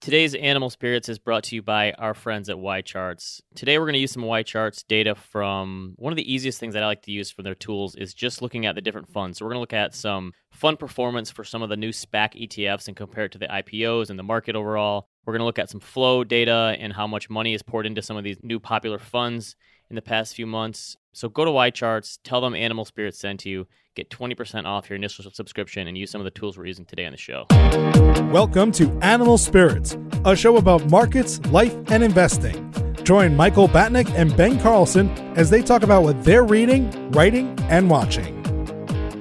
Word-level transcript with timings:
Today's 0.00 0.34
Animal 0.34 0.70
Spirits 0.70 1.10
is 1.10 1.18
brought 1.18 1.44
to 1.44 1.54
you 1.54 1.60
by 1.60 1.92
our 1.92 2.14
friends 2.14 2.48
at 2.48 2.56
YCharts. 2.56 3.42
Today 3.54 3.78
we're 3.78 3.84
going 3.84 3.92
to 3.92 4.00
use 4.00 4.12
some 4.12 4.22
YCharts 4.22 4.82
data 4.88 5.14
from 5.14 5.92
one 5.96 6.10
of 6.10 6.16
the 6.16 6.32
easiest 6.32 6.58
things 6.58 6.72
that 6.72 6.82
I 6.82 6.86
like 6.86 7.02
to 7.02 7.12
use 7.12 7.30
from 7.30 7.44
their 7.44 7.54
tools 7.54 7.96
is 7.96 8.14
just 8.14 8.40
looking 8.40 8.64
at 8.64 8.74
the 8.74 8.80
different 8.80 9.12
funds. 9.12 9.36
So 9.36 9.44
we're 9.44 9.50
going 9.50 9.58
to 9.58 9.60
look 9.60 9.74
at 9.74 9.94
some 9.94 10.32
fund 10.52 10.78
performance 10.78 11.30
for 11.30 11.44
some 11.44 11.60
of 11.60 11.68
the 11.68 11.76
new 11.76 11.90
SPAC 11.90 12.48
ETFs 12.48 12.88
and 12.88 12.96
compare 12.96 13.26
it 13.26 13.32
to 13.32 13.38
the 13.38 13.48
IPOs 13.48 14.08
and 14.08 14.18
the 14.18 14.22
market 14.22 14.56
overall. 14.56 15.06
We're 15.26 15.34
going 15.34 15.40
to 15.40 15.44
look 15.44 15.58
at 15.58 15.68
some 15.68 15.80
flow 15.80 16.24
data 16.24 16.76
and 16.80 16.94
how 16.94 17.06
much 17.06 17.28
money 17.28 17.52
is 17.52 17.62
poured 17.62 17.84
into 17.84 18.00
some 18.00 18.16
of 18.16 18.24
these 18.24 18.38
new 18.42 18.58
popular 18.58 18.98
funds 18.98 19.54
in 19.90 19.96
the 19.96 20.02
past 20.02 20.34
few 20.34 20.46
months. 20.46 20.96
So 21.12 21.28
go 21.28 21.44
to 21.44 21.50
YCharts, 21.50 22.20
tell 22.22 22.40
them 22.40 22.54
Animal 22.54 22.84
Spirits 22.84 23.18
sent 23.18 23.44
you, 23.44 23.66
get 23.96 24.08
20% 24.08 24.64
off 24.64 24.88
your 24.88 24.96
initial 24.96 25.28
subscription, 25.32 25.88
and 25.88 25.98
use 25.98 26.10
some 26.10 26.20
of 26.20 26.24
the 26.24 26.30
tools 26.30 26.56
we're 26.56 26.66
using 26.66 26.84
today 26.84 27.04
on 27.04 27.12
the 27.12 27.18
show. 27.18 27.46
Welcome 28.32 28.70
to 28.72 28.96
Animal 29.02 29.36
Spirits, 29.36 29.98
a 30.24 30.36
show 30.36 30.56
about 30.56 30.88
markets, 30.88 31.40
life, 31.46 31.74
and 31.90 32.04
investing. 32.04 32.72
Join 33.02 33.34
Michael 33.34 33.66
Batnick 33.66 34.08
and 34.14 34.34
Ben 34.36 34.60
Carlson 34.60 35.10
as 35.36 35.50
they 35.50 35.62
talk 35.62 35.82
about 35.82 36.04
what 36.04 36.22
they're 36.22 36.44
reading, 36.44 37.10
writing, 37.10 37.58
and 37.62 37.90
watching. 37.90 38.39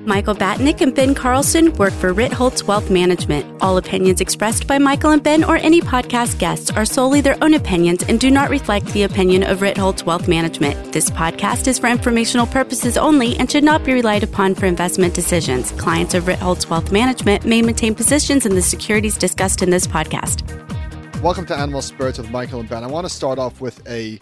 Michael 0.09 0.33
Batnick 0.33 0.81
and 0.81 0.95
Ben 0.95 1.13
Carlson 1.13 1.71
work 1.73 1.93
for 1.93 2.15
Ritholtz 2.15 2.63
Wealth 2.63 2.89
Management. 2.89 3.45
All 3.61 3.77
opinions 3.77 4.21
expressed 4.21 4.65
by 4.65 4.79
Michael 4.79 5.11
and 5.11 5.21
Ben 5.21 5.43
or 5.43 5.57
any 5.57 5.81
podcast 5.81 6.39
guests 6.39 6.71
are 6.71 6.83
solely 6.83 7.21
their 7.21 7.37
own 7.43 7.53
opinions 7.53 8.01
and 8.01 8.19
do 8.19 8.31
not 8.31 8.49
reflect 8.49 8.87
the 8.87 9.03
opinion 9.03 9.43
of 9.43 9.59
Ritholtz 9.59 10.07
Wealth 10.07 10.27
Management. 10.27 10.93
This 10.93 11.11
podcast 11.11 11.67
is 11.67 11.77
for 11.77 11.85
informational 11.85 12.47
purposes 12.47 12.97
only 12.97 13.37
and 13.37 13.51
should 13.51 13.63
not 13.63 13.83
be 13.83 13.93
relied 13.93 14.23
upon 14.23 14.55
for 14.55 14.65
investment 14.65 15.13
decisions. 15.13 15.73
Clients 15.73 16.15
of 16.15 16.23
Ritholtz 16.23 16.67
Wealth 16.67 16.91
Management 16.91 17.45
may 17.45 17.61
maintain 17.61 17.93
positions 17.93 18.47
in 18.47 18.55
the 18.55 18.63
securities 18.63 19.15
discussed 19.15 19.61
in 19.61 19.69
this 19.69 19.85
podcast. 19.85 20.41
Welcome 21.21 21.45
to 21.45 21.55
Animal 21.55 21.83
Spirits 21.83 22.17
with 22.17 22.31
Michael 22.31 22.61
and 22.61 22.67
Ben. 22.67 22.83
I 22.83 22.87
want 22.87 23.05
to 23.05 23.13
start 23.13 23.37
off 23.37 23.61
with 23.61 23.87
a 23.87 24.19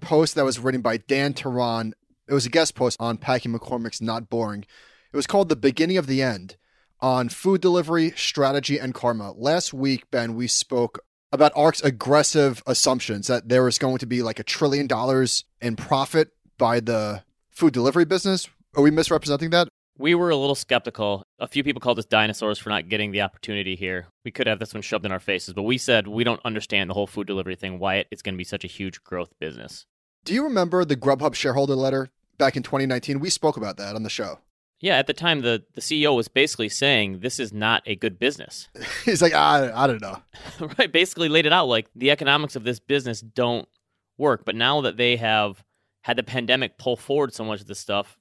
post 0.00 0.34
that 0.34 0.44
was 0.44 0.58
written 0.58 0.80
by 0.80 0.96
Dan 0.96 1.32
Teran. 1.32 1.92
It 2.26 2.34
was 2.34 2.44
a 2.44 2.50
guest 2.50 2.74
post 2.74 2.96
on 2.98 3.18
Packy 3.18 3.48
McCormick's 3.48 4.00
Not 4.00 4.28
Boring. 4.28 4.64
It 5.10 5.16
was 5.16 5.26
called 5.26 5.48
The 5.48 5.56
Beginning 5.56 5.96
of 5.96 6.06
the 6.06 6.22
End 6.22 6.56
on 7.00 7.30
food 7.30 7.62
delivery, 7.62 8.12
strategy, 8.14 8.78
and 8.78 8.92
karma. 8.92 9.32
Last 9.32 9.72
week, 9.72 10.10
Ben, 10.10 10.34
we 10.34 10.46
spoke 10.46 10.98
about 11.32 11.52
ARK's 11.56 11.80
aggressive 11.80 12.62
assumptions 12.66 13.26
that 13.26 13.48
there 13.48 13.62
was 13.62 13.78
going 13.78 13.98
to 13.98 14.06
be 14.06 14.22
like 14.22 14.38
a 14.38 14.44
trillion 14.44 14.86
dollars 14.86 15.44
in 15.62 15.76
profit 15.76 16.32
by 16.58 16.80
the 16.80 17.22
food 17.48 17.72
delivery 17.72 18.04
business. 18.04 18.48
Are 18.76 18.82
we 18.82 18.90
misrepresenting 18.90 19.50
that? 19.50 19.68
We 19.96 20.14
were 20.14 20.28
a 20.28 20.36
little 20.36 20.54
skeptical. 20.54 21.24
A 21.38 21.48
few 21.48 21.64
people 21.64 21.80
called 21.80 21.98
us 21.98 22.04
dinosaurs 22.04 22.58
for 22.58 22.68
not 22.68 22.90
getting 22.90 23.10
the 23.10 23.22
opportunity 23.22 23.76
here. 23.76 24.08
We 24.24 24.30
could 24.30 24.46
have 24.46 24.58
this 24.58 24.74
one 24.74 24.82
shoved 24.82 25.06
in 25.06 25.12
our 25.12 25.20
faces, 25.20 25.54
but 25.54 25.62
we 25.62 25.78
said 25.78 26.06
we 26.06 26.22
don't 26.22 26.44
understand 26.44 26.88
the 26.88 26.94
whole 26.94 27.06
food 27.06 27.26
delivery 27.26 27.56
thing, 27.56 27.78
why 27.78 28.04
it's 28.10 28.22
going 28.22 28.34
to 28.34 28.38
be 28.38 28.44
such 28.44 28.64
a 28.64 28.68
huge 28.68 29.02
growth 29.02 29.30
business. 29.40 29.86
Do 30.24 30.34
you 30.34 30.44
remember 30.44 30.84
the 30.84 30.96
Grubhub 30.96 31.34
shareholder 31.34 31.74
letter 31.74 32.10
back 32.36 32.56
in 32.56 32.62
2019? 32.62 33.20
We 33.20 33.30
spoke 33.30 33.56
about 33.56 33.78
that 33.78 33.96
on 33.96 34.02
the 34.02 34.10
show. 34.10 34.40
Yeah, 34.80 34.96
at 34.96 35.08
the 35.08 35.12
time, 35.12 35.40
the, 35.40 35.64
the 35.74 35.80
CEO 35.80 36.14
was 36.14 36.28
basically 36.28 36.68
saying 36.68 37.18
this 37.18 37.40
is 37.40 37.52
not 37.52 37.82
a 37.84 37.96
good 37.96 38.18
business. 38.18 38.68
He's 39.04 39.20
like, 39.20 39.34
I, 39.34 39.72
I 39.74 39.86
don't 39.86 40.00
know. 40.00 40.22
right, 40.78 40.92
basically 40.92 41.28
laid 41.28 41.46
it 41.46 41.52
out 41.52 41.66
like 41.66 41.88
the 41.96 42.10
economics 42.10 42.54
of 42.54 42.64
this 42.64 42.78
business 42.78 43.20
don't 43.20 43.68
work. 44.16 44.44
But 44.44 44.54
now 44.54 44.80
that 44.82 44.96
they 44.96 45.16
have 45.16 45.64
had 46.02 46.16
the 46.16 46.22
pandemic 46.22 46.78
pull 46.78 46.96
forward 46.96 47.34
so 47.34 47.44
much 47.44 47.60
of 47.60 47.66
this 47.66 47.80
stuff, 47.80 48.16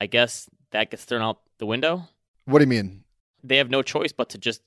I 0.00 0.06
guess 0.06 0.48
that 0.72 0.90
gets 0.90 1.04
thrown 1.04 1.22
out 1.22 1.40
the 1.58 1.66
window. 1.66 2.08
What 2.44 2.58
do 2.58 2.64
you 2.64 2.68
mean? 2.68 3.04
They 3.42 3.56
have 3.56 3.70
no 3.70 3.82
choice 3.82 4.12
but 4.12 4.28
to 4.30 4.38
just 4.38 4.60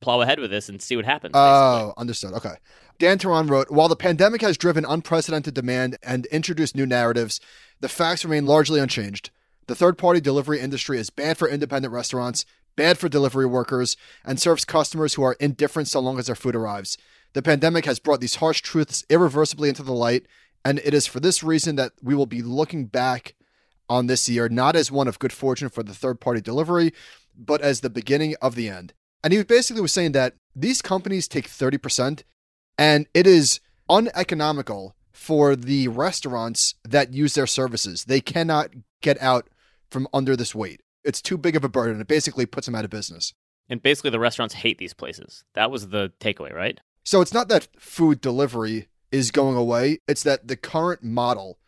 plow 0.00 0.20
ahead 0.20 0.40
with 0.40 0.50
this 0.50 0.68
and 0.68 0.82
see 0.82 0.96
what 0.96 1.04
happens. 1.04 1.32
Oh, 1.34 1.76
basically. 1.86 2.00
understood. 2.00 2.32
Okay. 2.34 2.54
Dan 2.98 3.18
Teran 3.18 3.48
wrote 3.48 3.70
While 3.70 3.88
the 3.88 3.96
pandemic 3.96 4.40
has 4.42 4.58
driven 4.58 4.84
unprecedented 4.84 5.54
demand 5.54 5.98
and 6.02 6.26
introduced 6.26 6.76
new 6.76 6.86
narratives, 6.86 7.40
the 7.80 7.88
facts 7.88 8.24
remain 8.24 8.44
largely 8.44 8.80
unchanged. 8.80 9.30
The 9.66 9.74
third 9.74 9.96
party 9.98 10.20
delivery 10.20 10.60
industry 10.60 10.98
is 10.98 11.10
bad 11.10 11.38
for 11.38 11.48
independent 11.48 11.92
restaurants, 11.92 12.44
bad 12.76 12.98
for 12.98 13.08
delivery 13.08 13.46
workers, 13.46 13.96
and 14.24 14.40
serves 14.40 14.64
customers 14.64 15.14
who 15.14 15.22
are 15.22 15.36
indifferent 15.40 15.88
so 15.88 16.00
long 16.00 16.18
as 16.18 16.26
their 16.26 16.34
food 16.34 16.56
arrives. 16.56 16.98
The 17.32 17.42
pandemic 17.42 17.84
has 17.86 17.98
brought 17.98 18.20
these 18.20 18.36
harsh 18.36 18.60
truths 18.60 19.04
irreversibly 19.08 19.68
into 19.68 19.82
the 19.82 19.92
light, 19.92 20.26
and 20.64 20.78
it 20.84 20.94
is 20.94 21.06
for 21.06 21.20
this 21.20 21.42
reason 21.42 21.76
that 21.76 21.92
we 22.02 22.14
will 22.14 22.26
be 22.26 22.42
looking 22.42 22.86
back 22.86 23.34
on 23.88 24.06
this 24.06 24.28
year 24.28 24.48
not 24.48 24.76
as 24.76 24.90
one 24.90 25.08
of 25.08 25.18
good 25.18 25.32
fortune 25.32 25.68
for 25.68 25.82
the 25.82 25.94
third 25.94 26.20
party 26.20 26.40
delivery, 26.40 26.92
but 27.36 27.60
as 27.60 27.80
the 27.80 27.90
beginning 27.90 28.34
of 28.40 28.54
the 28.54 28.68
end. 28.68 28.92
And 29.22 29.32
he 29.32 29.42
basically 29.42 29.82
was 29.82 29.92
saying 29.92 30.12
that 30.12 30.34
these 30.54 30.82
companies 30.82 31.28
take 31.28 31.48
30%, 31.48 32.22
and 32.78 33.06
it 33.14 33.26
is 33.26 33.60
uneconomical 33.88 34.94
for 35.12 35.56
the 35.56 35.88
restaurants 35.88 36.74
that 36.84 37.12
use 37.12 37.34
their 37.34 37.46
services. 37.46 38.04
They 38.04 38.20
cannot 38.20 38.70
get 39.00 39.20
out 39.22 39.48
from 39.94 40.08
under 40.12 40.36
this 40.36 40.54
weight. 40.54 40.82
It's 41.04 41.22
too 41.22 41.38
big 41.38 41.56
of 41.56 41.64
a 41.64 41.68
burden. 41.70 42.00
It 42.00 42.08
basically 42.08 42.44
puts 42.44 42.66
them 42.66 42.74
out 42.74 42.84
of 42.84 42.90
business. 42.90 43.32
And 43.70 43.82
basically, 43.82 44.10
the 44.10 44.20
restaurants 44.20 44.54
hate 44.54 44.76
these 44.76 44.92
places. 44.92 45.44
That 45.54 45.70
was 45.70 45.88
the 45.88 46.12
takeaway, 46.20 46.52
right? 46.52 46.78
So 47.04 47.22
it's 47.22 47.32
not 47.32 47.48
that 47.48 47.68
food 47.78 48.20
delivery 48.20 48.88
is 49.12 49.30
going 49.30 49.56
away, 49.56 50.00
it's 50.08 50.24
that 50.24 50.48
the 50.48 50.56
current 50.56 51.04
model 51.04 51.58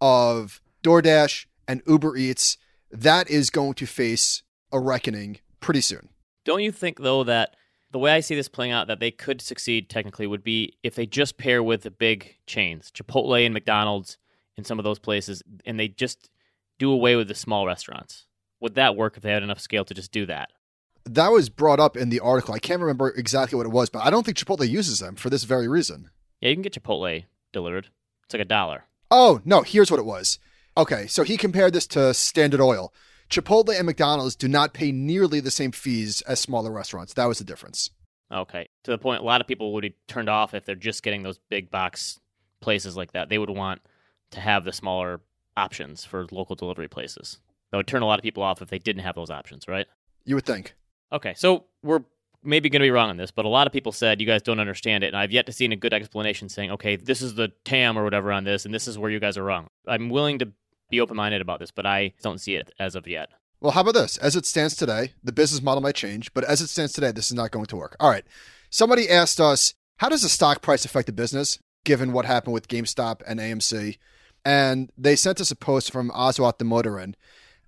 of 0.00 0.62
DoorDash 0.82 1.44
and 1.68 1.82
Uber 1.86 2.16
Eats 2.16 2.56
that 2.90 3.28
is 3.28 3.50
going 3.50 3.74
to 3.74 3.86
face 3.86 4.42
a 4.72 4.80
reckoning 4.80 5.38
pretty 5.60 5.80
soon. 5.80 6.08
Don't 6.44 6.62
you 6.62 6.72
think 6.72 7.00
though 7.00 7.24
that 7.24 7.56
the 7.90 7.98
way 7.98 8.12
I 8.12 8.20
see 8.20 8.34
this 8.34 8.48
playing 8.48 8.72
out 8.72 8.86
that 8.86 9.00
they 9.00 9.10
could 9.10 9.40
succeed 9.40 9.90
technically 9.90 10.26
would 10.26 10.42
be 10.42 10.78
if 10.82 10.94
they 10.94 11.06
just 11.06 11.36
pair 11.36 11.62
with 11.62 11.82
the 11.82 11.90
big 11.90 12.36
chains, 12.46 12.90
Chipotle 12.90 13.44
and 13.44 13.52
McDonald's 13.52 14.16
in 14.56 14.64
some 14.64 14.78
of 14.78 14.84
those 14.84 14.98
places 14.98 15.42
and 15.66 15.78
they 15.78 15.88
just 15.88 16.30
do 16.78 16.90
away 16.90 17.16
with 17.16 17.28
the 17.28 17.34
small 17.34 17.66
restaurants. 17.66 18.26
Would 18.60 18.74
that 18.74 18.96
work 18.96 19.16
if 19.16 19.22
they 19.22 19.32
had 19.32 19.42
enough 19.42 19.60
scale 19.60 19.84
to 19.84 19.94
just 19.94 20.12
do 20.12 20.26
that? 20.26 20.50
That 21.04 21.32
was 21.32 21.50
brought 21.50 21.80
up 21.80 21.96
in 21.96 22.08
the 22.08 22.20
article. 22.20 22.54
I 22.54 22.58
can't 22.58 22.80
remember 22.80 23.10
exactly 23.10 23.56
what 23.56 23.66
it 23.66 23.72
was, 23.72 23.90
but 23.90 24.04
I 24.04 24.10
don't 24.10 24.24
think 24.24 24.38
Chipotle 24.38 24.68
uses 24.68 25.00
them 25.00 25.16
for 25.16 25.28
this 25.28 25.44
very 25.44 25.68
reason. 25.68 26.10
Yeah, 26.40 26.48
you 26.48 26.54
can 26.54 26.62
get 26.62 26.72
Chipotle 26.72 27.24
delivered. 27.52 27.88
It's 28.24 28.32
like 28.32 28.40
a 28.40 28.46
dollar. 28.46 28.84
Oh, 29.10 29.40
no, 29.44 29.62
here's 29.62 29.90
what 29.90 30.00
it 30.00 30.06
was. 30.06 30.38
Okay, 30.76 31.06
so 31.06 31.22
he 31.22 31.36
compared 31.36 31.72
this 31.74 31.86
to 31.88 32.14
Standard 32.14 32.60
Oil. 32.60 32.92
Chipotle 33.30 33.76
and 33.76 33.86
McDonald's 33.86 34.36
do 34.36 34.48
not 34.48 34.72
pay 34.74 34.92
nearly 34.92 35.40
the 35.40 35.50
same 35.50 35.72
fees 35.72 36.22
as 36.22 36.40
smaller 36.40 36.70
restaurants. 36.70 37.14
That 37.14 37.26
was 37.26 37.38
the 37.38 37.44
difference. 37.44 37.90
Okay. 38.32 38.68
To 38.84 38.90
the 38.90 38.98
point, 38.98 39.22
a 39.22 39.24
lot 39.24 39.40
of 39.40 39.46
people 39.46 39.72
would 39.72 39.82
be 39.82 39.96
turned 40.08 40.28
off 40.28 40.54
if 40.54 40.64
they're 40.64 40.74
just 40.74 41.02
getting 41.02 41.22
those 41.22 41.38
big 41.50 41.70
box 41.70 42.18
places 42.60 42.96
like 42.96 43.12
that. 43.12 43.28
They 43.28 43.38
would 43.38 43.50
want 43.50 43.82
to 44.32 44.40
have 44.40 44.64
the 44.64 44.72
smaller 44.72 45.20
options 45.56 46.04
for 46.04 46.26
local 46.30 46.56
delivery 46.56 46.88
places. 46.88 47.38
That 47.70 47.78
would 47.78 47.86
turn 47.86 48.02
a 48.02 48.06
lot 48.06 48.18
of 48.18 48.22
people 48.22 48.42
off 48.42 48.62
if 48.62 48.70
they 48.70 48.78
didn't 48.78 49.02
have 49.02 49.14
those 49.14 49.30
options, 49.30 49.66
right? 49.68 49.86
You 50.24 50.34
would 50.36 50.46
think. 50.46 50.74
Okay, 51.12 51.34
so 51.34 51.64
we're 51.82 52.04
maybe 52.42 52.68
going 52.68 52.80
to 52.80 52.86
be 52.86 52.90
wrong 52.90 53.10
on 53.10 53.16
this, 53.16 53.30
but 53.30 53.44
a 53.44 53.48
lot 53.48 53.66
of 53.66 53.72
people 53.72 53.92
said 53.92 54.20
you 54.20 54.26
guys 54.26 54.42
don't 54.42 54.60
understand 54.60 55.02
it, 55.02 55.08
and 55.08 55.16
I've 55.16 55.32
yet 55.32 55.46
to 55.46 55.52
see 55.52 55.64
a 55.64 55.76
good 55.76 55.92
explanation 55.92 56.48
saying, 56.48 56.70
okay, 56.72 56.96
this 56.96 57.22
is 57.22 57.34
the 57.34 57.52
TAM 57.64 57.98
or 57.98 58.04
whatever 58.04 58.32
on 58.32 58.44
this, 58.44 58.64
and 58.64 58.74
this 58.74 58.86
is 58.86 58.98
where 58.98 59.10
you 59.10 59.20
guys 59.20 59.36
are 59.38 59.44
wrong. 59.44 59.66
I'm 59.86 60.10
willing 60.10 60.38
to 60.40 60.52
be 60.90 61.00
open 61.00 61.16
minded 61.16 61.40
about 61.40 61.58
this, 61.58 61.70
but 61.70 61.86
I 61.86 62.12
don't 62.22 62.40
see 62.40 62.54
it 62.54 62.70
as 62.78 62.94
of 62.94 63.06
yet. 63.06 63.30
Well, 63.60 63.72
how 63.72 63.80
about 63.80 63.94
this? 63.94 64.18
As 64.18 64.36
it 64.36 64.44
stands 64.44 64.76
today, 64.76 65.12
the 65.22 65.32
business 65.32 65.62
model 65.62 65.80
might 65.80 65.94
change, 65.94 66.32
but 66.34 66.44
as 66.44 66.60
it 66.60 66.68
stands 66.68 66.92
today, 66.92 67.12
this 67.12 67.26
is 67.26 67.34
not 67.34 67.50
going 67.50 67.66
to 67.66 67.76
work. 67.76 67.96
All 67.98 68.10
right. 68.10 68.24
Somebody 68.68 69.08
asked 69.08 69.40
us, 69.40 69.74
how 69.98 70.08
does 70.08 70.22
the 70.22 70.28
stock 70.28 70.60
price 70.60 70.84
affect 70.84 71.06
the 71.06 71.12
business, 71.12 71.58
given 71.84 72.12
what 72.12 72.26
happened 72.26 72.52
with 72.52 72.68
GameStop 72.68 73.22
and 73.26 73.40
AMC? 73.40 73.96
And 74.44 74.90
they 74.96 75.16
sent 75.16 75.40
us 75.40 75.50
a 75.50 75.56
post 75.56 75.90
from 75.90 76.10
Aswath 76.10 76.58
Damodaran. 76.58 77.14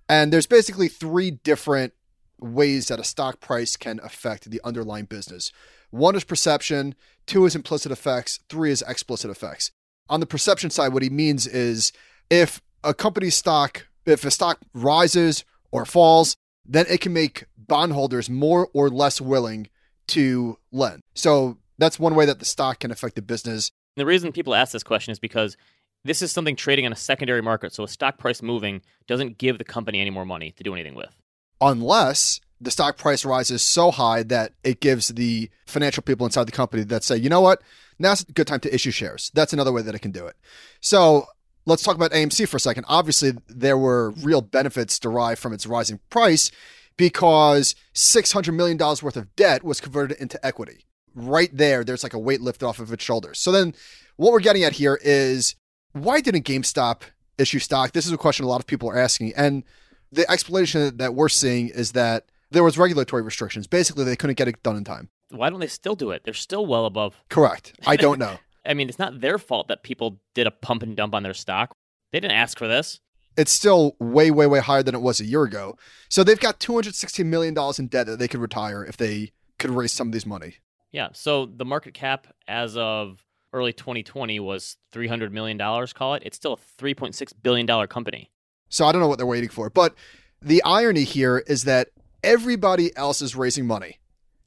And 0.07 0.31
there's 0.31 0.47
basically 0.47 0.87
three 0.87 1.31
different 1.31 1.93
ways 2.39 2.87
that 2.87 2.99
a 2.99 3.03
stock 3.03 3.39
price 3.39 3.75
can 3.75 3.99
affect 4.03 4.49
the 4.49 4.61
underlying 4.63 5.05
business. 5.05 5.51
One 5.89 6.15
is 6.15 6.23
perception, 6.23 6.95
two 7.25 7.45
is 7.45 7.55
implicit 7.55 7.91
effects, 7.91 8.39
three 8.49 8.71
is 8.71 8.83
explicit 8.87 9.31
effects. 9.31 9.71
On 10.09 10.19
the 10.19 10.25
perception 10.25 10.69
side, 10.69 10.93
what 10.93 11.03
he 11.03 11.09
means 11.09 11.47
is 11.47 11.91
if 12.29 12.61
a 12.83 12.93
company's 12.93 13.35
stock, 13.35 13.87
if 14.05 14.23
a 14.23 14.31
stock 14.31 14.59
rises 14.73 15.43
or 15.71 15.85
falls, 15.85 16.35
then 16.65 16.85
it 16.89 17.01
can 17.01 17.13
make 17.13 17.45
bondholders 17.57 18.29
more 18.29 18.69
or 18.73 18.89
less 18.89 19.19
willing 19.19 19.67
to 20.07 20.57
lend. 20.71 21.01
So 21.15 21.57
that's 21.77 21.99
one 21.99 22.15
way 22.15 22.25
that 22.25 22.39
the 22.39 22.45
stock 22.45 22.79
can 22.79 22.91
affect 22.91 23.15
the 23.15 23.21
business. 23.21 23.71
The 23.95 24.05
reason 24.05 24.31
people 24.31 24.55
ask 24.55 24.71
this 24.71 24.83
question 24.83 25.11
is 25.11 25.19
because 25.19 25.57
this 26.07 26.21
is 26.21 26.31
something 26.31 26.55
trading 26.55 26.85
on 26.85 26.93
a 26.93 26.95
secondary 26.97 27.41
market. 27.41 27.73
So 27.73 27.83
a 27.83 27.87
stock 27.87 28.17
price 28.17 28.41
moving 28.41 28.81
doesn't 29.07 29.37
give 29.37 29.57
the 29.57 29.63
company 29.63 29.99
any 29.99 30.09
more 30.09 30.25
money 30.25 30.51
to 30.51 30.63
do 30.63 30.73
anything 30.73 30.95
with. 30.95 31.13
Unless 31.61 32.39
the 32.59 32.71
stock 32.71 32.97
price 32.97 33.25
rises 33.25 33.61
so 33.61 33.91
high 33.91 34.23
that 34.23 34.53
it 34.63 34.79
gives 34.79 35.09
the 35.09 35.49
financial 35.65 36.01
people 36.01 36.25
inside 36.25 36.45
the 36.45 36.51
company 36.51 36.83
that 36.83 37.03
say, 37.03 37.17
you 37.17 37.29
know 37.29 37.41
what, 37.41 37.61
now's 37.99 38.21
a 38.21 38.31
good 38.31 38.47
time 38.47 38.59
to 38.61 38.73
issue 38.73 38.91
shares. 38.91 39.31
That's 39.33 39.53
another 39.53 39.71
way 39.71 39.81
that 39.81 39.95
it 39.95 39.99
can 39.99 40.11
do 40.11 40.25
it. 40.25 40.35
So 40.79 41.27
let's 41.65 41.83
talk 41.83 41.95
about 41.95 42.11
AMC 42.11 42.47
for 42.47 42.57
a 42.57 42.59
second. 42.59 42.85
Obviously, 42.87 43.33
there 43.47 43.77
were 43.77 44.11
real 44.11 44.41
benefits 44.41 44.97
derived 44.99 45.39
from 45.39 45.53
its 45.53 45.67
rising 45.67 45.99
price 46.09 46.49
because 46.95 47.75
$600 47.93 48.55
million 48.55 48.77
worth 48.77 49.17
of 49.17 49.35
debt 49.35 49.63
was 49.63 49.79
converted 49.79 50.17
into 50.17 50.43
equity. 50.43 50.85
right 51.13 51.49
there, 51.55 51.83
there's 51.83 52.03
like 52.03 52.13
a 52.13 52.19
weight 52.19 52.41
lifted 52.41 52.65
off 52.65 52.79
of 52.79 52.91
its 52.93 53.03
shoulders. 53.03 53.39
So 53.39 53.51
then 53.51 53.73
what 54.15 54.31
we're 54.31 54.39
getting 54.39 54.63
at 54.63 54.73
here 54.73 54.99
is 55.03 55.55
why 55.93 56.21
didn't 56.21 56.45
GameStop 56.45 57.01
issue 57.37 57.59
stock? 57.59 57.91
This 57.91 58.05
is 58.05 58.11
a 58.11 58.17
question 58.17 58.45
a 58.45 58.47
lot 58.47 58.59
of 58.59 58.67
people 58.67 58.89
are 58.89 58.97
asking. 58.97 59.33
And 59.35 59.63
the 60.11 60.29
explanation 60.29 60.97
that 60.97 61.15
we're 61.15 61.29
seeing 61.29 61.69
is 61.69 61.91
that 61.93 62.25
there 62.51 62.63
was 62.63 62.77
regulatory 62.77 63.21
restrictions. 63.21 63.67
Basically, 63.67 64.03
they 64.03 64.15
couldn't 64.15 64.37
get 64.37 64.47
it 64.47 64.61
done 64.63 64.77
in 64.77 64.83
time. 64.83 65.09
Why 65.29 65.49
don't 65.49 65.59
they 65.59 65.67
still 65.67 65.95
do 65.95 66.11
it? 66.11 66.23
They're 66.23 66.33
still 66.33 66.65
well 66.65 66.85
above. 66.85 67.21
Correct. 67.29 67.73
I 67.85 67.95
don't 67.97 68.19
know. 68.19 68.37
I 68.65 68.73
mean, 68.73 68.89
it's 68.89 68.99
not 68.99 69.21
their 69.21 69.37
fault 69.37 69.67
that 69.69 69.83
people 69.83 70.19
did 70.33 70.47
a 70.47 70.51
pump 70.51 70.83
and 70.83 70.95
dump 70.95 71.15
on 71.15 71.23
their 71.23 71.33
stock. 71.33 71.71
They 72.11 72.19
didn't 72.19 72.37
ask 72.37 72.57
for 72.57 72.67
this. 72.67 72.99
It's 73.37 73.51
still 73.51 73.95
way, 73.99 74.31
way, 74.31 74.47
way 74.47 74.59
higher 74.59 74.81
than 74.81 74.95
it 74.95 75.01
was 75.01 75.19
a 75.19 75.25
year 75.25 75.43
ago. 75.43 75.77
So 76.09 76.23
they've 76.23 76.39
got 76.39 76.59
$216 76.59 77.25
million 77.25 77.55
in 77.77 77.87
debt 77.87 78.07
that 78.07 78.17
they 78.17 78.27
could 78.27 78.39
retire 78.39 78.83
if 78.83 78.97
they 78.97 79.31
could 79.59 79.69
raise 79.69 79.91
some 79.91 80.07
of 80.07 80.13
these 80.13 80.25
money. 80.25 80.55
Yeah. 80.91 81.09
So 81.13 81.45
the 81.45 81.65
market 81.65 81.93
cap 81.93 82.27
as 82.47 82.75
of 82.77 83.23
early 83.57 83.73
2020 83.73 84.39
was 84.39 84.77
$300 84.93 85.31
million, 85.31 85.57
call 85.93 86.13
it. 86.13 86.23
It's 86.25 86.37
still 86.37 86.53
a 86.53 86.81
$3.6 86.81 87.33
billion 87.41 87.87
company. 87.87 88.31
So 88.69 88.85
I 88.85 88.91
don't 88.91 89.01
know 89.01 89.07
what 89.07 89.17
they're 89.17 89.25
waiting 89.25 89.49
for. 89.49 89.69
But 89.69 89.95
the 90.41 90.63
irony 90.63 91.03
here 91.03 91.39
is 91.47 91.63
that 91.63 91.89
everybody 92.23 92.95
else 92.95 93.21
is 93.21 93.35
raising 93.35 93.65
money. 93.65 93.99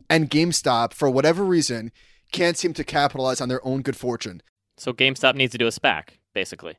And 0.09 0.31
GameStop, 0.31 0.93
for 0.93 1.11
whatever 1.11 1.45
reason, 1.45 1.93
can't 2.33 2.57
seem 2.57 2.75
to 2.75 2.85
capitalize 2.85 3.41
on 3.41 3.49
their 3.49 3.65
own 3.67 3.83
good 3.83 3.97
fortune. 3.97 4.43
So 4.77 4.93
GameStop 4.93 5.35
needs 5.35 5.53
to 5.53 5.59
do 5.59 5.67
a 5.67 5.71
SPAC, 5.71 6.19
basically. 6.35 6.77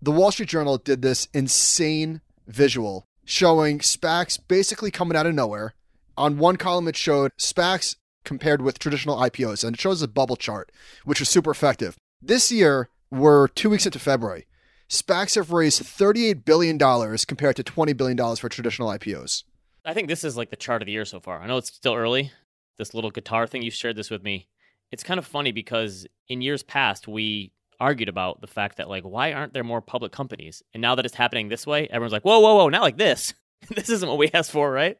The 0.00 0.10
Wall 0.10 0.32
Street 0.32 0.48
Journal 0.48 0.78
did 0.78 1.02
this 1.02 1.28
insane 1.32 2.20
visual 2.46 3.06
showing 3.24 3.78
SPACs 3.78 4.38
basically 4.48 4.90
coming 4.90 5.16
out 5.16 5.26
of 5.26 5.34
nowhere. 5.34 5.74
On 6.16 6.38
one 6.38 6.56
column, 6.56 6.88
it 6.88 6.96
showed 6.96 7.32
SPACs 7.38 7.96
compared 8.24 8.62
with 8.62 8.78
traditional 8.78 9.16
IPOs, 9.16 9.64
and 9.64 9.74
it 9.74 9.80
shows 9.80 10.02
a 10.02 10.08
bubble 10.08 10.36
chart, 10.36 10.70
which 11.04 11.20
was 11.20 11.28
super 11.28 11.50
effective. 11.50 11.96
This 12.20 12.52
year, 12.52 12.88
we're 13.10 13.48
two 13.48 13.70
weeks 13.70 13.86
into 13.86 13.98
February. 13.98 14.46
SPACs 14.88 15.36
have 15.36 15.52
raised 15.52 15.82
$38 15.82 16.44
billion 16.44 16.78
compared 16.78 17.56
to 17.56 17.64
$20 17.64 17.96
billion 17.96 18.36
for 18.36 18.48
traditional 18.48 18.88
IPOs. 18.88 19.44
I 19.84 19.94
think 19.94 20.08
this 20.08 20.22
is 20.22 20.36
like 20.36 20.50
the 20.50 20.56
chart 20.56 20.82
of 20.82 20.86
the 20.86 20.92
year 20.92 21.04
so 21.04 21.18
far. 21.18 21.40
I 21.40 21.46
know 21.46 21.56
it's 21.56 21.72
still 21.72 21.94
early. 21.94 22.30
This 22.78 22.94
little 22.94 23.10
guitar 23.10 23.46
thing, 23.46 23.62
you 23.62 23.70
shared 23.70 23.96
this 23.96 24.10
with 24.10 24.22
me. 24.22 24.48
It's 24.90 25.02
kind 25.02 25.18
of 25.18 25.26
funny 25.26 25.50
because 25.50 26.06
in 26.28 26.42
years 26.42 26.62
past, 26.62 27.08
we 27.08 27.52
argued 27.80 28.08
about 28.08 28.40
the 28.40 28.46
fact 28.46 28.76
that, 28.76 28.88
like, 28.88 29.02
why 29.02 29.32
aren't 29.32 29.54
there 29.54 29.64
more 29.64 29.80
public 29.80 30.12
companies? 30.12 30.62
And 30.72 30.80
now 30.80 30.94
that 30.94 31.04
it's 31.04 31.14
happening 31.14 31.48
this 31.48 31.66
way, 31.66 31.88
everyone's 31.88 32.12
like, 32.12 32.24
whoa, 32.24 32.38
whoa, 32.38 32.54
whoa, 32.54 32.68
not 32.68 32.82
like 32.82 32.98
this. 32.98 33.34
this 33.70 33.90
isn't 33.90 34.08
what 34.08 34.18
we 34.18 34.30
asked 34.32 34.52
for, 34.52 34.70
right? 34.70 34.98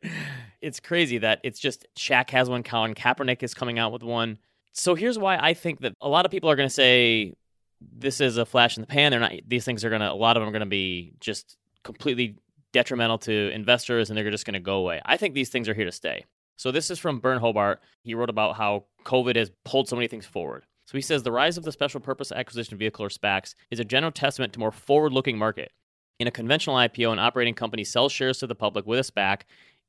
It's 0.62 0.80
crazy 0.80 1.18
that 1.18 1.40
it's 1.42 1.58
just 1.58 1.86
Shaq 1.96 2.30
has 2.30 2.48
one, 2.48 2.62
Colin 2.62 2.94
Kaepernick 2.94 3.42
is 3.42 3.52
coming 3.52 3.78
out 3.78 3.92
with 3.92 4.02
one. 4.02 4.38
So 4.72 4.94
here's 4.94 5.18
why 5.18 5.36
I 5.36 5.54
think 5.54 5.80
that 5.80 5.94
a 6.00 6.08
lot 6.08 6.24
of 6.24 6.30
people 6.30 6.50
are 6.50 6.56
going 6.56 6.68
to 6.68 6.74
say 6.74 7.34
this 7.80 8.20
is 8.20 8.36
a 8.38 8.46
flash 8.46 8.76
in 8.76 8.80
the 8.80 8.86
pan. 8.86 9.10
They're 9.10 9.20
not; 9.20 9.32
these 9.46 9.64
things 9.64 9.84
are 9.84 9.90
going 9.90 10.00
to. 10.00 10.10
A 10.10 10.14
lot 10.14 10.36
of 10.36 10.40
them 10.40 10.48
are 10.48 10.52
going 10.52 10.60
to 10.60 10.66
be 10.66 11.12
just 11.20 11.58
completely 11.82 12.36
detrimental 12.72 13.18
to 13.18 13.50
investors, 13.50 14.08
and 14.08 14.16
they're 14.16 14.30
just 14.30 14.46
going 14.46 14.54
to 14.54 14.60
go 14.60 14.76
away. 14.76 15.02
I 15.04 15.16
think 15.16 15.34
these 15.34 15.50
things 15.50 15.68
are 15.68 15.74
here 15.74 15.84
to 15.84 15.92
stay. 15.92 16.24
So 16.56 16.70
this 16.70 16.90
is 16.90 16.98
from 16.98 17.18
Byrne 17.18 17.40
Hobart. 17.40 17.80
He 18.02 18.14
wrote 18.14 18.30
about 18.30 18.56
how 18.56 18.84
COVID 19.04 19.36
has 19.36 19.50
pulled 19.64 19.88
so 19.88 19.96
many 19.96 20.08
things 20.08 20.26
forward. 20.26 20.64
So 20.86 20.96
he 20.96 21.02
says 21.02 21.22
the 21.22 21.32
rise 21.32 21.56
of 21.56 21.64
the 21.64 21.72
special 21.72 22.00
purpose 22.00 22.32
acquisition 22.32 22.78
vehicle 22.78 23.04
or 23.04 23.08
SPACs 23.08 23.54
is 23.70 23.80
a 23.80 23.84
general 23.84 24.12
testament 24.12 24.52
to 24.52 24.60
more 24.60 24.72
forward-looking 24.72 25.38
market. 25.38 25.72
In 26.18 26.28
a 26.28 26.30
conventional 26.30 26.76
IPO, 26.76 27.12
an 27.12 27.18
operating 27.18 27.54
company 27.54 27.82
sells 27.82 28.12
shares 28.12 28.38
to 28.38 28.46
the 28.46 28.54
public 28.54 28.86
with 28.86 28.98
a 28.98 29.12
SPAC. 29.12 29.42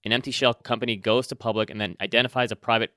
An 0.06 0.12
empty 0.12 0.32
shell 0.32 0.54
company 0.54 0.96
goes 0.96 1.28
to 1.28 1.36
public 1.36 1.70
and 1.70 1.80
then 1.80 1.96
identifies 2.02 2.52
a 2.52 2.56
private 2.56 2.94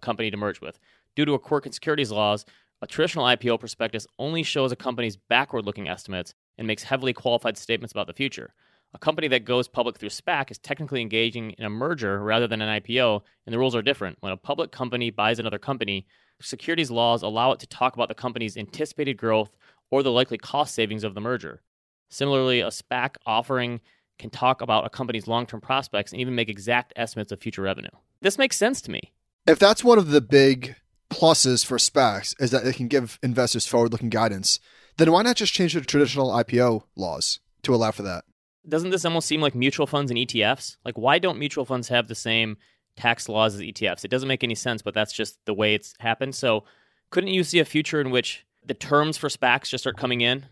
company 0.00 0.30
to 0.30 0.36
merge 0.36 0.60
with. 0.60 0.78
Due 1.14 1.24
to 1.24 1.34
a 1.34 1.38
quirk 1.38 1.66
in 1.66 1.72
securities 1.72 2.10
laws, 2.10 2.44
a 2.82 2.86
traditional 2.86 3.24
IPO 3.24 3.58
prospectus 3.58 4.06
only 4.18 4.42
shows 4.42 4.72
a 4.72 4.76
company's 4.76 5.16
backward 5.16 5.64
looking 5.64 5.88
estimates 5.88 6.34
and 6.58 6.66
makes 6.66 6.82
heavily 6.82 7.12
qualified 7.12 7.56
statements 7.56 7.92
about 7.92 8.06
the 8.06 8.12
future. 8.12 8.52
A 8.94 8.98
company 8.98 9.28
that 9.28 9.44
goes 9.44 9.68
public 9.68 9.98
through 9.98 10.10
SPAC 10.10 10.50
is 10.50 10.58
technically 10.58 11.00
engaging 11.00 11.50
in 11.52 11.64
a 11.64 11.70
merger 11.70 12.22
rather 12.22 12.46
than 12.46 12.62
an 12.62 12.80
IPO, 12.80 13.22
and 13.44 13.52
the 13.52 13.58
rules 13.58 13.74
are 13.74 13.82
different. 13.82 14.16
When 14.20 14.32
a 14.32 14.36
public 14.36 14.72
company 14.72 15.10
buys 15.10 15.38
another 15.38 15.58
company, 15.58 16.06
securities 16.40 16.90
laws 16.90 17.22
allow 17.22 17.52
it 17.52 17.60
to 17.60 17.66
talk 17.66 17.94
about 17.94 18.08
the 18.08 18.14
company's 18.14 18.56
anticipated 18.56 19.16
growth 19.16 19.56
or 19.90 20.02
the 20.02 20.12
likely 20.12 20.38
cost 20.38 20.74
savings 20.74 21.04
of 21.04 21.14
the 21.14 21.20
merger. 21.20 21.62
Similarly, 22.10 22.60
a 22.60 22.68
SPAC 22.68 23.16
offering 23.26 23.80
can 24.18 24.30
talk 24.30 24.60
about 24.60 24.86
a 24.86 24.90
company's 24.90 25.26
long 25.26 25.46
term 25.46 25.60
prospects 25.60 26.12
and 26.12 26.20
even 26.20 26.34
make 26.34 26.48
exact 26.48 26.92
estimates 26.96 27.32
of 27.32 27.40
future 27.40 27.62
revenue. 27.62 27.90
This 28.20 28.38
makes 28.38 28.56
sense 28.56 28.80
to 28.82 28.90
me. 28.90 29.12
If 29.46 29.58
that's 29.58 29.84
one 29.84 29.98
of 29.98 30.10
the 30.10 30.20
big 30.20 30.76
pluses 31.10 31.64
for 31.64 31.78
SPACs 31.78 32.34
is 32.40 32.50
that 32.50 32.64
they 32.64 32.72
can 32.72 32.88
give 32.88 33.18
investors 33.22 33.66
forward 33.66 33.92
looking 33.92 34.10
guidance, 34.10 34.58
then 34.96 35.12
why 35.12 35.22
not 35.22 35.36
just 35.36 35.52
change 35.52 35.74
the 35.74 35.80
traditional 35.80 36.30
IPO 36.30 36.82
laws 36.96 37.40
to 37.62 37.74
allow 37.74 37.90
for 37.90 38.02
that? 38.02 38.24
Doesn't 38.68 38.90
this 38.90 39.04
almost 39.04 39.28
seem 39.28 39.40
like 39.40 39.54
mutual 39.54 39.86
funds 39.86 40.10
and 40.10 40.18
ETFs? 40.18 40.76
Like, 40.84 40.98
why 40.98 41.18
don't 41.18 41.38
mutual 41.38 41.64
funds 41.64 41.88
have 41.88 42.08
the 42.08 42.14
same 42.16 42.56
tax 42.96 43.28
laws 43.28 43.54
as 43.54 43.60
ETFs? 43.60 44.04
It 44.04 44.10
doesn't 44.10 44.28
make 44.28 44.42
any 44.42 44.56
sense, 44.56 44.82
but 44.82 44.94
that's 44.94 45.12
just 45.12 45.38
the 45.44 45.54
way 45.54 45.74
it's 45.74 45.94
happened. 46.00 46.34
So, 46.34 46.64
couldn't 47.10 47.30
you 47.30 47.44
see 47.44 47.60
a 47.60 47.64
future 47.64 48.00
in 48.00 48.10
which 48.10 48.44
the 48.64 48.74
terms 48.74 49.16
for 49.16 49.28
SPACs 49.28 49.68
just 49.68 49.84
start 49.84 49.96
coming 49.96 50.22
in? 50.22 50.46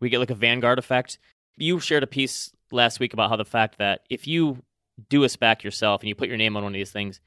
We 0.00 0.08
get 0.08 0.18
like 0.18 0.30
a 0.30 0.34
Vanguard 0.34 0.80
effect. 0.80 1.18
You 1.56 1.78
shared 1.78 2.02
a 2.02 2.08
piece 2.08 2.52
last 2.72 3.00
week 3.00 3.12
about 3.12 3.30
how 3.30 3.36
the 3.36 3.44
fact 3.44 3.78
that 3.78 4.00
if 4.10 4.26
you 4.26 4.62
do 5.08 5.24
a 5.24 5.26
SPAC 5.26 5.62
yourself 5.62 6.02
and 6.02 6.08
you 6.08 6.14
put 6.14 6.28
your 6.28 6.36
name 6.36 6.56
on 6.56 6.62
one 6.62 6.72
of 6.72 6.78
these 6.78 6.92
things, 6.92 7.20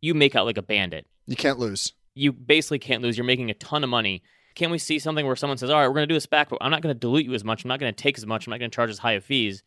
you 0.00 0.14
make 0.14 0.34
out 0.34 0.46
like 0.46 0.58
a 0.58 0.62
bandit. 0.62 1.06
You 1.26 1.36
can't 1.36 1.58
lose. 1.58 1.92
You 2.14 2.32
basically 2.32 2.78
can't 2.78 3.02
lose. 3.02 3.16
You're 3.16 3.24
making 3.24 3.50
a 3.50 3.54
ton 3.54 3.84
of 3.84 3.90
money. 3.90 4.22
Can't 4.54 4.72
we 4.72 4.78
see 4.78 4.98
something 4.98 5.24
where 5.26 5.36
someone 5.36 5.58
says, 5.58 5.70
"All 5.70 5.78
right, 5.78 5.86
we're 5.86 5.94
going 5.94 6.08
to 6.08 6.12
do 6.12 6.16
a 6.16 6.20
SPAC, 6.20 6.48
but 6.48 6.58
I'm 6.60 6.70
not 6.70 6.82
going 6.82 6.94
to 6.94 6.98
dilute 6.98 7.26
you 7.26 7.34
as 7.34 7.44
much. 7.44 7.64
I'm 7.64 7.68
not 7.68 7.78
going 7.78 7.92
to 7.92 8.02
take 8.02 8.18
as 8.18 8.26
much. 8.26 8.46
I'm 8.46 8.50
not 8.50 8.58
going 8.58 8.70
to 8.70 8.74
charge 8.74 8.90
as 8.90 8.98
high 8.98 9.12
of 9.12 9.24
fees." 9.24 9.62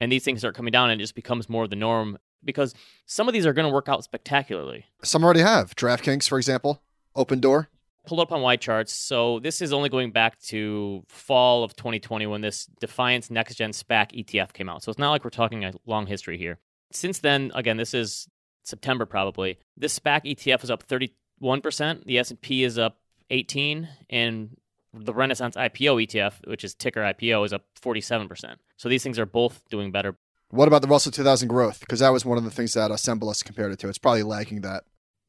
And 0.00 0.12
these 0.12 0.22
things 0.22 0.40
start 0.40 0.54
coming 0.54 0.70
down, 0.70 0.90
and 0.90 1.00
it 1.00 1.02
just 1.02 1.16
becomes 1.16 1.48
more 1.48 1.64
of 1.64 1.70
the 1.70 1.76
norm 1.76 2.18
because 2.44 2.72
some 3.06 3.26
of 3.26 3.34
these 3.34 3.46
are 3.46 3.52
going 3.52 3.66
to 3.66 3.74
work 3.74 3.88
out 3.88 4.04
spectacularly. 4.04 4.84
Some 5.02 5.24
already 5.24 5.40
have. 5.40 5.74
DraftKings, 5.74 6.28
for 6.28 6.38
example, 6.38 6.82
Opendoor. 7.16 7.66
Pulled 8.08 8.20
up 8.20 8.32
on 8.32 8.40
YCharts. 8.40 8.88
So 8.88 9.38
this 9.38 9.60
is 9.60 9.70
only 9.70 9.90
going 9.90 10.12
back 10.12 10.40
to 10.44 11.04
fall 11.08 11.62
of 11.62 11.76
2020 11.76 12.26
when 12.26 12.40
this 12.40 12.64
Defiance 12.80 13.30
Next 13.30 13.56
Gen 13.56 13.72
SPAC 13.72 14.24
ETF 14.24 14.54
came 14.54 14.70
out. 14.70 14.82
So 14.82 14.88
it's 14.88 14.98
not 14.98 15.10
like 15.10 15.24
we're 15.24 15.30
talking 15.30 15.62
a 15.62 15.74
long 15.84 16.06
history 16.06 16.38
here. 16.38 16.58
Since 16.90 17.18
then, 17.18 17.52
again, 17.54 17.76
this 17.76 17.92
is 17.92 18.26
September 18.62 19.04
probably. 19.04 19.58
This 19.76 19.98
SPAC 19.98 20.24
ETF 20.24 20.64
is 20.64 20.70
up 20.70 20.88
31%. 20.88 22.06
The 22.06 22.18
S&P 22.18 22.64
is 22.64 22.78
up 22.78 22.96
18 23.28 23.86
and 24.08 24.56
the 24.94 25.12
Renaissance 25.12 25.54
IPO 25.54 26.06
ETF, 26.06 26.48
which 26.48 26.64
is 26.64 26.74
ticker 26.74 27.02
IPO, 27.02 27.44
is 27.44 27.52
up 27.52 27.66
47%. 27.78 28.54
So 28.78 28.88
these 28.88 29.02
things 29.02 29.18
are 29.18 29.26
both 29.26 29.60
doing 29.68 29.92
better. 29.92 30.16
What 30.48 30.66
about 30.66 30.80
the 30.80 30.88
Russell 30.88 31.12
2000 31.12 31.46
growth? 31.48 31.80
Because 31.80 32.00
that 32.00 32.08
was 32.08 32.24
one 32.24 32.38
of 32.38 32.44
the 32.44 32.50
things 32.50 32.72
that 32.72 32.90
Assemblus 32.90 33.42
compared 33.42 33.70
it 33.70 33.78
to. 33.80 33.88
It's 33.90 33.98
probably 33.98 34.22
lagging 34.22 34.62
that. 34.62 34.84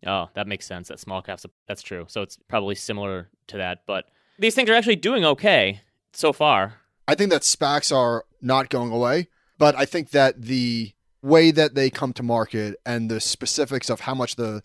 Oh, 0.06 0.30
that 0.34 0.48
makes 0.48 0.66
sense. 0.66 0.88
That 0.88 1.00
small 1.00 1.22
caps, 1.22 1.46
that's 1.68 1.82
true. 1.82 2.06
So 2.08 2.22
it's 2.22 2.38
probably 2.48 2.76
similar 2.76 3.30
to 3.48 3.58
that. 3.58 3.84
But 3.86 4.06
these 4.38 4.56
things 4.56 4.70
are 4.70 4.74
actually 4.74 4.96
doing 4.96 5.26
okay 5.26 5.82
so 6.14 6.32
far. 6.32 6.76
I 7.08 7.16
think 7.16 7.32
that 7.32 7.42
SPACs 7.42 7.96
are 7.96 8.26
not 8.42 8.70
going 8.70 8.92
away, 8.92 9.28
but 9.58 9.76
I 9.76 9.86
think 9.86 10.12
that 10.12 10.42
the 10.42 10.94
way 11.22 11.52
that 11.52 11.76
they 11.76 11.90
come 11.90 12.14
to 12.14 12.24
market 12.24 12.76
and 12.86 13.10
the 13.12 13.20
specifics 13.20 13.90
of 13.90 14.02
how 14.02 14.16
much 14.16 14.36
the 14.36 14.64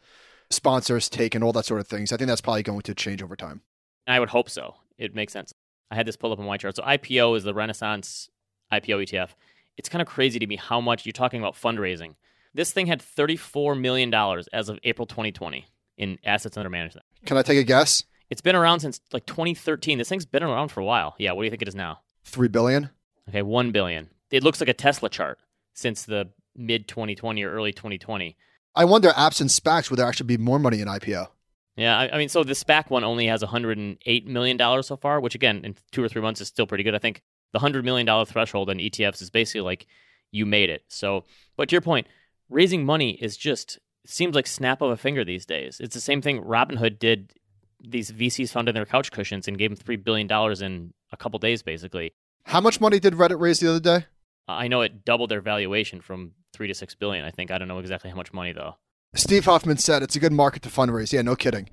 sponsors 0.50 1.09
take 1.09 1.35
and 1.35 1.43
all 1.43 1.53
that 1.53 1.64
sort 1.67 1.81
of 1.81 1.88
things, 1.88 2.12
I 2.12 2.17
think 2.17 2.29
that's 2.29 2.41
probably 2.41 2.62
going 2.62 2.83
to 2.83 2.95
change 2.95 3.23
over 3.23 3.35
time. 3.35 3.62
I 4.07 4.21
would 4.21 4.29
hope 4.29 4.49
so. 4.49 4.76
It 4.99 5.14
makes 5.14 5.33
sense. 5.33 5.53
I 5.91 5.97
had 5.97 6.07
this 6.07 6.17
pulled 6.17 6.33
up 6.33 6.38
in 6.38 6.47
on 6.47 6.59
chart. 6.59 6.76
So 6.76 6.83
IPO 6.83 7.37
is 7.37 7.45
the 7.45 7.55
Renaissance 7.55 8.29
IPO 8.73 9.09
ETF. 9.09 9.31
It's 9.76 9.88
kind 9.88 10.03
of 10.03 10.09
crazy 10.09 10.38
to 10.38 10.47
me 10.47 10.57
how 10.57 10.81
much 10.81 11.05
you're 11.05 11.12
talking 11.12 11.41
about 11.41 11.55
fundraising. 11.55 12.14
This 12.54 12.73
thing 12.73 12.87
had 12.87 13.00
$34 13.00 13.78
million 13.78 14.14
as 14.52 14.68
of 14.68 14.78
April 14.84 15.06
2020 15.06 15.66
in 15.99 16.18
assets 16.25 16.56
under 16.56 16.70
management. 16.70 17.04
Can 17.26 17.37
I 17.37 17.42
take 17.42 17.58
a 17.58 17.64
guess? 17.64 18.04
It's 18.30 18.40
been 18.40 18.56
around 18.56 18.80
since 18.80 19.00
like 19.12 19.26
2013. 19.26 19.99
This 19.99 20.08
thing's 20.08 20.25
been 20.25 20.42
around 20.42 20.68
for 20.68 20.80
a 20.80 20.84
while. 20.84 21.14
Yeah, 21.18 21.32
what 21.32 21.42
do 21.42 21.46
you 21.46 21.50
think 21.50 21.62
it 21.62 21.68
is 21.68 21.75
now? 21.75 22.00
3 22.25 22.49
billion? 22.49 22.90
Okay, 23.28 23.42
1 23.42 23.70
billion. 23.73 24.08
It 24.30 24.42
looks 24.42 24.61
like 24.61 24.68
a 24.68 24.75
Tesla 24.75 25.08
chart 25.08 25.38
since 25.75 26.04
the 26.04 26.30
mid 26.56 26.88
2020 26.88 27.42
or 27.42 27.52
early 27.52 27.73
2020. 27.73 28.37
I 28.76 28.84
wonder, 28.84 29.12
absent 29.16 29.50
SPACs, 29.50 29.90
would 29.90 29.99
there 29.99 30.06
actually 30.06 30.26
be 30.26 30.37
more 30.37 30.58
money 30.58 30.80
in 30.80 30.88
IPO? 30.88 31.28
Yeah, 31.76 31.96
I, 31.99 32.14
I 32.14 32.18
mean, 32.18 32.28
so 32.28 32.44
the 32.44 32.52
SPAC 32.52 32.90
one 32.90 33.04
only 33.04 33.26
has 33.26 33.42
108 33.42 34.26
million 34.26 34.56
dollars 34.56 34.87
so 34.87 34.96
far, 34.96 35.20
which 35.20 35.34
again, 35.34 35.64
in 35.64 35.75
two 35.90 36.02
or 36.02 36.08
three 36.08 36.23
months 36.23 36.40
is 36.40 36.49
still 36.49 36.66
pretty 36.66 36.84
good. 36.84 36.94
I 36.94 36.99
think 36.99 37.23
the 37.52 37.58
hundred 37.58 37.84
million 37.84 38.06
dollar 38.06 38.25
threshold 38.25 38.70
in 38.70 38.78
ETFs 38.78 39.20
is 39.23 39.30
basically 39.30 39.62
like 39.62 39.87
you 40.30 40.46
made 40.46 40.70
it. 40.70 40.82
So, 40.88 41.25
but 41.56 41.68
to 41.68 41.75
your 41.75 41.80
point, 41.80 42.06
raising 42.48 42.84
money 42.84 43.12
is 43.12 43.36
just 43.36 43.78
seems 44.06 44.34
like 44.34 44.46
snap 44.46 44.82
of 44.82 44.90
a 44.90 44.96
finger 44.96 45.24
these 45.24 45.46
days. 45.46 45.80
It's 45.80 45.94
the 45.94 46.00
same 46.00 46.22
thing 46.22 46.42
Robinhood 46.42 46.98
did. 46.98 47.32
These 47.80 48.12
VCs 48.12 48.50
funded 48.50 48.74
their 48.74 48.86
couch 48.86 49.10
cushions 49.10 49.46
and 49.48 49.58
gave 49.58 49.70
them 49.70 49.76
three 49.76 49.96
billion 49.96 50.26
dollars 50.26 50.62
in 50.62 50.92
a 51.12 51.16
couple 51.16 51.38
days, 51.38 51.62
basically. 51.62 52.12
How 52.44 52.60
much 52.60 52.80
money 52.80 53.00
did 53.00 53.14
Reddit 53.14 53.40
raise 53.40 53.60
the 53.60 53.70
other 53.70 53.80
day? 53.80 54.06
Uh, 54.48 54.52
I 54.52 54.68
know 54.68 54.82
it 54.82 55.04
doubled 55.04 55.30
their 55.30 55.40
valuation 55.40 56.00
from 56.00 56.32
three 56.52 56.68
to 56.68 56.74
six 56.74 56.94
billion. 56.94 57.24
I 57.24 57.30
think 57.30 57.50
I 57.50 57.58
don't 57.58 57.68
know 57.68 57.78
exactly 57.78 58.10
how 58.10 58.16
much 58.16 58.32
money 58.32 58.52
though. 58.52 58.76
Steve 59.14 59.44
Huffman 59.44 59.78
said 59.78 60.02
it's 60.02 60.16
a 60.16 60.20
good 60.20 60.32
market 60.32 60.62
to 60.62 60.68
fundraise. 60.68 61.12
Yeah, 61.12 61.22
no 61.22 61.36
kidding. 61.36 61.68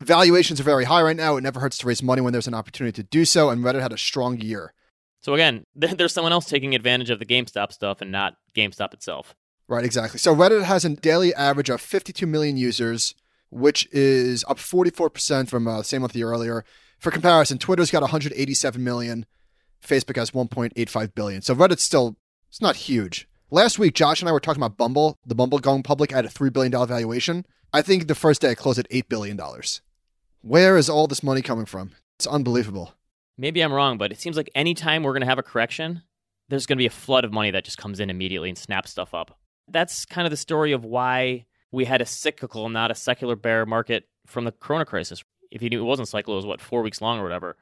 Valuations 0.00 0.60
are 0.60 0.64
very 0.64 0.84
high 0.84 1.02
right 1.02 1.16
now. 1.16 1.36
It 1.36 1.42
never 1.42 1.60
hurts 1.60 1.78
to 1.78 1.86
raise 1.86 2.02
money 2.02 2.22
when 2.22 2.32
there's 2.32 2.46
an 2.46 2.54
opportunity 2.54 3.02
to 3.02 3.08
do 3.08 3.24
so, 3.24 3.50
and 3.50 3.62
Reddit 3.62 3.82
had 3.82 3.92
a 3.92 3.98
strong 3.98 4.40
year. 4.40 4.72
So 5.20 5.34
again, 5.34 5.64
there's 5.74 6.12
someone 6.12 6.32
else 6.32 6.46
taking 6.46 6.74
advantage 6.74 7.10
of 7.10 7.18
the 7.18 7.26
GameStop 7.26 7.72
stuff 7.72 8.00
and 8.00 8.12
not 8.12 8.34
GameStop 8.56 8.94
itself. 8.94 9.34
Right, 9.68 9.84
exactly. 9.84 10.18
So 10.18 10.34
Reddit 10.34 10.62
has 10.62 10.84
a 10.84 10.90
daily 10.90 11.34
average 11.34 11.68
of 11.68 11.80
52 11.80 12.26
million 12.26 12.56
users, 12.56 13.14
which 13.50 13.86
is 13.92 14.44
up 14.48 14.56
44% 14.56 15.48
from 15.48 15.68
uh, 15.68 15.78
the 15.78 15.84
same 15.84 16.00
month 16.00 16.14
a 16.14 16.18
year 16.18 16.30
earlier. 16.30 16.64
For 16.98 17.10
comparison, 17.10 17.58
Twitter's 17.58 17.90
got 17.90 18.00
187 18.02 18.82
million, 18.82 19.26
Facebook 19.84 20.16
has 20.16 20.30
1.85 20.32 21.14
billion. 21.14 21.42
So 21.42 21.54
Reddit's 21.54 21.82
still 21.82 22.16
it's 22.48 22.60
not 22.62 22.76
huge. 22.76 23.28
Last 23.50 23.78
week, 23.78 23.94
Josh 23.94 24.20
and 24.20 24.28
I 24.28 24.32
were 24.32 24.40
talking 24.40 24.62
about 24.62 24.76
Bumble, 24.76 25.18
the 25.24 25.34
Bumble 25.34 25.58
going 25.58 25.82
public 25.82 26.12
at 26.12 26.24
a 26.24 26.28
$3 26.28 26.52
billion 26.52 26.72
valuation. 26.86 27.46
I 27.72 27.82
think 27.82 28.06
the 28.06 28.14
first 28.14 28.40
day 28.40 28.52
it 28.52 28.56
closed 28.56 28.78
at 28.78 28.88
$8 28.90 29.08
billion. 29.08 29.38
Where 30.42 30.76
is 30.76 30.88
all 30.88 31.06
this 31.06 31.22
money 31.22 31.42
coming 31.42 31.66
from? 31.66 31.92
It's 32.16 32.26
unbelievable. 32.26 32.94
Maybe 33.36 33.60
I'm 33.60 33.72
wrong, 33.72 33.98
but 33.98 34.12
it 34.12 34.20
seems 34.20 34.36
like 34.36 34.50
anytime 34.54 35.02
we're 35.02 35.12
going 35.12 35.22
to 35.22 35.28
have 35.28 35.38
a 35.38 35.42
correction, 35.42 36.02
there's 36.48 36.66
going 36.66 36.76
to 36.76 36.82
be 36.82 36.86
a 36.86 36.90
flood 36.90 37.24
of 37.24 37.32
money 37.32 37.50
that 37.50 37.64
just 37.64 37.78
comes 37.78 38.00
in 38.00 38.10
immediately 38.10 38.48
and 38.48 38.58
snaps 38.58 38.90
stuff 38.90 39.14
up. 39.14 39.38
That's 39.70 40.04
kind 40.04 40.26
of 40.26 40.30
the 40.30 40.36
story 40.36 40.72
of 40.72 40.84
why 40.84 41.46
we 41.70 41.84
had 41.84 42.00
a 42.00 42.06
cyclical, 42.06 42.68
not 42.68 42.90
a 42.90 42.94
secular 42.94 43.36
bear 43.36 43.66
market 43.66 44.08
from 44.26 44.44
the 44.44 44.52
corona 44.52 44.84
crisis. 44.84 45.22
If 45.50 45.62
you 45.62 45.70
knew 45.70 45.80
it 45.80 45.86
wasn't 45.86 46.08
cyclical, 46.08 46.34
it 46.34 46.36
was 46.36 46.46
what, 46.46 46.60
four 46.60 46.82
weeks 46.82 47.00
long 47.00 47.18
or 47.18 47.22
whatever. 47.22 47.56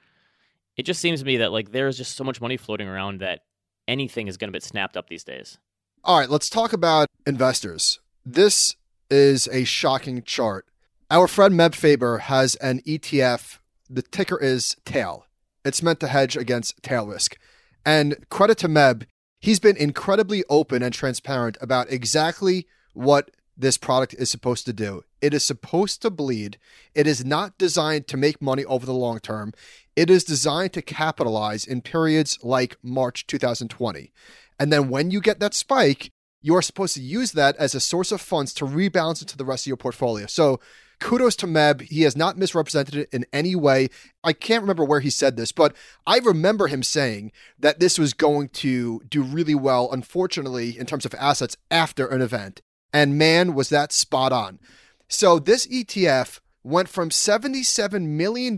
It 0.77 0.85
just 0.85 1.01
seems 1.01 1.21
to 1.21 1.27
me 1.27 1.39
that 1.39 1.53
like 1.53 1.73
there's 1.73 1.97
just 1.97 2.17
so 2.17 2.25
much 2.25 2.41
money 2.41 2.57
floating 2.57 2.89
around 2.89 3.21
that 3.21 3.41
anything 3.89 4.29
is 4.29 4.37
going 4.37 4.53
to 4.53 4.57
get 4.57 4.63
snapped 4.63 4.97
up 4.97 5.09
these 5.09 5.25
days. 5.25 5.59
All 6.05 6.19
right, 6.19 6.31
let's 6.31 6.51
talk 6.51 6.73
about 6.73 7.09
investors. 7.27 8.01
This 8.25 8.77
is 9.11 9.49
a 9.51 9.65
shocking 9.65 10.23
chart. 10.23 10.67
Our 11.11 11.27
friend 11.27 11.55
Meb 11.55 11.75
Faber 11.75 12.19
has 12.19 12.57
an 12.57 12.81
ETF. 12.81 13.59
The 13.89 14.03
ticker 14.03 14.39
is 14.39 14.77
TAIL. 14.85 15.27
It's 15.65 15.83
meant 15.83 16.01
to 16.01 16.09
hedge 16.09 16.37
against 16.37 16.83
tail 16.83 17.07
risk. 17.07 17.37
And 17.85 18.29
credit 18.29 18.59
to 18.59 18.69
Meb, 18.69 19.07
he's 19.41 19.61
been 19.61 19.77
incredibly 19.77 20.45
open 20.49 20.83
and 20.83 20.93
transparent 20.93 21.57
about 21.61 21.91
exactly 21.91 22.67
what 22.93 23.31
this 23.57 23.79
product 23.79 24.15
is 24.15 24.31
supposed 24.31 24.67
to 24.67 24.73
do. 24.73 25.03
It 25.21 25.33
is 25.33 25.45
supposed 25.45 26.03
to 26.03 26.11
bleed. 26.11 26.59
It 26.95 27.07
is 27.07 27.25
not 27.25 27.57
designed 27.59 28.07
to 28.09 28.17
make 28.17 28.43
money 28.43 28.65
over 28.65 28.85
the 28.85 28.93
long 28.93 29.19
term. 29.19 29.53
It 29.95 30.11
is 30.11 30.25
designed 30.25 30.75
to 30.75 30.83
capitalize 30.83 31.65
in 31.65 31.81
periods 31.81 32.39
like 32.43 32.77
March 32.83 33.27
2020. 33.27 34.13
And 34.59 34.73
then 34.73 34.89
when 34.89 35.11
you 35.11 35.21
get 35.21 35.41
that 35.41 35.55
spike, 35.55 36.13
you're 36.47 36.63
supposed 36.63 36.95
to 36.95 37.03
use 37.03 37.33
that 37.33 37.57
as 37.57 37.75
a 37.75 37.81
source 37.81 38.13
of 38.13 38.21
funds 38.21 38.55
to 38.55 38.65
rebalance 38.65 39.21
into 39.21 39.37
the 39.37 39.45
rest 39.45 39.65
of 39.65 39.67
your 39.67 39.77
portfolio. 39.77 40.27
So 40.27 40.61
kudos 41.01 41.35
to 41.37 41.47
Meb. 41.49 41.81
He 41.81 42.03
has 42.03 42.17
not 42.17 42.39
misrepresented 42.39 42.95
it 42.95 43.09
in 43.11 43.27
any 43.33 43.57
way. 43.57 43.89
I 44.23 44.33
can't 44.33 44.63
remember 44.63 44.85
where 44.85 45.01
he 45.01 45.11
said 45.11 45.37
this, 45.37 45.51
but 45.51 45.75
I 46.07 46.19
remember 46.19 46.69
him 46.69 46.85
saying 46.85 47.33
that 47.59 47.81
this 47.81 47.99
was 47.99 48.15
going 48.15 48.51
to 48.51 49.01
do 49.09 49.25
really 49.25 49.57
well, 49.57 49.91
unfortunately, 49.91 50.79
in 50.79 50.87
terms 50.87 51.05
of 51.05 51.17
assets 51.17 51.57
after 51.69 52.07
an 52.07 52.23
event. 52.23 52.63
And 52.93 53.19
man, 53.19 53.55
was 53.55 53.69
that 53.71 53.91
spot 53.91 54.33
on. 54.33 54.61
So 55.09 55.41
this 55.41 55.67
ETF 55.67 56.39
went 56.63 56.89
from 56.89 57.11
$77 57.11 58.07
million 58.07 58.57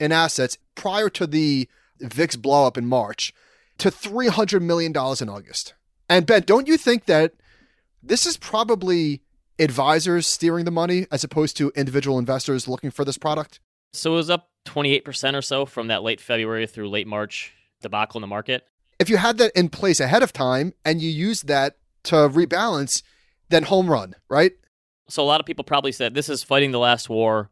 in 0.00 0.10
assets 0.10 0.58
prior 0.74 1.08
to 1.10 1.28
the 1.28 1.68
VIX 2.00 2.36
blowup 2.38 2.76
in 2.76 2.86
March 2.86 3.32
to 3.78 3.88
$300 3.88 4.60
million 4.62 4.90
in 4.90 5.28
August. 5.28 5.74
And 6.12 6.26
Ben, 6.26 6.42
don't 6.42 6.68
you 6.68 6.76
think 6.76 7.06
that 7.06 7.32
this 8.02 8.26
is 8.26 8.36
probably 8.36 9.22
advisors 9.58 10.26
steering 10.26 10.66
the 10.66 10.70
money 10.70 11.06
as 11.10 11.24
opposed 11.24 11.56
to 11.56 11.72
individual 11.74 12.18
investors 12.18 12.68
looking 12.68 12.90
for 12.90 13.02
this 13.02 13.16
product? 13.16 13.60
So 13.94 14.12
it 14.12 14.16
was 14.16 14.28
up 14.28 14.50
28% 14.66 15.34
or 15.34 15.40
so 15.40 15.64
from 15.64 15.86
that 15.88 16.02
late 16.02 16.20
February 16.20 16.66
through 16.66 16.90
late 16.90 17.06
March 17.06 17.54
debacle 17.80 18.18
in 18.18 18.20
the 18.20 18.26
market. 18.26 18.66
If 18.98 19.08
you 19.08 19.16
had 19.16 19.38
that 19.38 19.52
in 19.54 19.70
place 19.70 20.00
ahead 20.00 20.22
of 20.22 20.34
time 20.34 20.74
and 20.84 21.00
you 21.00 21.08
used 21.08 21.48
that 21.48 21.78
to 22.04 22.16
rebalance, 22.28 23.02
then 23.48 23.62
home 23.62 23.88
run, 23.88 24.14
right? 24.28 24.52
So 25.08 25.22
a 25.22 25.24
lot 25.24 25.40
of 25.40 25.46
people 25.46 25.64
probably 25.64 25.92
said 25.92 26.12
this 26.12 26.28
is 26.28 26.42
fighting 26.42 26.72
the 26.72 26.78
last 26.78 27.08
war, 27.08 27.50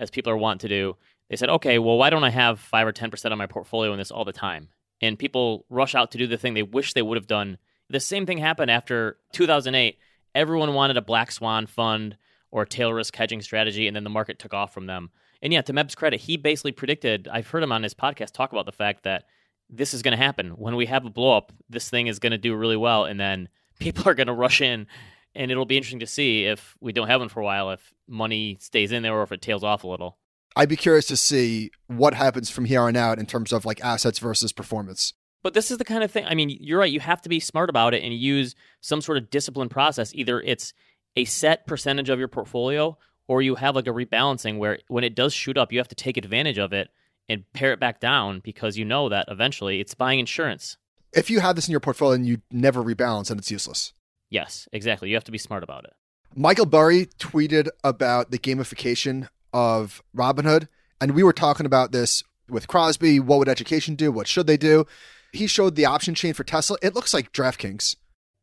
as 0.00 0.10
people 0.10 0.32
are 0.32 0.36
wont 0.36 0.62
to 0.62 0.68
do. 0.68 0.96
They 1.28 1.36
said, 1.36 1.48
okay, 1.48 1.78
well, 1.78 1.96
why 1.96 2.10
don't 2.10 2.24
I 2.24 2.30
have 2.30 2.58
five 2.58 2.88
or 2.88 2.92
10% 2.92 3.30
of 3.30 3.38
my 3.38 3.46
portfolio 3.46 3.92
in 3.92 3.98
this 3.98 4.10
all 4.10 4.24
the 4.24 4.32
time? 4.32 4.70
And 5.00 5.16
people 5.16 5.64
rush 5.70 5.94
out 5.94 6.10
to 6.10 6.18
do 6.18 6.26
the 6.26 6.36
thing 6.36 6.54
they 6.54 6.64
wish 6.64 6.92
they 6.92 7.02
would 7.02 7.16
have 7.16 7.28
done. 7.28 7.58
The 7.90 8.00
same 8.00 8.24
thing 8.24 8.38
happened 8.38 8.70
after 8.70 9.18
2008 9.32 9.98
everyone 10.34 10.74
wanted 10.74 10.96
a 10.96 11.02
black 11.02 11.32
swan 11.32 11.66
fund 11.66 12.16
or 12.50 12.64
tail 12.64 12.92
risk 12.92 13.14
hedging 13.14 13.42
strategy, 13.42 13.86
and 13.86 13.94
then 13.94 14.04
the 14.04 14.10
market 14.10 14.38
took 14.38 14.54
off 14.54 14.74
from 14.74 14.86
them. 14.86 15.10
And 15.42 15.52
yeah, 15.52 15.62
to 15.62 15.72
Meb's 15.72 15.94
credit, 15.94 16.20
he 16.20 16.36
basically 16.36 16.72
predicted. 16.72 17.28
I've 17.28 17.48
heard 17.48 17.62
him 17.62 17.72
on 17.72 17.82
his 17.82 17.94
podcast 17.94 18.32
talk 18.32 18.52
about 18.52 18.66
the 18.66 18.72
fact 18.72 19.04
that 19.04 19.24
this 19.68 19.94
is 19.94 20.02
going 20.02 20.16
to 20.16 20.22
happen 20.22 20.50
when 20.50 20.76
we 20.76 20.86
have 20.86 21.06
a 21.06 21.10
blow 21.10 21.36
up. 21.36 21.52
This 21.68 21.88
thing 21.88 22.08
is 22.08 22.18
going 22.18 22.32
to 22.32 22.38
do 22.38 22.54
really 22.54 22.76
well, 22.76 23.04
and 23.04 23.18
then 23.18 23.48
people 23.78 24.08
are 24.08 24.14
going 24.14 24.26
to 24.26 24.32
rush 24.32 24.60
in, 24.60 24.86
and 25.34 25.50
it'll 25.50 25.64
be 25.64 25.76
interesting 25.76 26.00
to 26.00 26.06
see 26.06 26.44
if 26.44 26.76
we 26.80 26.92
don't 26.92 27.08
have 27.08 27.20
one 27.20 27.28
for 27.28 27.40
a 27.40 27.44
while, 27.44 27.70
if 27.70 27.92
money 28.08 28.56
stays 28.60 28.92
in 28.92 29.02
there 29.02 29.14
or 29.14 29.22
if 29.22 29.32
it 29.32 29.42
tails 29.42 29.64
off 29.64 29.84
a 29.84 29.88
little. 29.88 30.18
I'd 30.56 30.68
be 30.68 30.76
curious 30.76 31.06
to 31.06 31.16
see 31.16 31.70
what 31.86 32.14
happens 32.14 32.50
from 32.50 32.64
here 32.64 32.82
on 32.82 32.96
out 32.96 33.20
in 33.20 33.26
terms 33.26 33.52
of 33.52 33.64
like 33.64 33.82
assets 33.84 34.18
versus 34.18 34.52
performance. 34.52 35.14
But 35.42 35.54
this 35.54 35.70
is 35.70 35.78
the 35.78 35.84
kind 35.84 36.04
of 36.04 36.10
thing. 36.10 36.26
I 36.26 36.34
mean, 36.34 36.50
you're 36.50 36.78
right. 36.78 36.92
You 36.92 37.00
have 37.00 37.22
to 37.22 37.28
be 37.28 37.40
smart 37.40 37.70
about 37.70 37.94
it 37.94 38.02
and 38.02 38.12
use 38.12 38.54
some 38.80 39.00
sort 39.00 39.18
of 39.18 39.30
disciplined 39.30 39.70
process. 39.70 40.14
Either 40.14 40.40
it's 40.40 40.74
a 41.16 41.24
set 41.24 41.66
percentage 41.66 42.10
of 42.10 42.18
your 42.18 42.28
portfolio, 42.28 42.98
or 43.26 43.42
you 43.42 43.54
have 43.54 43.74
like 43.74 43.86
a 43.86 43.90
rebalancing 43.90 44.58
where 44.58 44.80
when 44.88 45.04
it 45.04 45.14
does 45.14 45.32
shoot 45.32 45.56
up, 45.56 45.72
you 45.72 45.78
have 45.78 45.88
to 45.88 45.94
take 45.94 46.16
advantage 46.16 46.58
of 46.58 46.72
it 46.72 46.88
and 47.28 47.44
pare 47.52 47.72
it 47.72 47.80
back 47.80 48.00
down 48.00 48.40
because 48.40 48.76
you 48.76 48.84
know 48.84 49.08
that 49.08 49.26
eventually 49.28 49.80
it's 49.80 49.94
buying 49.94 50.18
insurance. 50.18 50.76
If 51.12 51.30
you 51.30 51.40
have 51.40 51.56
this 51.56 51.68
in 51.68 51.72
your 51.72 51.80
portfolio 51.80 52.14
and 52.14 52.26
you 52.26 52.42
never 52.50 52.82
rebalance, 52.82 53.28
then 53.28 53.38
it's 53.38 53.50
useless. 53.50 53.92
Yes, 54.30 54.68
exactly. 54.72 55.08
You 55.08 55.16
have 55.16 55.24
to 55.24 55.32
be 55.32 55.38
smart 55.38 55.62
about 55.62 55.84
it. 55.84 55.92
Michael 56.34 56.66
Burry 56.66 57.06
tweeted 57.18 57.68
about 57.82 58.30
the 58.30 58.38
gamification 58.38 59.28
of 59.52 60.02
Robinhood, 60.16 60.68
and 61.00 61.12
we 61.12 61.22
were 61.22 61.32
talking 61.32 61.66
about 61.66 61.92
this 61.92 62.22
with 62.48 62.68
Crosby. 62.68 63.18
What 63.18 63.38
would 63.40 63.48
education 63.48 63.96
do? 63.96 64.12
What 64.12 64.28
should 64.28 64.46
they 64.46 64.56
do? 64.56 64.86
He 65.32 65.46
showed 65.46 65.76
the 65.76 65.86
option 65.86 66.14
chain 66.14 66.34
for 66.34 66.44
Tesla. 66.44 66.76
It 66.82 66.94
looks 66.94 67.14
like 67.14 67.32
DraftKings. 67.32 67.96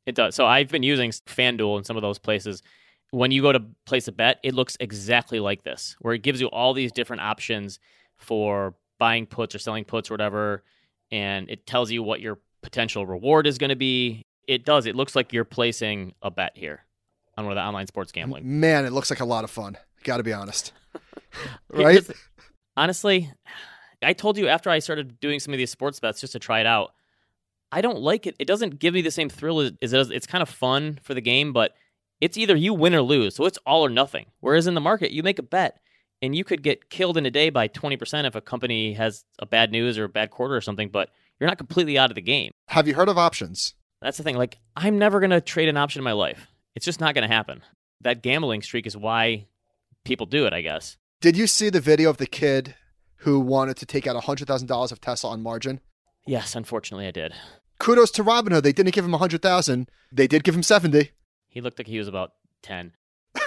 It 0.05 0.15
does. 0.15 0.35
So 0.35 0.45
I've 0.45 0.69
been 0.69 0.83
using 0.83 1.11
FanDuel 1.11 1.77
in 1.79 1.83
some 1.83 1.97
of 1.97 2.01
those 2.01 2.17
places. 2.17 2.63
When 3.11 3.31
you 3.31 3.41
go 3.41 3.51
to 3.51 3.61
place 3.85 4.07
a 4.07 4.11
bet, 4.11 4.39
it 4.43 4.53
looks 4.53 4.77
exactly 4.79 5.39
like 5.39 5.63
this, 5.63 5.95
where 5.99 6.13
it 6.13 6.23
gives 6.23 6.41
you 6.41 6.47
all 6.47 6.73
these 6.73 6.91
different 6.91 7.21
options 7.21 7.79
for 8.17 8.75
buying 8.99 9.25
puts 9.25 9.53
or 9.53 9.59
selling 9.59 9.85
puts 9.85 10.09
or 10.09 10.13
whatever, 10.13 10.63
and 11.11 11.49
it 11.49 11.65
tells 11.65 11.91
you 11.91 12.03
what 12.03 12.19
your 12.19 12.39
potential 12.63 13.05
reward 13.05 13.47
is 13.47 13.57
going 13.57 13.69
to 13.69 13.75
be. 13.75 14.25
It 14.47 14.65
does. 14.65 14.85
It 14.85 14.95
looks 14.95 15.15
like 15.15 15.33
you're 15.33 15.45
placing 15.45 16.13
a 16.21 16.31
bet 16.31 16.53
here 16.55 16.85
on 17.37 17.45
one 17.45 17.51
of 17.51 17.55
the 17.55 17.63
online 17.63 17.87
sports 17.87 18.11
gambling. 18.11 18.59
Man, 18.59 18.85
it 18.85 18.93
looks 18.93 19.09
like 19.09 19.19
a 19.19 19.25
lot 19.25 19.43
of 19.43 19.51
fun. 19.51 19.77
Got 20.03 20.17
to 20.17 20.23
be 20.23 20.33
honest. 20.33 20.73
right? 21.69 22.05
honestly, 22.75 23.31
I 24.01 24.13
told 24.13 24.37
you 24.37 24.47
after 24.47 24.69
I 24.69 24.79
started 24.79 25.19
doing 25.19 25.39
some 25.39 25.53
of 25.53 25.57
these 25.57 25.71
sports 25.71 25.99
bets 25.99 26.21
just 26.21 26.33
to 26.33 26.39
try 26.39 26.59
it 26.59 26.65
out. 26.65 26.93
I 27.71 27.81
don't 27.81 27.99
like 27.99 28.25
it. 28.27 28.35
It 28.39 28.45
doesn't 28.47 28.79
give 28.79 28.93
me 28.93 29.01
the 29.01 29.11
same 29.11 29.29
thrill 29.29 29.59
as 29.59 29.71
it 29.81 29.87
does. 29.89 30.11
It's 30.11 30.27
kind 30.27 30.41
of 30.41 30.49
fun 30.49 30.99
for 31.01 31.13
the 31.13 31.21
game, 31.21 31.51
but 31.51 31.73
it's 32.21 32.37
either 32.37 32.55
you 32.55 32.73
win 32.73 32.95
or 32.95 33.01
lose. 33.01 33.35
So 33.35 33.45
it's 33.45 33.59
all 33.65 33.85
or 33.85 33.89
nothing. 33.89 34.27
Whereas 34.39 34.67
in 34.67 34.73
the 34.73 34.81
market, 34.81 35.11
you 35.11 35.23
make 35.23 35.39
a 35.39 35.43
bet 35.43 35.79
and 36.21 36.35
you 36.35 36.43
could 36.43 36.63
get 36.63 36.89
killed 36.89 37.17
in 37.17 37.25
a 37.25 37.31
day 37.31 37.49
by 37.49 37.67
20% 37.67 38.25
if 38.25 38.35
a 38.35 38.41
company 38.41 38.93
has 38.93 39.25
a 39.39 39.45
bad 39.45 39.71
news 39.71 39.97
or 39.97 40.05
a 40.05 40.09
bad 40.09 40.31
quarter 40.31 40.55
or 40.55 40.61
something, 40.61 40.89
but 40.89 41.09
you're 41.39 41.49
not 41.49 41.57
completely 41.57 41.97
out 41.97 42.09
of 42.09 42.15
the 42.15 42.21
game. 42.21 42.51
Have 42.69 42.87
you 42.87 42.95
heard 42.95 43.09
of 43.09 43.17
options? 43.17 43.75
That's 44.01 44.17
the 44.17 44.23
thing. 44.23 44.37
Like, 44.37 44.57
I'm 44.75 44.97
never 44.97 45.19
going 45.19 45.31
to 45.31 45.41
trade 45.41 45.69
an 45.69 45.77
option 45.77 45.99
in 45.99 46.03
my 46.03 46.13
life. 46.13 46.47
It's 46.75 46.85
just 46.85 46.99
not 46.99 47.13
going 47.13 47.27
to 47.27 47.35
happen. 47.35 47.61
That 48.01 48.21
gambling 48.21 48.61
streak 48.61 48.87
is 48.87 48.95
why 48.95 49.47
people 50.05 50.25
do 50.25 50.45
it, 50.45 50.53
I 50.53 50.61
guess. 50.61 50.97
Did 51.19 51.35
you 51.35 51.47
see 51.47 51.69
the 51.69 51.81
video 51.81 52.09
of 52.09 52.17
the 52.17 52.27
kid 52.27 52.75
who 53.17 53.39
wanted 53.39 53.77
to 53.77 53.85
take 53.85 54.07
out 54.07 54.21
$100,000 54.21 54.91
of 54.91 55.01
Tesla 55.01 55.31
on 55.31 55.41
margin? 55.41 55.79
Yes, 56.25 56.55
unfortunately 56.55 57.07
I 57.07 57.11
did. 57.11 57.33
Kudos 57.79 58.11
to 58.11 58.23
Robinhood. 58.23 58.63
They 58.63 58.73
didn't 58.73 58.93
give 58.93 59.05
him 59.05 59.11
100,000. 59.11 59.89
They 60.11 60.27
did 60.27 60.43
give 60.43 60.55
him 60.55 60.63
70. 60.63 61.11
He 61.47 61.61
looked 61.61 61.79
like 61.79 61.87
he 61.87 61.99
was 61.99 62.07
about 62.07 62.33
10. 62.63 62.93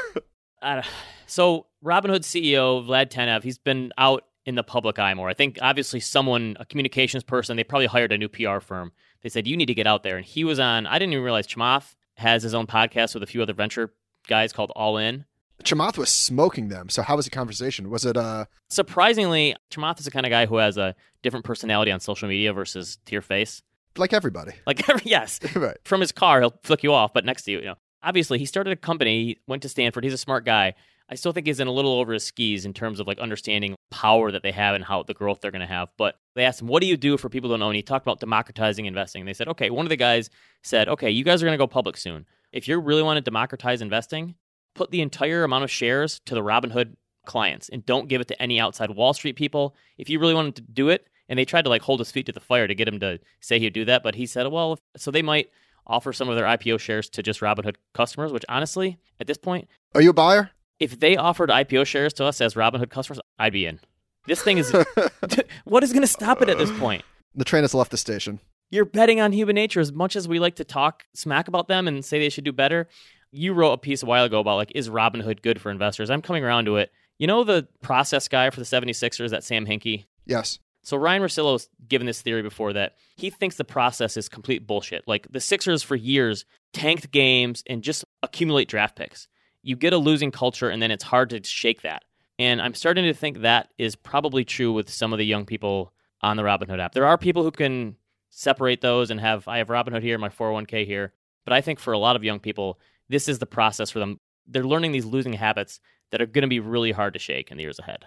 so, 1.27 1.67
Robinhood 1.85 2.23
CEO 2.23 2.87
Vlad 2.87 3.11
Tenev, 3.11 3.43
he's 3.43 3.59
been 3.59 3.93
out 3.99 4.25
in 4.47 4.55
the 4.55 4.63
public 4.63 4.99
eye 4.99 5.15
more. 5.15 5.29
I 5.29 5.35
think 5.35 5.59
obviously 5.61 6.01
someone, 6.01 6.57
a 6.59 6.65
communications 6.65 7.23
person, 7.23 7.57
they 7.57 7.65
probably 7.65 7.87
hired 7.87 8.13
a 8.13 8.19
new 8.19 8.29
PR 8.29 8.61
firm. 8.61 8.93
They 9.23 9.29
said, 9.29 9.47
you 9.47 9.57
need 9.57 9.67
to 9.67 9.75
get 9.75 9.87
out 9.87 10.03
there. 10.03 10.17
And 10.17 10.25
he 10.25 10.45
was 10.45 10.59
on, 10.59 10.87
I 10.87 10.99
didn't 10.99 11.13
even 11.13 11.25
realize 11.25 11.47
Chamath 11.47 11.95
has 12.17 12.43
his 12.43 12.55
own 12.55 12.67
podcast 12.67 13.15
with 13.15 13.23
a 13.23 13.27
few 13.27 13.43
other 13.43 13.53
venture 13.53 13.93
guys 14.27 14.53
called 14.53 14.73
All 14.75 14.97
In. 14.97 15.25
Chamath 15.65 15.99
was 15.99 16.11
smoking 16.11 16.69
them. 16.69 16.89
So 16.89 17.03
how 17.03 17.17
was 17.17 17.25
the 17.27 17.31
conversation? 17.31 17.91
Was 17.91 18.05
it 18.05 18.17
uh 18.17 18.47
surprisingly 18.69 19.57
Chamath 19.71 19.99
is 19.99 20.05
the 20.05 20.11
kind 20.11 20.27
of 20.27 20.31
guy 20.31 20.47
who 20.47 20.57
has 20.57 20.77
a 20.77 20.95
different 21.23 21.45
personality 21.45 21.91
on 21.91 22.01
social 22.01 22.29
media 22.29 22.53
versus 22.53 22.99
to 23.07 23.13
your 23.13 23.23
face. 23.23 23.63
Like 23.97 24.13
everybody. 24.13 24.53
Like 24.67 24.89
every 24.89 25.03
yes. 25.05 25.41
right. 25.55 25.77
From 25.85 26.01
his 26.01 26.13
car, 26.13 26.41
he'll 26.41 26.59
flick 26.63 26.83
you 26.83 26.93
off, 26.93 27.13
but 27.13 27.25
next 27.25 27.43
to 27.45 27.53
you, 27.53 27.59
you 27.59 27.65
know. 27.67 27.77
Obviously, 28.03 28.39
he 28.39 28.47
started 28.47 28.73
a 28.73 28.77
company, 28.77 29.25
he 29.25 29.39
went 29.47 29.63
to 29.63 29.69
Stanford. 29.69 30.05
He's 30.05 30.15
a 30.15 30.19
smart 30.19 30.47
guy. 30.47 30.75
I 31.11 31.17
still 31.17 31.33
think 31.33 31.47
he's 31.47 31.61
in 31.61 31.67
a 31.67 31.73
little 31.73 31.93
over 31.99 32.13
his 32.15 32.25
skis 32.25 32.65
in 32.65 32.73
terms 32.73 33.01
of 33.01 33.07
like 33.07 33.19
understanding 33.19 33.75
power 33.91 34.31
that 34.31 34.43
they 34.43 34.53
have 34.53 34.75
and 34.75 34.85
how 34.85 35.03
the 35.03 35.13
growth 35.13 35.41
they're 35.41 35.51
going 35.51 35.61
to 35.61 35.67
have. 35.67 35.89
But 35.99 36.15
they 36.35 36.45
asked 36.45 36.63
him, 36.63 36.69
"What 36.69 36.81
do 36.81 36.87
you 36.87 36.97
do 36.97 37.19
for 37.19 37.29
people 37.29 37.51
who 37.51 37.55
don't 37.55 37.61
know?" 37.61 37.69
And 37.69 37.77
he 37.77 37.83
talked 37.83 38.07
about 38.07 38.21
democratizing 38.21 38.87
investing. 38.87 39.21
And 39.21 39.29
They 39.29 39.35
said, 39.35 39.49
"Okay." 39.49 39.69
One 39.71 39.85
of 39.85 39.91
the 39.91 39.97
guys 39.97 40.31
said, 40.63 40.89
"Okay, 40.89 41.11
you 41.11 41.25
guys 41.25 41.43
are 41.43 41.47
going 41.47 41.59
to 41.59 41.63
go 41.63 41.67
public 41.67 41.97
soon. 41.97 42.27
If 42.53 42.69
you 42.69 42.79
really 42.79 43.03
want 43.03 43.19
to 43.19 43.23
democratize 43.23 43.83
investing, 43.83 44.37
put 44.75 44.91
the 44.91 45.01
entire 45.01 45.45
amount 45.45 45.65
of 45.65 45.71
shares 45.71 46.21
to 46.27 46.35
the 46.35 46.43
Robinhood 46.43 46.97
clients 47.27 47.69
and 47.69 47.85
don't 47.85 48.09
give 48.09 48.21
it 48.21 48.29
to 48.29 48.43
any 48.43 48.59
outside 48.59 48.91
Wall 48.91 49.13
Street 49.13 49.37
people. 49.37 49.75
If 49.99 50.09
you 50.09 50.19
really 50.19 50.35
wanted 50.35 50.57
to 50.57 50.63
do 50.63 50.89
it." 50.89 51.07
And 51.29 51.39
they 51.39 51.45
tried 51.45 51.63
to 51.63 51.69
like 51.71 51.83
hold 51.83 52.01
his 52.01 52.11
feet 52.11 52.27
to 52.27 52.33
the 52.33 52.41
fire 52.41 52.67
to 52.67 52.75
get 52.75 52.89
him 52.89 52.99
to 53.01 53.21
say 53.39 53.61
he'd 53.61 53.73
do 53.73 53.85
that, 53.85 54.03
but 54.03 54.17
he 54.17 54.27
said, 54.27 54.49
"Well, 54.49 54.79
so 54.97 55.11
they 55.11 55.23
might." 55.23 55.51
offer 55.87 56.13
some 56.13 56.29
of 56.29 56.37
their 56.37 56.45
IPO 56.45 56.79
shares 56.79 57.09
to 57.09 57.23
just 57.23 57.41
Robinhood 57.41 57.75
customers, 57.95 58.33
which 58.33 58.45
honestly, 58.49 58.99
at 59.19 59.27
this 59.27 59.39
point, 59.39 59.67
Are 59.95 60.01
you 60.01 60.11
a 60.11 60.13
buyer? 60.13 60.51
if 60.79 61.01
they 61.01 61.17
offered 61.17 61.51
IPO 61.51 61.85
shares 61.87 62.13
to 62.15 62.25
us 62.25 62.41
as 62.41 62.55
Robinhood 62.55 62.91
customers, 62.91 63.19
I'd 63.39 63.53
be 63.53 63.67
in. 63.67 63.81
This 64.27 64.41
thing 64.41 64.59
is 64.59 64.71
what 65.65 65.83
is 65.83 65.93
going 65.93 66.03
to 66.03 66.07
stop 66.07 66.43
it 66.43 66.49
at 66.49 66.59
this 66.59 66.71
point? 66.79 67.03
The 67.35 67.45
train 67.45 67.63
has 67.63 67.75
left 67.75 67.91
the 67.91 67.97
station. 67.97 68.39
You're 68.71 68.85
betting 68.85 69.21
on 69.21 69.33
human 69.33 69.55
nature 69.55 69.81
as 69.81 69.93
much 69.93 70.15
as 70.15 70.29
we 70.29 70.39
like 70.39 70.55
to 70.57 70.65
talk 70.65 71.07
smack 71.15 71.49
about 71.49 71.67
them 71.67 71.89
and 71.89 72.05
say 72.05 72.21
they 72.21 72.29
should 72.29 72.45
do 72.45 72.53
better. 72.53 72.89
You 73.33 73.53
wrote 73.53 73.73
a 73.73 73.79
piece 73.79 74.03
a 74.03 74.07
while 74.07 74.25
ago 74.25 74.41
about 74.41 74.57
like 74.57 74.73
is 74.75 74.89
Robinhood 74.89 75.43
good 75.43 75.61
for 75.61 75.71
investors? 75.71 76.11
I'm 76.11 76.23
coming 76.23 76.45
around 76.45 76.65
to 76.67 76.77
it. 76.77 76.93
You 77.19 77.27
know 77.27 77.45
the 77.45 77.69
process 77.83 78.29
guy 78.29 78.51
for 78.51 78.61
the 78.61 78.67
76ers, 78.67 79.31
that 79.31 79.45
Sam 79.45 79.67
Hinkie? 79.67 80.07
Yes. 80.27 80.59
So 80.83 80.97
Ryan 80.97 81.23
Russillo's 81.23 81.69
given 81.87 82.07
this 82.07 82.23
theory 82.23 82.43
before 82.43 82.73
that 82.73 82.95
he 83.17 83.29
thinks 83.29 83.57
the 83.57 83.65
process 83.65 84.17
is 84.17 84.29
complete 84.29 84.67
bullshit. 84.67 85.07
Like 85.07 85.31
the 85.31 85.41
Sixers 85.41 85.83
for 85.83 85.97
years 85.97 86.47
tanked 86.73 87.11
games 87.11 87.63
and 87.67 87.83
just 87.83 88.05
accumulate 88.23 88.69
draft 88.69 88.97
picks. 88.97 89.29
You 89.63 89.77
get 89.77 89.93
a 89.93 89.99
losing 89.99 90.31
culture 90.31 90.71
and 90.71 90.83
then 90.83 90.91
it's 90.91 91.05
hard 91.05 91.31
to 91.31 91.45
shake 91.45 91.83
that. 91.83 92.05
And 92.39 92.63
I'm 92.63 92.73
starting 92.73 93.05
to 93.05 93.13
think 93.13 93.43
that 93.43 93.69
is 93.77 93.97
probably 93.97 94.45
true 94.45 94.73
with 94.73 94.89
some 94.89 95.13
of 95.13 95.19
the 95.19 95.27
young 95.27 95.45
people 95.45 95.93
on 96.23 96.39
the 96.39 96.43
Robinhood 96.43 96.81
app. 96.81 96.95
There 96.95 97.07
are 97.07 97.19
people 97.19 97.43
who 97.43 97.51
can 97.51 97.97
separate 98.31 98.81
those 98.81 99.11
and 99.11 99.21
have 99.21 99.47
I 99.47 99.59
have 99.59 99.69
Robinhood 99.69 100.03
here, 100.03 100.17
my 100.17 100.31
401k 100.31 100.87
here, 100.87 101.13
but 101.45 101.53
I 101.53 101.61
think 101.61 101.79
for 101.79 101.93
a 101.93 101.99
lot 101.99 102.17
of 102.17 102.25
young 102.25 102.41
people, 102.41 102.79
this 103.11 103.29
is 103.29 103.39
the 103.39 103.47
process 103.47 103.91
for 103.91 103.99
them. 103.99 104.19
They're 104.47 104.65
learning 104.65 104.93
these 104.93 105.05
losing 105.05 105.35
habits 105.35 105.81
that 106.11 106.23
are 106.23 106.27
going 106.27 106.43
to 106.43 106.49
be 106.49 106.61
really 106.61 106.93
hard 106.93 107.13
to 107.13 107.19
shake 107.19 107.51
in 107.51 107.57
the 107.57 107.63
years 107.63 107.79
ahead. 107.79 108.07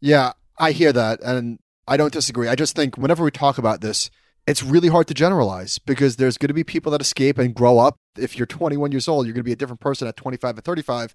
Yeah, 0.00 0.32
I 0.58 0.72
hear 0.72 0.92
that. 0.92 1.20
And 1.22 1.58
I 1.86 1.96
don't 1.96 2.12
disagree. 2.12 2.48
I 2.48 2.54
just 2.54 2.74
think 2.74 2.96
whenever 2.96 3.22
we 3.22 3.30
talk 3.30 3.58
about 3.58 3.80
this, 3.80 4.10
it's 4.46 4.62
really 4.62 4.88
hard 4.88 5.06
to 5.08 5.14
generalize 5.14 5.78
because 5.78 6.16
there's 6.16 6.38
going 6.38 6.48
to 6.48 6.54
be 6.54 6.64
people 6.64 6.92
that 6.92 7.00
escape 7.00 7.38
and 7.38 7.54
grow 7.54 7.78
up. 7.78 7.98
If 8.16 8.36
you're 8.36 8.46
21 8.46 8.92
years 8.92 9.08
old, 9.08 9.26
you're 9.26 9.34
going 9.34 9.40
to 9.40 9.44
be 9.44 9.52
a 9.52 9.56
different 9.56 9.80
person 9.80 10.06
at 10.06 10.16
25 10.16 10.58
or 10.58 10.60
35. 10.60 11.14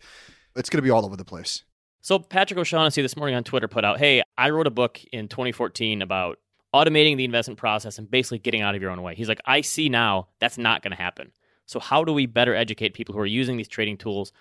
It's 0.56 0.70
going 0.70 0.80
to 0.80 0.84
be 0.84 0.90
all 0.90 1.06
over 1.06 1.16
the 1.16 1.26
place. 1.26 1.64
So 2.02 2.18
Patrick 2.18 2.58
O'Shaughnessy 2.58 3.02
this 3.02 3.18
morning 3.18 3.36
on 3.36 3.44
Twitter 3.44 3.68
put 3.68 3.86
out, 3.86 4.00
"Hey, 4.00 4.24
I 4.38 4.50
wrote 4.50 4.68
a 4.68 4.72
book 4.72 5.00
in 5.12 5.28
2014 5.28 6.02
about 6.02 6.40
automating 6.74 7.18
the 7.18 7.26
investment 7.26 7.60
process 7.60 7.98
and 8.00 8.10
basically 8.10 8.40
getting 8.40 8.62
out 8.62 8.74
of 8.74 8.82
your 8.82 8.90
own 8.90 9.02
way." 9.02 9.16
He's 9.16 9.28
like, 9.28 9.42
"I 9.46 9.62
see 9.62 9.90
now 9.90 10.30
that's 10.40 10.58
not 10.58 10.82
going 10.82 10.96
to 10.96 11.02
happen. 11.02 11.32
So 11.70 11.80
how 11.80 12.04
do 12.04 12.12
we 12.14 12.26
better 12.26 12.56
educate 12.56 12.96
people 12.96 13.14
who 13.14 13.22
are 13.22 13.26
using 13.26 13.58
these 13.58 13.68
trading 13.68 13.98
tools?" 13.98 14.34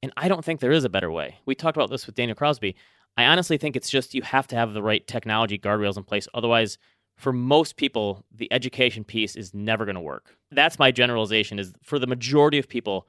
And 0.00 0.12
I 0.16 0.28
don't 0.28 0.44
think 0.44 0.60
there 0.60 0.70
is 0.70 0.84
a 0.84 0.88
better 0.88 1.10
way. 1.10 1.38
We 1.44 1.56
talked 1.56 1.76
about 1.76 1.90
this 1.90 2.06
with 2.06 2.14
Daniel 2.14 2.36
Crosby. 2.36 2.76
I 3.16 3.24
honestly 3.24 3.58
think 3.58 3.74
it's 3.74 3.90
just 3.90 4.14
you 4.14 4.22
have 4.22 4.46
to 4.46 4.56
have 4.56 4.72
the 4.74 4.82
right 4.82 5.04
technology 5.06 5.58
guardrails 5.58 5.96
in 5.96 6.04
place. 6.04 6.28
Otherwise, 6.34 6.78
for 7.16 7.32
most 7.32 7.76
people, 7.76 8.24
the 8.32 8.50
education 8.52 9.02
piece 9.02 9.34
is 9.34 9.52
never 9.52 9.84
going 9.84 9.96
to 9.96 10.00
work. 10.00 10.36
That's 10.52 10.78
my 10.78 10.92
generalization 10.92 11.58
is 11.58 11.72
for 11.82 11.98
the 11.98 12.06
majority 12.06 12.58
of 12.58 12.68
people, 12.68 13.08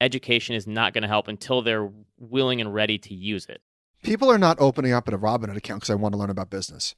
education 0.00 0.54
is 0.54 0.66
not 0.66 0.94
going 0.94 1.02
to 1.02 1.08
help 1.08 1.28
until 1.28 1.60
they're 1.60 1.90
willing 2.18 2.62
and 2.62 2.72
ready 2.72 2.96
to 2.96 3.14
use 3.14 3.44
it. 3.44 3.60
People 4.02 4.30
are 4.32 4.38
not 4.38 4.58
opening 4.58 4.94
up 4.94 5.08
a 5.08 5.12
Robinhood 5.12 5.58
account 5.58 5.82
because 5.82 5.90
I 5.90 5.94
want 5.94 6.14
to 6.14 6.18
learn 6.18 6.30
about 6.30 6.48
business. 6.48 6.94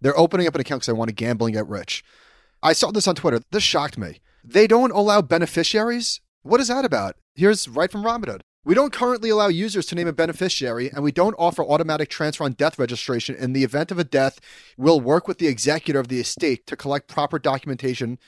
They're 0.00 0.18
opening 0.18 0.46
up 0.46 0.54
an 0.54 0.62
account 0.62 0.80
because 0.80 0.88
I 0.88 0.92
want 0.92 1.10
to 1.10 1.14
gamble 1.14 1.46
and 1.46 1.54
get 1.54 1.68
rich. 1.68 2.02
I 2.62 2.72
saw 2.72 2.90
this 2.90 3.06
on 3.06 3.16
Twitter. 3.16 3.42
This 3.50 3.62
shocked 3.62 3.98
me. 3.98 4.20
They 4.50 4.66
don't 4.66 4.92
allow 4.92 5.20
beneficiaries? 5.20 6.22
What 6.40 6.58
is 6.58 6.68
that 6.68 6.86
about? 6.86 7.16
Here's 7.34 7.68
right 7.68 7.92
from 7.92 8.02
Robinhood. 8.02 8.40
We 8.64 8.74
don't 8.74 8.94
currently 8.94 9.28
allow 9.28 9.48
users 9.48 9.84
to 9.86 9.94
name 9.94 10.08
a 10.08 10.12
beneficiary, 10.14 10.90
and 10.90 11.04
we 11.04 11.12
don't 11.12 11.34
offer 11.38 11.62
automatic 11.62 12.08
transfer 12.08 12.44
on 12.44 12.52
death 12.52 12.78
registration. 12.78 13.34
In 13.34 13.52
the 13.52 13.62
event 13.62 13.90
of 13.90 13.98
a 13.98 14.04
death, 14.04 14.40
we'll 14.78 15.02
work 15.02 15.28
with 15.28 15.36
the 15.36 15.48
executor 15.48 16.00
of 16.00 16.08
the 16.08 16.18
estate 16.18 16.66
to 16.66 16.76
collect 16.76 17.08
proper 17.08 17.38
documentation 17.38 18.18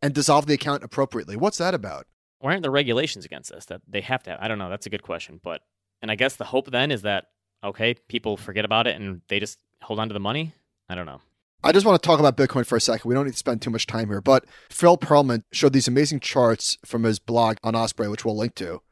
and 0.00 0.14
dissolve 0.14 0.46
the 0.46 0.54
account 0.54 0.82
appropriately. 0.82 1.36
What's 1.36 1.58
that 1.58 1.74
about? 1.74 2.06
Why 2.38 2.52
aren't 2.52 2.62
there 2.62 2.70
regulations 2.70 3.26
against 3.26 3.52
this 3.52 3.66
that 3.66 3.82
they 3.86 4.00
have 4.00 4.22
to 4.22 4.30
have? 4.30 4.38
I 4.40 4.48
don't 4.48 4.58
know. 4.58 4.70
That's 4.70 4.86
a 4.86 4.90
good 4.90 5.02
question. 5.02 5.40
But, 5.44 5.60
and 6.00 6.10
I 6.10 6.14
guess 6.14 6.36
the 6.36 6.44
hope 6.44 6.70
then 6.70 6.90
is 6.90 7.02
that, 7.02 7.26
okay, 7.62 7.96
people 8.08 8.38
forget 8.38 8.64
about 8.64 8.86
it 8.86 8.96
and 8.96 9.20
they 9.28 9.40
just 9.40 9.58
hold 9.82 10.00
on 10.00 10.08
to 10.08 10.14
the 10.14 10.20
money. 10.20 10.54
I 10.88 10.94
don't 10.94 11.06
know. 11.06 11.20
I 11.66 11.72
just 11.72 11.84
want 11.84 12.00
to 12.00 12.06
talk 12.06 12.20
about 12.20 12.36
Bitcoin 12.36 12.64
for 12.64 12.76
a 12.76 12.80
second. 12.80 13.08
We 13.08 13.14
don't 13.16 13.24
need 13.24 13.32
to 13.32 13.38
spend 13.38 13.60
too 13.60 13.70
much 13.70 13.88
time 13.88 14.06
here, 14.06 14.20
but 14.20 14.44
Phil 14.70 14.96
Pearlman 14.96 15.42
showed 15.50 15.72
these 15.72 15.88
amazing 15.88 16.20
charts 16.20 16.78
from 16.86 17.02
his 17.02 17.18
blog 17.18 17.56
on 17.64 17.74
Osprey, 17.74 18.06
which 18.06 18.24
we'll 18.24 18.36
link 18.36 18.54
to. 18.54 18.82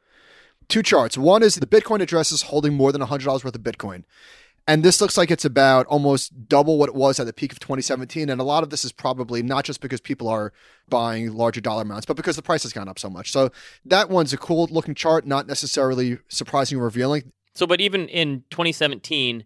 Two 0.66 0.82
charts. 0.82 1.16
One 1.16 1.44
is 1.44 1.54
the 1.54 1.66
Bitcoin 1.66 2.00
addresses 2.00 2.42
holding 2.42 2.74
more 2.74 2.90
than 2.90 3.00
$100 3.00 3.44
worth 3.44 3.54
of 3.54 3.60
Bitcoin. 3.60 4.02
And 4.66 4.82
this 4.82 5.00
looks 5.00 5.16
like 5.16 5.30
it's 5.30 5.44
about 5.44 5.86
almost 5.86 6.48
double 6.48 6.76
what 6.76 6.88
it 6.88 6.96
was 6.96 7.20
at 7.20 7.26
the 7.26 7.32
peak 7.32 7.52
of 7.52 7.60
2017. 7.60 8.28
And 8.28 8.40
a 8.40 8.44
lot 8.44 8.64
of 8.64 8.70
this 8.70 8.84
is 8.84 8.90
probably 8.90 9.40
not 9.40 9.64
just 9.64 9.80
because 9.80 10.00
people 10.00 10.26
are 10.26 10.52
buying 10.88 11.32
larger 11.32 11.60
dollar 11.60 11.82
amounts, 11.82 12.06
but 12.06 12.16
because 12.16 12.34
the 12.34 12.42
price 12.42 12.64
has 12.64 12.72
gone 12.72 12.88
up 12.88 12.98
so 12.98 13.08
much. 13.08 13.30
So 13.30 13.52
that 13.84 14.10
one's 14.10 14.32
a 14.32 14.36
cool 14.36 14.66
looking 14.68 14.96
chart, 14.96 15.28
not 15.28 15.46
necessarily 15.46 16.18
surprising 16.26 16.78
or 16.78 16.84
revealing. 16.84 17.30
So, 17.54 17.68
but 17.68 17.80
even 17.80 18.08
in 18.08 18.42
2017, 18.50 19.44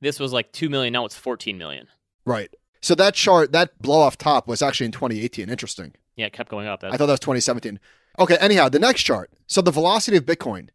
this 0.00 0.18
was 0.18 0.32
like 0.32 0.50
2 0.50 0.68
million. 0.68 0.92
Now 0.92 1.04
it's 1.04 1.14
14 1.14 1.56
million. 1.56 1.86
Right. 2.24 2.52
So 2.84 2.94
that 2.96 3.14
chart, 3.14 3.52
that 3.52 3.80
blow 3.80 4.00
off 4.00 4.18
top 4.18 4.46
was 4.46 4.60
actually 4.60 4.84
in 4.84 4.92
2018. 4.92 5.48
Interesting. 5.48 5.94
Yeah, 6.16 6.26
it 6.26 6.34
kept 6.34 6.50
going 6.50 6.66
up. 6.66 6.80
That's, 6.80 6.92
I 6.92 6.98
thought 6.98 7.06
that 7.06 7.14
was 7.14 7.20
2017. 7.20 7.80
Okay, 8.18 8.36
anyhow, 8.38 8.68
the 8.68 8.78
next 8.78 9.04
chart. 9.04 9.30
So 9.46 9.62
the 9.62 9.70
velocity 9.70 10.18
of 10.18 10.26
Bitcoin 10.26 10.68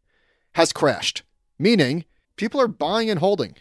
has 0.54 0.72
crashed, 0.72 1.22
meaning 1.56 2.04
people 2.34 2.60
are 2.60 2.66
buying 2.66 3.10
and 3.10 3.20
holding. 3.20 3.54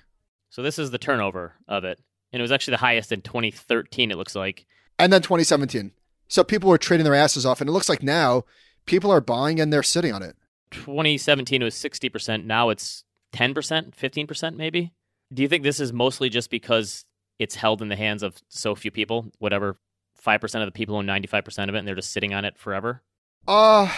so 0.49 0.63
this 0.63 0.79
is 0.79 0.89
the 0.89 0.97
turnover 0.97 1.57
of 1.67 1.83
it. 1.83 1.99
And 2.33 2.39
it 2.39 2.41
was 2.41 2.51
actually 2.51 2.71
the 2.71 2.77
highest 2.77 3.11
in 3.11 3.21
2013, 3.21 4.09
it 4.09 4.17
looks 4.17 4.35
like. 4.35 4.65
And 4.97 5.13
then 5.13 5.21
2017. 5.21 5.91
So 6.27 6.43
people 6.43 6.71
were 6.71 6.79
trading 6.79 7.03
their 7.03 7.13
asses 7.13 7.45
off. 7.45 7.61
And 7.61 7.69
it 7.69 7.73
looks 7.73 7.87
like 7.87 8.01
now 8.01 8.45
people 8.87 9.11
are 9.11 9.21
buying 9.21 9.59
and 9.59 9.71
they're 9.71 9.83
sitting 9.83 10.11
on 10.11 10.23
it. 10.23 10.35
2017 10.71 11.61
was 11.61 11.75
60%. 11.75 12.45
Now 12.45 12.69
it's 12.69 13.03
10%, 13.31 13.93
15% 13.95 14.55
maybe. 14.55 14.91
Do 15.31 15.43
you 15.43 15.47
think 15.47 15.61
this 15.61 15.79
is 15.79 15.93
mostly 15.93 16.29
just 16.29 16.49
because 16.49 17.05
it's 17.39 17.55
held 17.55 17.81
in 17.81 17.87
the 17.87 17.95
hands 17.95 18.21
of 18.21 18.41
so 18.49 18.75
few 18.75 18.91
people, 18.91 19.31
whatever 19.39 19.77
5% 20.23 20.61
of 20.61 20.67
the 20.67 20.71
people 20.71 20.97
own 20.97 21.07
95% 21.07 21.69
of 21.69 21.75
it 21.75 21.79
and 21.79 21.87
they're 21.87 21.95
just 21.95 22.11
sitting 22.11 22.33
on 22.33 22.45
it 22.45 22.57
forever? 22.57 23.01
Uh, 23.47 23.91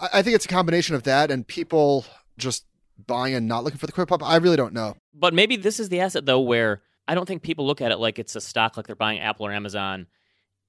I 0.00 0.08
I 0.12 0.22
think 0.22 0.34
it's 0.36 0.44
a 0.44 0.48
combination 0.48 0.94
of 0.94 1.02
that 1.02 1.30
and 1.30 1.46
people 1.46 2.06
just 2.38 2.64
buying 3.06 3.34
and 3.34 3.48
not 3.48 3.64
looking 3.64 3.78
for 3.78 3.86
the 3.86 3.92
quick 3.92 4.08
pop. 4.08 4.22
I 4.22 4.36
really 4.36 4.56
don't 4.56 4.72
know. 4.72 4.96
But 5.12 5.34
maybe 5.34 5.56
this 5.56 5.80
is 5.80 5.88
the 5.88 6.00
asset 6.00 6.26
though 6.26 6.40
where 6.40 6.82
I 7.06 7.14
don't 7.14 7.26
think 7.26 7.42
people 7.42 7.66
look 7.66 7.80
at 7.80 7.90
it 7.90 7.98
like 7.98 8.18
it's 8.18 8.36
a 8.36 8.40
stock 8.40 8.76
like 8.76 8.86
they're 8.86 8.96
buying 8.96 9.20
Apple 9.20 9.46
or 9.46 9.52
Amazon 9.52 10.06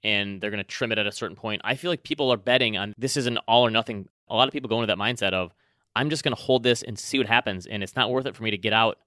and 0.03 0.41
they're 0.41 0.51
going 0.51 0.63
to 0.63 0.63
trim 0.63 0.91
it 0.91 0.97
at 0.97 1.07
a 1.07 1.11
certain 1.11 1.35
point. 1.35 1.61
I 1.63 1.75
feel 1.75 1.91
like 1.91 2.03
people 2.03 2.31
are 2.31 2.37
betting 2.37 2.77
on 2.77 2.93
this 2.97 3.17
is 3.17 3.27
an 3.27 3.37
all 3.47 3.65
or 3.65 3.71
nothing. 3.71 4.07
A 4.27 4.35
lot 4.35 4.47
of 4.47 4.53
people 4.53 4.69
go 4.69 4.77
into 4.81 4.87
that 4.87 4.97
mindset 4.97 5.33
of 5.33 5.53
I'm 5.95 6.09
just 6.09 6.23
going 6.23 6.35
to 6.35 6.41
hold 6.41 6.63
this 6.63 6.83
and 6.83 6.99
see 6.99 7.17
what 7.17 7.27
happens 7.27 7.65
and 7.67 7.83
it's 7.83 7.95
not 7.95 8.11
worth 8.11 8.25
it 8.25 8.35
for 8.35 8.43
me 8.43 8.51
to 8.51 8.57
get 8.57 8.73
out 8.73 8.97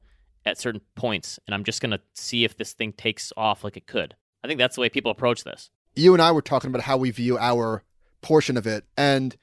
at 0.48 0.58
certain 0.58 0.80
points 0.94 1.38
and 1.46 1.54
I'm 1.54 1.64
just 1.64 1.80
going 1.80 1.92
to 1.92 2.00
see 2.14 2.44
if 2.44 2.56
this 2.56 2.72
thing 2.72 2.92
takes 2.92 3.32
off 3.36 3.64
like 3.64 3.76
it 3.76 3.86
could. 3.86 4.16
I 4.42 4.48
think 4.48 4.58
that's 4.58 4.74
the 4.76 4.80
way 4.80 4.88
people 4.88 5.10
approach 5.10 5.44
this. 5.44 5.70
you 5.94 6.12
and 6.12 6.22
I 6.22 6.30
were 6.32 6.42
talking 6.42 6.70
about 6.70 6.82
how 6.82 6.96
we 6.96 7.10
view 7.10 7.38
our 7.38 7.82
portion 8.22 8.56
of 8.56 8.66
it. 8.66 8.84
And 8.96 9.36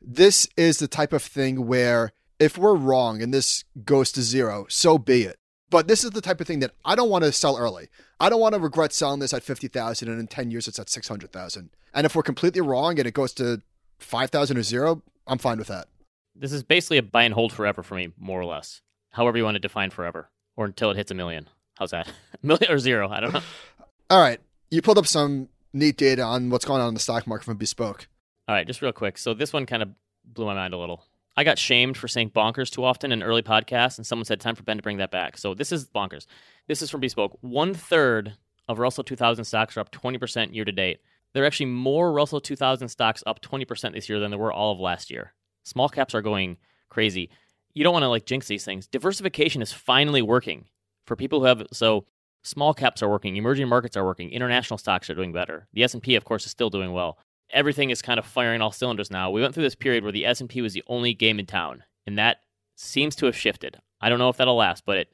this 0.00 0.48
is 0.56 0.78
the 0.78 0.88
type 0.88 1.12
of 1.12 1.22
thing 1.22 1.66
where 1.66 2.12
if 2.38 2.58
we're 2.58 2.74
wrong 2.74 3.22
and 3.22 3.32
this 3.32 3.64
goes 3.84 4.12
to 4.12 4.22
zero, 4.22 4.66
so 4.68 4.98
be 4.98 5.22
it. 5.22 5.36
But 5.70 5.88
this 5.88 6.04
is 6.04 6.10
the 6.10 6.20
type 6.20 6.40
of 6.40 6.46
thing 6.46 6.60
that 6.60 6.72
I 6.84 6.94
don't 6.94 7.08
want 7.08 7.24
to 7.24 7.32
sell 7.32 7.56
early. 7.56 7.88
I 8.20 8.28
don't 8.28 8.40
want 8.40 8.54
to 8.54 8.60
regret 8.60 8.92
selling 8.92 9.20
this 9.20 9.32
at 9.32 9.42
50,000 9.42 10.08
and 10.08 10.20
in 10.20 10.26
10 10.26 10.50
years 10.50 10.68
it's 10.68 10.78
at 10.78 10.90
600,000. 10.90 11.70
And 11.94 12.04
if 12.04 12.14
we're 12.14 12.22
completely 12.22 12.60
wrong 12.60 12.98
and 12.98 13.06
it 13.08 13.14
goes 13.14 13.32
to 13.34 13.62
5,000 13.98 14.56
or 14.56 14.62
zero, 14.62 15.02
I'm 15.26 15.38
fine 15.38 15.58
with 15.58 15.68
that. 15.68 15.88
This 16.34 16.52
is 16.52 16.62
basically 16.62 16.98
a 16.98 17.02
buy 17.02 17.22
and 17.22 17.34
hold 17.34 17.52
forever 17.52 17.82
for 17.82 17.94
me, 17.94 18.12
more 18.18 18.40
or 18.40 18.44
less. 18.44 18.82
However 19.12 19.38
you 19.38 19.44
want 19.44 19.54
to 19.54 19.60
define 19.60 19.90
forever 19.90 20.30
or 20.56 20.64
until 20.66 20.90
it 20.90 20.96
hits 20.96 21.10
a 21.10 21.14
million. 21.14 21.48
How's 21.78 21.90
that? 21.90 22.08
A 22.42 22.46
million 22.46 22.70
or 22.70 22.78
zero? 22.78 23.08
I 23.08 23.20
don't 23.20 23.32
know. 23.32 23.40
All 24.10 24.20
right. 24.20 24.40
You 24.70 24.82
pulled 24.82 24.98
up 24.98 25.06
some 25.06 25.48
neat 25.72 25.96
data 25.96 26.22
on 26.22 26.50
what's 26.50 26.64
going 26.64 26.80
on 26.80 26.88
in 26.88 26.94
the 26.94 27.00
stock 27.00 27.26
market 27.26 27.44
from 27.44 27.56
Bespoke. 27.56 28.08
All 28.48 28.54
right, 28.54 28.66
just 28.66 28.82
real 28.82 28.92
quick. 28.92 29.16
So 29.18 29.34
this 29.34 29.52
one 29.52 29.66
kind 29.66 29.82
of 29.82 29.90
blew 30.24 30.46
my 30.46 30.54
mind 30.54 30.74
a 30.74 30.78
little. 30.78 31.04
I 31.36 31.44
got 31.44 31.58
shamed 31.58 31.96
for 31.96 32.08
saying 32.08 32.30
bonkers 32.30 32.70
too 32.70 32.84
often 32.84 33.12
in 33.12 33.22
early 33.22 33.42
podcasts, 33.42 33.96
and 33.96 34.06
someone 34.06 34.24
said 34.26 34.40
time 34.40 34.54
for 34.54 34.62
Ben 34.64 34.76
to 34.76 34.82
bring 34.82 34.98
that 34.98 35.10
back. 35.10 35.38
So 35.38 35.54
this 35.54 35.72
is 35.72 35.88
bonkers. 35.88 36.26
This 36.68 36.82
is 36.82 36.90
from 36.90 37.00
Bespoke. 37.00 37.38
One 37.40 37.72
third 37.72 38.34
of 38.68 38.78
Russell 38.78 39.04
2000 39.04 39.44
stocks 39.44 39.76
are 39.76 39.80
up 39.80 39.90
20% 39.92 40.54
year 40.54 40.64
to 40.64 40.72
date. 40.72 41.00
There 41.32 41.42
are 41.42 41.46
actually 41.46 41.66
more 41.66 42.12
Russell 42.12 42.40
2000 42.40 42.88
stocks 42.88 43.22
up 43.26 43.40
20% 43.40 43.94
this 43.94 44.08
year 44.08 44.20
than 44.20 44.30
there 44.30 44.38
were 44.38 44.52
all 44.52 44.72
of 44.72 44.80
last 44.80 45.10
year. 45.10 45.32
Small 45.64 45.88
caps 45.88 46.14
are 46.14 46.22
going 46.22 46.58
crazy. 46.90 47.30
You 47.74 47.84
don't 47.84 47.92
want 47.92 48.02
to 48.02 48.08
like 48.08 48.26
jinx 48.26 48.46
these 48.46 48.64
things. 48.64 48.86
Diversification 48.86 49.62
is 49.62 49.72
finally 49.72 50.22
working 50.22 50.66
for 51.06 51.16
people 51.16 51.40
who 51.40 51.46
have 51.46 51.66
so 51.72 52.06
small 52.42 52.74
caps 52.74 53.02
are 53.02 53.08
working, 53.08 53.36
emerging 53.36 53.68
markets 53.68 53.96
are 53.96 54.04
working, 54.04 54.30
international 54.30 54.78
stocks 54.78 55.08
are 55.08 55.14
doing 55.14 55.32
better. 55.32 55.68
The 55.72 55.84
S&P 55.84 56.14
of 56.14 56.24
course 56.24 56.44
is 56.44 56.50
still 56.50 56.70
doing 56.70 56.92
well. 56.92 57.18
Everything 57.50 57.90
is 57.90 58.02
kind 58.02 58.18
of 58.18 58.26
firing 58.26 58.60
all 58.62 58.72
cylinders 58.72 59.10
now. 59.10 59.30
We 59.30 59.42
went 59.42 59.54
through 59.54 59.64
this 59.64 59.74
period 59.74 60.02
where 60.02 60.12
the 60.12 60.26
S&P 60.26 60.62
was 60.62 60.72
the 60.72 60.84
only 60.86 61.14
game 61.14 61.38
in 61.38 61.46
town, 61.46 61.84
and 62.06 62.18
that 62.18 62.38
seems 62.76 63.14
to 63.16 63.26
have 63.26 63.36
shifted. 63.36 63.78
I 64.00 64.08
don't 64.08 64.18
know 64.18 64.28
if 64.28 64.36
that'll 64.36 64.56
last, 64.56 64.84
but 64.84 64.96
it 64.96 65.12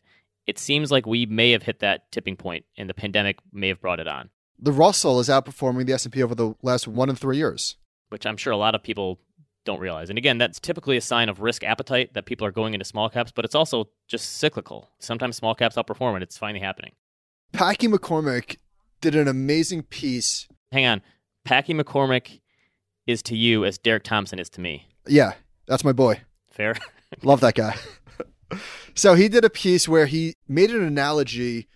it 0.49 0.59
seems 0.59 0.91
like 0.91 1.05
we 1.05 1.27
may 1.27 1.51
have 1.51 1.65
hit 1.65 1.81
that 1.81 2.11
tipping 2.11 2.35
point 2.35 2.65
and 2.79 2.89
the 2.89 2.95
pandemic 2.95 3.39
may 3.53 3.69
have 3.69 3.83
brought 3.83 4.01
it 4.01 4.09
on. 4.09 4.31
The 4.59 4.73
Russell 4.73 5.21
is 5.21 5.29
outperforming 5.29 5.85
the 5.85 5.93
S&P 5.93 6.23
over 6.23 6.35
the 6.35 6.55
last 6.63 6.89
1 6.89 7.11
and 7.11 7.19
3 7.19 7.37
years, 7.37 7.77
which 8.09 8.25
I'm 8.25 8.39
sure 8.39 8.53
a 8.53 8.57
lot 8.57 8.75
of 8.75 8.83
people 8.83 9.21
don't 9.65 9.81
realize. 9.81 10.09
And 10.09 10.19
again, 10.19 10.39
that's 10.39 10.61
typically 10.61 10.97
a 10.97 11.01
sign 11.01 11.29
of 11.29 11.41
risk 11.41 11.63
appetite 11.65 12.15
that 12.15 12.27
people 12.27 12.47
are 12.47 12.53
going 12.53 12.75
into 12.75 12.85
small 12.85 13.09
caps, 13.09 13.33
but 13.33 13.45
it's 13.45 13.55
also 13.55 13.89
just 14.07 14.37
cyclical. 14.37 14.91
Sometimes 14.99 15.37
small 15.37 15.55
caps 15.55 15.77
outperform 15.77 16.15
and 16.15 16.23
it's 16.23 16.39
finally 16.39 16.61
happening. 16.61 16.93
Packy 17.53 17.89
McCormick 17.89 18.57
did 19.01 19.15
an 19.15 19.29
amazing 19.29 19.83
piece. 19.83 20.49
Hang 20.73 20.87
on. 20.87 21.03
Packy 21.45 21.75
McCormick 21.75 22.41
is 23.07 23.23
to 23.23 23.37
you 23.37 23.65
as 23.65 23.79
Derek 23.79 24.05
Thompson 24.05 24.39
is 24.39 24.51
to 24.51 24.61
me. 24.61 24.87
Yeah, 25.07 25.35
that's 25.67 25.85
my 25.85 25.93
boy. 25.93 26.21
Fair. 26.51 26.75
Love 27.23 27.41
that 27.41 27.55
guy. 27.55 27.77
so 28.95 29.15
he 29.15 29.29
did 29.29 29.45
a 29.45 29.51
piece 29.51 29.89
where 29.89 30.07
he 30.07 30.35
made 30.47 30.71
an 30.71 30.83
analogy 30.83 31.69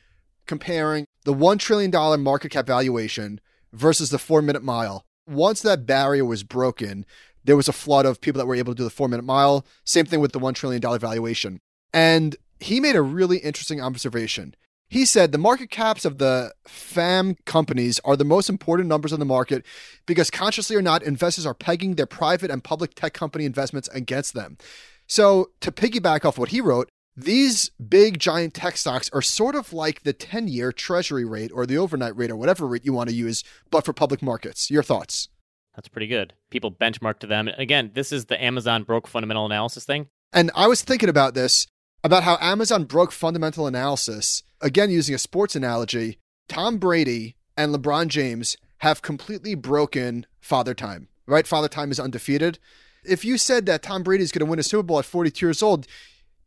comparing 0.47 1.07
the 1.25 1.35
$1 1.35 1.59
trillion 1.59 1.91
market 2.23 2.51
cap 2.51 2.67
valuation 2.67 3.41
versus 3.73 4.11
the 4.11 4.19
four 4.19 4.43
minute 4.43 4.63
mile. 4.63 5.05
Once 5.27 5.63
that 5.63 5.87
barrier 5.87 6.25
was 6.25 6.43
broken, 6.43 7.07
there 7.45 7.57
was 7.57 7.69
a 7.69 7.73
flood 7.73 8.07
of 8.07 8.21
people 8.21 8.39
that 8.39 8.47
were 8.47 8.55
able 8.55 8.73
to 8.75 8.79
do 8.79 8.85
the 8.85 8.91
four 8.91 9.09
minute 9.09 9.25
mile. 9.25 9.67
Same 9.85 10.07
thing 10.07 10.21
with 10.21 10.33
the 10.33 10.41
$1 10.41 10.55
trillion 10.55 10.81
valuation. 10.99 11.61
And 11.93 12.37
he 12.61 12.81
made 12.81 12.97
a 12.97 13.03
really 13.03 13.39
interesting 13.39 13.81
observation. 13.81 14.55
He 14.89 15.07
said 15.07 15.33
the 15.33 15.39
market 15.39 15.71
caps 15.71 16.05
of 16.05 16.19
the 16.19 16.53
FAM 16.67 17.37
companies 17.47 17.99
are 18.05 18.17
the 18.17 18.27
most 18.27 18.51
important 18.51 18.91
numbers 18.91 19.13
on 19.13 19.21
the 19.21 19.25
market 19.25 19.65
because, 20.05 20.31
consciously 20.31 20.77
or 20.77 20.83
not, 20.83 21.03
investors 21.03 21.47
are 21.47 21.55
pegging 21.55 21.95
their 21.95 22.05
private 22.05 22.51
and 22.51 22.63
public 22.63 22.95
tech 22.95 23.15
company 23.15 23.47
investments 23.47 23.89
against 23.95 24.35
them. 24.35 24.59
So, 25.07 25.51
to 25.61 25.73
piggyback 25.73 26.27
off 26.27 26.39
what 26.39 26.51
he 26.51 26.61
wrote, 26.61 26.91
these 27.17 27.71
big 27.71 28.19
giant 28.19 28.53
tech 28.53 28.77
stocks 28.77 29.09
are 29.15 29.23
sort 29.23 29.55
of 29.55 29.73
like 29.73 30.03
the 30.03 30.13
10 30.13 30.49
year 30.49 30.73
treasury 30.73 31.25
rate 31.25 31.53
or 31.55 31.65
the 31.65 31.79
overnight 31.79 32.17
rate 32.17 32.31
or 32.31 32.37
whatever 32.37 32.67
rate 32.67 32.85
you 32.85 32.93
want 32.93 33.09
to 33.09 33.15
use, 33.15 33.45
but 33.71 33.87
for 33.87 33.95
public 33.95 34.23
markets. 34.23 34.71
Your 34.71 34.83
thoughts? 34.83 35.29
That's 35.75 35.89
pretty 35.89 36.07
good. 36.07 36.35
People 36.51 36.71
benchmark 36.71 37.19
to 37.21 37.27
them. 37.27 37.49
Again, 37.49 37.93
this 37.95 38.13
is 38.13 38.27
the 38.27 38.43
Amazon 38.43 38.83
broke 38.83 39.09
fundamental 39.09 39.47
analysis 39.47 39.85
thing. 39.85 40.09
And 40.33 40.51
I 40.55 40.67
was 40.67 40.83
thinking 40.83 41.09
about 41.09 41.35
this 41.35 41.67
about 42.05 42.25
how 42.25 42.37
Amazon 42.41 42.85
broke 42.85 43.13
fundamental 43.13 43.67
analysis. 43.67 44.43
Again, 44.61 44.91
using 44.91 45.15
a 45.15 45.19
sports 45.19 45.57
analogy, 45.57 46.19
Tom 46.49 46.79
Brady 46.79 47.37
and 47.57 47.75
LeBron 47.75 48.09
James 48.09 48.57
have 48.79 49.03
completely 49.03 49.55
broken 49.55 50.27
father 50.41 50.75
time, 50.75 51.09
right? 51.27 51.47
Father 51.47 51.69
time 51.69 51.91
is 51.91 52.01
undefeated. 52.01 52.59
If 53.05 53.25
you 53.25 53.39
said 53.39 53.67
that 53.67 53.83
Tom 53.83 54.03
Brady 54.03 54.25
is 54.25 54.33
going 54.33 54.45
to 54.45 54.51
win 54.51 54.59
a 54.59 54.63
Super 54.63 54.83
Bowl 54.83 54.99
at 54.99 55.05
42 55.05 55.47
years 55.47 55.63
old, 55.63 55.87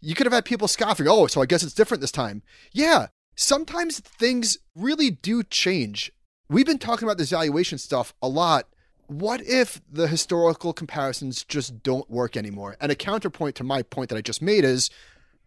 you 0.01 0.15
could 0.15 0.25
have 0.25 0.33
had 0.33 0.45
people 0.45 0.67
scoffing, 0.67 1.07
oh, 1.07 1.27
so 1.27 1.41
I 1.41 1.45
guess 1.45 1.63
it's 1.63 1.73
different 1.73 2.01
this 2.01 2.11
time. 2.11 2.43
Yeah, 2.71 3.07
sometimes 3.35 3.99
things 3.99 4.57
really 4.75 5.09
do 5.09 5.43
change. 5.43 6.11
We've 6.49 6.65
been 6.65 6.77
talking 6.77 7.07
about 7.07 7.17
this 7.17 7.31
valuation 7.31 7.77
stuff 7.77 8.13
a 8.21 8.27
lot 8.27 8.67
what 9.07 9.41
if 9.41 9.81
the 9.91 10.07
historical 10.07 10.73
comparisons 10.73 11.43
just 11.43 11.83
don't 11.83 12.09
work 12.09 12.35
anymore? 12.35 12.75
And 12.79 12.91
a 12.91 12.95
counterpoint 12.95 13.55
to 13.55 13.63
my 13.63 13.81
point 13.81 14.09
that 14.09 14.17
I 14.17 14.21
just 14.21 14.41
made 14.41 14.63
is 14.63 14.89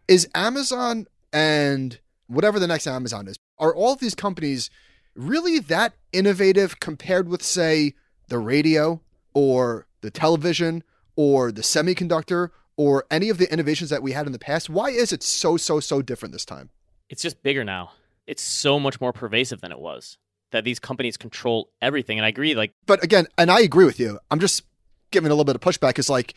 is 0.07 0.29
Amazon 0.35 1.07
and 1.33 1.99
whatever 2.29 2.59
the 2.59 2.67
next 2.67 2.87
Amazon 2.87 3.29
is, 3.29 3.37
are 3.59 3.75
all 3.75 3.93
of 3.93 4.01
these 4.01 4.15
companies 4.15 4.71
really 5.15 5.59
that 5.59 5.95
innovative 6.13 6.81
compared 6.81 7.29
with, 7.29 7.43
say, 7.43 7.95
the 8.29 8.39
radio 8.39 9.01
or 9.35 9.87
the 10.01 10.11
television 10.11 10.83
or 11.17 11.53
the 11.53 11.63
semiconductor 11.63 12.51
or 12.77 13.05
any 13.11 13.29
of 13.29 13.39
the 13.39 13.53
innovations 13.53 13.91
that 13.91 14.03
we 14.03 14.13
had 14.13 14.27
in 14.27 14.33
the 14.33 14.39
past? 14.39 14.71
Why 14.71 14.91
is 14.91 15.13
it 15.13 15.23
so, 15.23 15.57
so, 15.57 15.81
so 15.81 16.01
different 16.01 16.33
this 16.33 16.45
time? 16.45 16.71
It's 17.11 17.23
just 17.23 17.43
bigger 17.43 17.65
now. 17.65 17.93
It's 18.27 18.43
so 18.43 18.79
much 18.79 19.01
more 19.01 19.13
pervasive 19.13 19.61
than 19.61 19.73
it 19.73 19.81
was 19.81 20.19
that 20.51 20.65
these 20.65 20.79
companies 20.79 21.17
control 21.17 21.71
everything. 21.81 22.19
And 22.19 22.25
I 22.25 22.29
agree, 22.29 22.55
like, 22.55 22.73
but 22.87 23.03
again, 23.03 23.27
and 23.37 23.51
I 23.51 23.61
agree 23.61 23.85
with 23.85 24.01
you. 24.01 24.19
I'm 24.31 24.41
just 24.41 24.65
giving 25.11 25.31
a 25.31 25.35
little 25.35 25.45
bit 25.45 25.57
of 25.57 25.61
pushback. 25.61 25.99
Is 25.99 26.11
like 26.11 26.35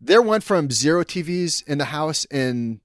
there 0.00 0.22
went 0.22 0.44
from 0.44 0.70
zero 0.70 1.04
TVs 1.04 1.66
in 1.66 1.78
the 1.78 1.86
house 1.86 2.24
in 2.26 2.80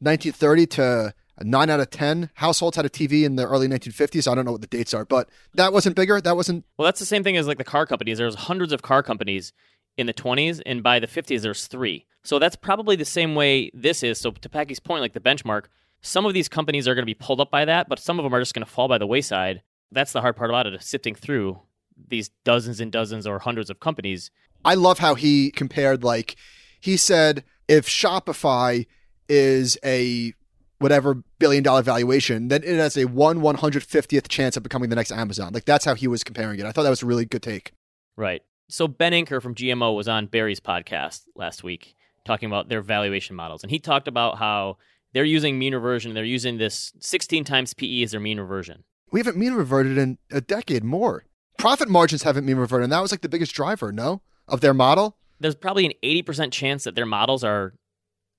1930 0.00 0.66
to 0.66 1.14
nine 1.42 1.68
out 1.68 1.80
of 1.80 1.90
10 1.90 2.30
households 2.34 2.76
had 2.76 2.86
a 2.86 2.90
TV 2.90 3.24
in 3.24 3.36
the 3.36 3.46
early 3.46 3.68
1950s. 3.68 4.30
I 4.30 4.34
don't 4.34 4.44
know 4.44 4.52
what 4.52 4.62
the 4.62 4.66
dates 4.66 4.94
are, 4.94 5.04
but 5.04 5.28
that 5.54 5.72
wasn't 5.72 5.96
bigger. 5.96 6.20
That 6.20 6.36
wasn't. 6.36 6.64
Well, 6.78 6.86
that's 6.86 7.00
the 7.00 7.06
same 7.06 7.22
thing 7.22 7.36
as 7.36 7.46
like 7.46 7.58
the 7.58 7.64
car 7.64 7.86
companies. 7.86 8.18
There 8.18 8.26
was 8.26 8.34
hundreds 8.34 8.72
of 8.72 8.82
car 8.82 9.02
companies 9.02 9.52
in 9.96 10.06
the 10.06 10.14
20s, 10.14 10.60
and 10.66 10.82
by 10.82 10.98
the 10.98 11.06
50s, 11.06 11.40
there's 11.40 11.66
three. 11.66 12.06
So 12.22 12.38
that's 12.38 12.56
probably 12.56 12.96
the 12.96 13.04
same 13.04 13.34
way 13.34 13.70
this 13.72 14.02
is. 14.02 14.18
So 14.18 14.30
to 14.30 14.48
Packy's 14.48 14.80
point, 14.80 15.00
like 15.00 15.12
the 15.12 15.20
benchmark, 15.20 15.66
some 16.02 16.26
of 16.26 16.34
these 16.34 16.48
companies 16.48 16.86
are 16.86 16.94
going 16.94 17.02
to 17.02 17.06
be 17.06 17.14
pulled 17.14 17.40
up 17.40 17.50
by 17.50 17.64
that, 17.64 17.88
but 17.88 17.98
some 17.98 18.18
of 18.18 18.24
them 18.24 18.34
are 18.34 18.40
just 18.40 18.54
going 18.54 18.64
to 18.64 18.70
fall 18.70 18.88
by 18.88 18.98
the 18.98 19.06
wayside 19.06 19.62
that's 19.92 20.12
the 20.12 20.20
hard 20.20 20.36
part 20.36 20.50
about 20.50 20.66
it, 20.66 20.82
sifting 20.82 21.14
through 21.14 21.60
these 22.08 22.30
dozens 22.44 22.80
and 22.80 22.92
dozens 22.92 23.26
or 23.26 23.38
hundreds 23.38 23.70
of 23.70 23.80
companies. 23.80 24.30
I 24.64 24.74
love 24.74 24.98
how 24.98 25.14
he 25.14 25.50
compared, 25.50 26.04
like, 26.04 26.36
he 26.80 26.96
said, 26.96 27.44
if 27.68 27.88
Shopify 27.88 28.86
is 29.28 29.78
a 29.84 30.32
whatever 30.78 31.22
billion 31.38 31.62
dollar 31.62 31.82
valuation, 31.82 32.48
then 32.48 32.62
it 32.62 32.76
has 32.76 32.96
a 32.96 33.06
1 33.06 33.40
150th 33.40 34.28
chance 34.28 34.56
of 34.56 34.62
becoming 34.62 34.90
the 34.90 34.96
next 34.96 35.12
Amazon. 35.12 35.52
Like, 35.52 35.64
that's 35.64 35.84
how 35.84 35.94
he 35.94 36.06
was 36.06 36.22
comparing 36.22 36.58
it. 36.60 36.66
I 36.66 36.72
thought 36.72 36.82
that 36.82 36.90
was 36.90 37.02
a 37.02 37.06
really 37.06 37.24
good 37.24 37.42
take. 37.42 37.72
Right. 38.16 38.42
So, 38.68 38.88
Ben 38.88 39.12
Inker 39.12 39.40
from 39.40 39.54
GMO 39.54 39.96
was 39.96 40.08
on 40.08 40.26
Barry's 40.26 40.60
podcast 40.60 41.22
last 41.34 41.62
week 41.62 41.94
talking 42.24 42.48
about 42.48 42.68
their 42.68 42.82
valuation 42.82 43.36
models. 43.36 43.62
And 43.62 43.70
he 43.70 43.78
talked 43.78 44.08
about 44.08 44.38
how 44.38 44.76
they're 45.12 45.24
using 45.24 45.58
mean 45.58 45.74
reversion. 45.74 46.12
They're 46.12 46.24
using 46.24 46.58
this 46.58 46.92
16 47.00 47.44
times 47.44 47.72
PE 47.72 48.02
as 48.02 48.10
their 48.10 48.20
mean 48.20 48.38
reversion. 48.38 48.84
We 49.10 49.20
haven't 49.20 49.36
mean 49.36 49.54
reverted 49.54 49.98
in 49.98 50.18
a 50.30 50.40
decade 50.40 50.84
more. 50.84 51.24
Profit 51.58 51.88
margins 51.88 52.22
haven't 52.22 52.44
mean 52.44 52.56
reverted, 52.56 52.84
and 52.84 52.92
that 52.92 53.00
was 53.00 53.10
like 53.10 53.22
the 53.22 53.28
biggest 53.28 53.54
driver, 53.54 53.92
no, 53.92 54.22
of 54.46 54.60
their 54.60 54.74
model. 54.74 55.16
There's 55.40 55.54
probably 55.54 55.86
an 55.86 55.92
80% 56.02 56.52
chance 56.52 56.84
that 56.84 56.94
their 56.94 57.06
models 57.06 57.44
are 57.44 57.74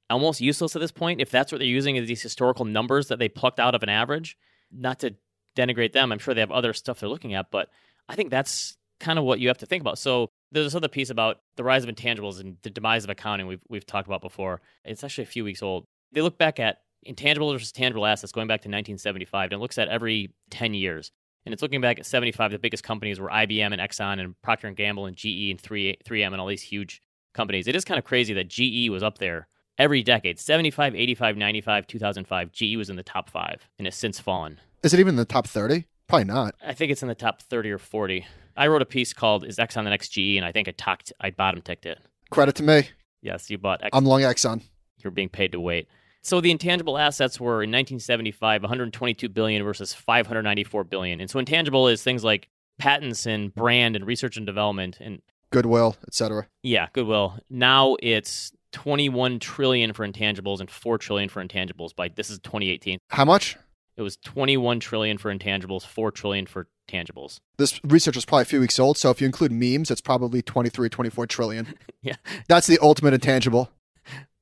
almost 0.09 0.41
useless 0.41 0.75
at 0.75 0.79
this 0.79 0.91
point 0.91 1.19
if 1.19 1.29
that's 1.29 1.51
what 1.51 1.59
they're 1.59 1.67
using 1.67 1.95
is 1.95 2.07
these 2.07 2.21
historical 2.21 2.65
numbers 2.65 3.07
that 3.07 3.19
they 3.19 3.27
plucked 3.27 3.59
out 3.59 3.75
of 3.75 3.83
an 3.83 3.89
average. 3.89 4.37
Not 4.71 4.99
to 4.99 5.15
denigrate 5.55 5.93
them, 5.93 6.11
I'm 6.11 6.19
sure 6.19 6.33
they 6.33 6.41
have 6.41 6.51
other 6.51 6.73
stuff 6.73 6.99
they're 6.99 7.09
looking 7.09 7.33
at, 7.33 7.51
but 7.51 7.69
I 8.07 8.15
think 8.15 8.29
that's 8.29 8.77
kind 8.99 9.19
of 9.19 9.25
what 9.25 9.39
you 9.39 9.47
have 9.47 9.57
to 9.59 9.65
think 9.65 9.81
about. 9.81 9.99
So 9.99 10.29
there's 10.51 10.65
this 10.67 10.75
other 10.75 10.87
piece 10.87 11.09
about 11.09 11.37
the 11.55 11.63
rise 11.63 11.83
of 11.83 11.89
intangibles 11.93 12.39
and 12.39 12.57
the 12.61 12.69
demise 12.69 13.03
of 13.03 13.09
accounting 13.09 13.47
we've 13.47 13.63
we've 13.69 13.85
talked 13.85 14.07
about 14.07 14.21
before. 14.21 14.61
It's 14.85 15.03
actually 15.03 15.25
a 15.25 15.27
few 15.27 15.43
weeks 15.43 15.61
old. 15.61 15.85
They 16.11 16.21
look 16.21 16.37
back 16.37 16.59
at 16.59 16.79
intangible 17.03 17.51
versus 17.51 17.71
tangible 17.71 18.05
assets 18.05 18.31
going 18.31 18.47
back 18.47 18.61
to 18.61 18.67
1975, 18.69 19.45
and 19.45 19.53
it 19.53 19.61
looks 19.61 19.77
at 19.77 19.87
every 19.87 20.33
10 20.49 20.73
years. 20.73 21.11
And 21.45 21.53
it's 21.53 21.61
looking 21.61 21.79
back 21.79 21.97
at 21.97 22.05
75. 22.05 22.51
The 22.51 22.59
biggest 22.59 22.83
companies 22.83 23.19
were 23.19 23.29
IBM 23.29 23.71
and 23.71 23.79
Exxon 23.81 24.19
and 24.19 24.39
Procter 24.41 24.67
and 24.67 24.75
Gamble 24.75 25.05
and 25.05 25.15
GE 25.15 25.49
and 25.49 25.61
3 25.61 25.97
3M 26.05 26.33
and 26.33 26.41
all 26.41 26.47
these 26.47 26.61
huge 26.61 27.01
companies. 27.33 27.67
It 27.67 27.75
is 27.75 27.85
kind 27.85 27.97
of 27.97 28.03
crazy 28.03 28.33
that 28.33 28.49
GE 28.49 28.89
was 28.89 29.01
up 29.01 29.19
there 29.19 29.47
every 29.77 30.03
decade 30.03 30.39
75, 30.39 30.95
85, 30.95 31.37
95, 31.37 31.87
2005. 31.87 32.51
GE 32.51 32.75
was 32.75 32.89
in 32.89 32.95
the 32.97 33.03
top 33.03 33.29
five 33.29 33.67
and 33.77 33.87
has 33.87 33.95
since 33.95 34.19
fallen. 34.19 34.59
Is 34.83 34.93
it 34.93 34.99
even 34.99 35.11
in 35.11 35.15
the 35.17 35.25
top 35.25 35.47
30? 35.47 35.85
Probably 36.07 36.25
not. 36.25 36.55
I 36.65 36.73
think 36.73 36.91
it's 36.91 37.01
in 37.01 37.07
the 37.07 37.15
top 37.15 37.41
30 37.41 37.71
or 37.71 37.77
40. 37.77 38.25
I 38.55 38.67
wrote 38.67 38.81
a 38.81 38.85
piece 38.85 39.13
called 39.13 39.45
"Is 39.45 39.57
Exxon 39.57 39.83
the 39.83 39.89
Next 39.89 40.09
GE?" 40.09 40.37
and 40.37 40.45
I 40.45 40.51
think 40.51 40.67
I 40.67 40.71
talked, 40.71 41.13
I 41.19 41.29
bottom 41.29 41.61
ticked 41.61 41.85
it. 41.85 41.99
Credit 42.29 42.55
to 42.55 42.63
me. 42.63 42.89
Yes, 43.21 43.49
you 43.49 43.57
bought. 43.57 43.81
Exxon. 43.81 43.89
I'm 43.93 44.05
long 44.05 44.21
Exxon. 44.21 44.63
You're 45.03 45.11
being 45.11 45.29
paid 45.29 45.51
to 45.51 45.59
wait. 45.59 45.87
So 46.21 46.41
the 46.41 46.51
intangible 46.51 46.97
assets 46.97 47.39
were 47.39 47.63
in 47.63 47.69
1975 47.69 48.61
122 48.61 49.29
billion 49.29 49.63
versus 49.63 49.93
594 49.93 50.83
billion. 50.83 51.21
And 51.21 51.29
so 51.29 51.39
intangible 51.39 51.87
is 51.87 52.03
things 52.03 52.23
like 52.23 52.49
patents 52.77 53.25
and 53.25 53.53
brand 53.53 53.95
and 53.95 54.05
research 54.05 54.37
and 54.37 54.45
development 54.45 54.97
and 54.99 55.21
goodwill, 55.51 55.95
etc. 56.07 56.47
Yeah, 56.63 56.87
goodwill. 56.93 57.39
Now 57.49 57.97
it's 58.01 58.51
21 58.73 59.39
trillion 59.39 59.93
for 59.93 60.07
intangibles 60.07 60.59
and 60.59 60.69
4 60.69 60.97
trillion 60.97 61.29
for 61.29 61.43
intangibles 61.43 61.95
by 61.95 62.09
this 62.09 62.29
is 62.29 62.39
2018. 62.39 62.99
How 63.09 63.25
much? 63.25 63.57
It 63.95 64.03
was 64.03 64.17
21 64.17 64.79
trillion 64.79 65.17
for 65.17 65.33
intangibles, 65.33 65.83
4 65.83 66.11
trillion 66.11 66.45
for 66.45 66.67
tangibles. 66.87 67.39
This 67.57 67.79
research 67.83 68.15
is 68.15 68.25
probably 68.25 68.43
a 68.43 68.45
few 68.45 68.59
weeks 68.59 68.77
old, 68.79 68.97
so 68.97 69.09
if 69.09 69.19
you 69.19 69.25
include 69.25 69.51
memes, 69.51 69.89
it's 69.89 70.01
probably 70.01 70.41
23 70.41 70.89
24 70.89 71.27
trillion. 71.27 71.73
yeah. 72.01 72.15
That's 72.47 72.67
the 72.67 72.77
ultimate 72.81 73.13
intangible. 73.13 73.71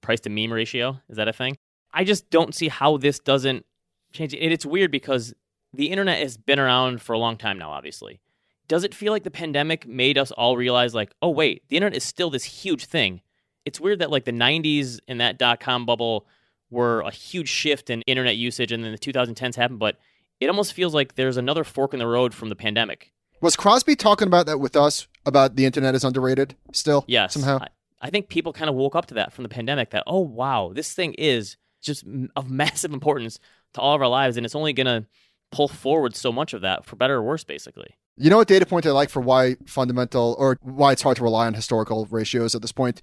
Price 0.02 0.20
to 0.22 0.30
meme 0.30 0.54
ratio, 0.54 1.00
is 1.10 1.18
that 1.18 1.28
a 1.28 1.34
thing? 1.34 1.58
I 1.96 2.04
just 2.04 2.30
don't 2.30 2.54
see 2.54 2.68
how 2.68 2.98
this 2.98 3.20
doesn't 3.20 3.66
change. 4.12 4.34
And 4.34 4.52
it's 4.54 4.66
weird 4.66 4.92
because 4.92 5.34
the 5.74 5.88
internet 5.88 6.20
has 6.20 6.38
been 6.38 6.60
around 6.60 7.02
for 7.02 7.14
a 7.14 7.18
long 7.18 7.38
time 7.38 7.58
now, 7.58 7.72
obviously. 7.72 8.20
Does 8.68 8.84
it 8.84 8.94
feel 8.94 9.14
like 9.14 9.24
the 9.24 9.32
pandemic 9.32 9.88
made 9.88 10.18
us 10.18 10.32
all 10.32 10.58
realize, 10.58 10.94
like, 10.94 11.14
oh, 11.22 11.30
wait, 11.30 11.64
the 11.70 11.78
internet 11.78 11.96
is 11.96 12.04
still 12.04 12.30
this 12.30 12.44
huge 12.44 12.86
thing? 12.86 13.22
It's 13.64 13.80
weird 13.80 14.00
that 14.00 14.12
like 14.12 14.26
the 14.26 14.32
90s 14.32 15.00
and 15.08 15.22
that 15.22 15.40
dot 15.40 15.60
com 15.60 15.86
bubble 15.86 16.28
were 16.70 17.02
a 17.02 17.12
huge 17.12 17.48
shift 17.48 17.90
in 17.90 18.02
internet 18.04 18.36
usage 18.36 18.72
and 18.72 18.84
then 18.84 18.92
the 18.92 18.98
2010s 18.98 19.56
happened, 19.56 19.80
but 19.80 19.98
it 20.40 20.50
almost 20.50 20.74
feels 20.74 20.94
like 20.94 21.16
there's 21.16 21.38
another 21.38 21.64
fork 21.64 21.94
in 21.94 22.00
the 22.00 22.08
road 22.08 22.34
from 22.34 22.50
the 22.50 22.56
pandemic. 22.56 23.14
Was 23.42 23.56
Crosby 23.56 23.96
talking 23.96 24.28
about 24.28 24.46
that 24.48 24.60
with 24.60 24.76
us 24.76 25.08
about 25.26 25.56
the 25.56 25.66
internet 25.66 25.96
is 25.96 26.04
underrated 26.04 26.56
still? 26.74 27.06
Yes. 27.08 27.34
Somehow? 27.34 27.60
I, 27.60 27.68
I 28.02 28.10
think 28.10 28.28
people 28.28 28.52
kind 28.52 28.70
of 28.70 28.76
woke 28.76 28.96
up 28.96 29.06
to 29.08 29.14
that 29.16 29.32
from 29.32 29.44
the 29.44 29.50
pandemic 29.50 29.92
that, 29.92 30.04
oh, 30.08 30.20
wow, 30.20 30.72
this 30.74 30.94
thing 30.94 31.14
is 31.14 31.58
just 31.86 32.04
of 32.36 32.50
massive 32.50 32.94
importance 32.94 33.40
to 33.74 33.82
all 33.82 33.96
of 33.96 34.02
our 34.02 34.08
lives. 34.08 34.38
And 34.38 34.46
it's 34.46 34.56
only 34.56 34.74
going 34.74 34.88
to 34.88 35.06
pull 35.52 35.68
forward 35.68 36.16
so 36.16 36.32
much 36.32 36.54
of 36.54 36.62
that 36.62 36.86
for 36.86 36.96
better 36.96 37.16
or 37.16 37.24
worse, 37.24 37.44
basically. 37.44 37.96
You 38.18 38.30
know 38.30 38.38
what 38.38 38.48
data 38.48 38.66
point 38.66 38.86
I 38.86 38.92
like 38.92 39.10
for 39.10 39.22
why 39.22 39.58
fundamental 39.66 40.36
or 40.40 40.58
why 40.62 40.94
it's 40.94 41.02
hard 41.02 41.18
to 41.18 41.24
rely 41.24 41.48
on 41.48 41.54
historical 41.54 42.06
ratios 42.10 42.56
at 42.56 42.62
this 42.62 42.72
point? 42.72 43.02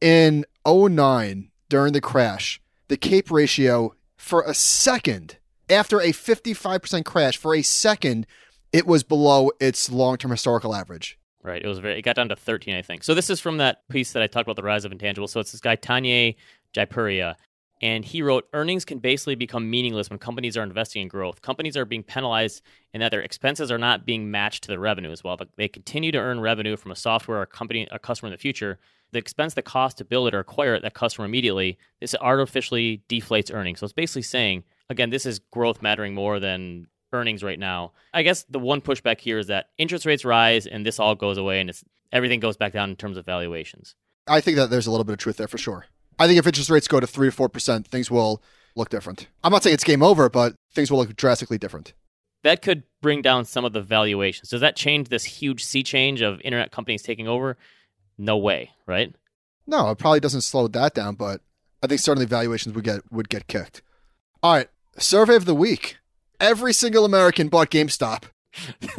In 0.00 0.44
09, 0.66 1.50
during 1.68 1.92
the 1.92 2.00
crash, 2.00 2.60
the 2.88 2.96
CAPE 2.96 3.30
ratio 3.30 3.94
for 4.16 4.42
a 4.42 4.54
second, 4.54 5.38
after 5.68 5.98
a 5.98 6.08
55% 6.08 7.04
crash, 7.04 7.36
for 7.36 7.54
a 7.54 7.62
second, 7.62 8.26
it 8.72 8.86
was 8.86 9.02
below 9.02 9.50
its 9.60 9.90
long 9.90 10.16
term 10.16 10.30
historical 10.30 10.74
average. 10.74 11.18
Right. 11.42 11.62
It 11.62 11.66
was 11.66 11.80
very. 11.80 11.98
It 11.98 12.02
got 12.02 12.14
down 12.14 12.28
to 12.28 12.36
13, 12.36 12.76
I 12.76 12.82
think. 12.82 13.02
So 13.02 13.14
this 13.14 13.28
is 13.28 13.40
from 13.40 13.56
that 13.58 13.88
piece 13.88 14.12
that 14.12 14.22
I 14.22 14.28
talked 14.28 14.46
about 14.46 14.56
the 14.56 14.62
rise 14.62 14.84
of 14.84 14.92
intangibles. 14.92 15.30
So 15.30 15.40
it's 15.40 15.50
this 15.50 15.60
guy 15.60 15.74
Tanay 15.74 16.36
Jaipuria, 16.72 17.34
and 17.82 18.04
he 18.04 18.22
wrote 18.22 18.48
earnings 18.52 18.84
can 18.84 19.00
basically 19.00 19.34
become 19.34 19.68
meaningless 19.68 20.08
when 20.08 20.20
companies 20.20 20.56
are 20.56 20.62
investing 20.62 21.02
in 21.02 21.08
growth. 21.08 21.42
Companies 21.42 21.76
are 21.76 21.84
being 21.84 22.04
penalized 22.04 22.62
in 22.94 23.00
that 23.00 23.10
their 23.10 23.20
expenses 23.20 23.72
are 23.72 23.78
not 23.78 24.06
being 24.06 24.30
matched 24.30 24.62
to 24.62 24.68
their 24.68 24.78
revenue 24.78 25.10
as 25.10 25.24
well. 25.24 25.36
But 25.36 25.48
they 25.56 25.66
continue 25.66 26.12
to 26.12 26.18
earn 26.18 26.40
revenue 26.40 26.76
from 26.76 26.92
a 26.92 26.96
software 26.96 27.42
or 27.42 27.46
company, 27.46 27.88
a 27.90 27.98
customer 27.98 28.28
in 28.28 28.32
the 28.32 28.38
future. 28.38 28.78
The 29.10 29.18
expense, 29.18 29.54
the 29.54 29.62
cost 29.62 29.98
to 29.98 30.04
build 30.04 30.28
it 30.28 30.34
or 30.34 30.38
acquire 30.38 30.76
it, 30.76 30.82
that 30.82 30.94
customer 30.94 31.26
immediately, 31.26 31.76
this 32.00 32.14
artificially 32.20 33.02
deflates 33.08 33.52
earnings. 33.52 33.80
So 33.80 33.84
it's 33.84 33.92
basically 33.92 34.22
saying, 34.22 34.62
again, 34.88 35.10
this 35.10 35.26
is 35.26 35.40
growth 35.40 35.82
mattering 35.82 36.14
more 36.14 36.38
than 36.38 36.86
earnings 37.12 37.42
right 37.42 37.58
now. 37.58 37.92
I 38.14 38.22
guess 38.22 38.44
the 38.44 38.60
one 38.60 38.80
pushback 38.80 39.20
here 39.20 39.38
is 39.38 39.48
that 39.48 39.70
interest 39.76 40.06
rates 40.06 40.24
rise 40.24 40.66
and 40.66 40.86
this 40.86 40.98
all 40.98 41.14
goes 41.14 41.36
away 41.36 41.60
and 41.60 41.68
it's 41.68 41.84
everything 42.12 42.40
goes 42.40 42.56
back 42.56 42.72
down 42.72 42.90
in 42.90 42.96
terms 42.96 43.16
of 43.16 43.26
valuations. 43.26 43.96
I 44.26 44.40
think 44.40 44.56
that 44.56 44.70
there's 44.70 44.86
a 44.86 44.90
little 44.90 45.04
bit 45.04 45.14
of 45.14 45.18
truth 45.18 45.36
there 45.36 45.48
for 45.48 45.58
sure. 45.58 45.86
I 46.18 46.26
think 46.26 46.38
if 46.38 46.46
interest 46.46 46.70
rates 46.70 46.88
go 46.88 47.00
to 47.00 47.06
three 47.06 47.28
to 47.28 47.32
four 47.32 47.48
percent, 47.48 47.86
things 47.86 48.10
will 48.10 48.42
look 48.76 48.88
different. 48.88 49.28
I'm 49.44 49.52
not 49.52 49.62
saying 49.62 49.74
it's 49.74 49.84
game 49.84 50.02
over, 50.02 50.28
but 50.28 50.54
things 50.74 50.90
will 50.90 50.98
look 50.98 51.14
drastically 51.16 51.58
different. 51.58 51.92
That 52.42 52.62
could 52.62 52.82
bring 53.00 53.22
down 53.22 53.44
some 53.44 53.64
of 53.64 53.72
the 53.72 53.82
valuations. 53.82 54.48
Does 54.48 54.60
that 54.60 54.76
change 54.76 55.08
this 55.08 55.24
huge 55.24 55.64
sea 55.64 55.82
change 55.82 56.22
of 56.22 56.40
internet 56.42 56.72
companies 56.72 57.02
taking 57.02 57.28
over? 57.28 57.56
No 58.18 58.36
way, 58.36 58.70
right? 58.86 59.14
No, 59.66 59.90
it 59.90 59.98
probably 59.98 60.20
doesn't 60.20 60.40
slow 60.40 60.66
that 60.68 60.94
down, 60.94 61.14
but 61.14 61.40
I 61.82 61.86
think 61.86 62.00
certainly 62.00 62.26
valuations 62.26 62.74
would 62.74 62.84
get 62.84 63.00
would 63.12 63.28
get 63.28 63.46
kicked. 63.46 63.82
All 64.42 64.54
right, 64.54 64.68
survey 64.98 65.36
of 65.36 65.44
the 65.44 65.54
week. 65.54 65.98
Every 66.40 66.72
single 66.72 67.04
American 67.04 67.48
bought 67.48 67.70
GameStop. 67.70 68.24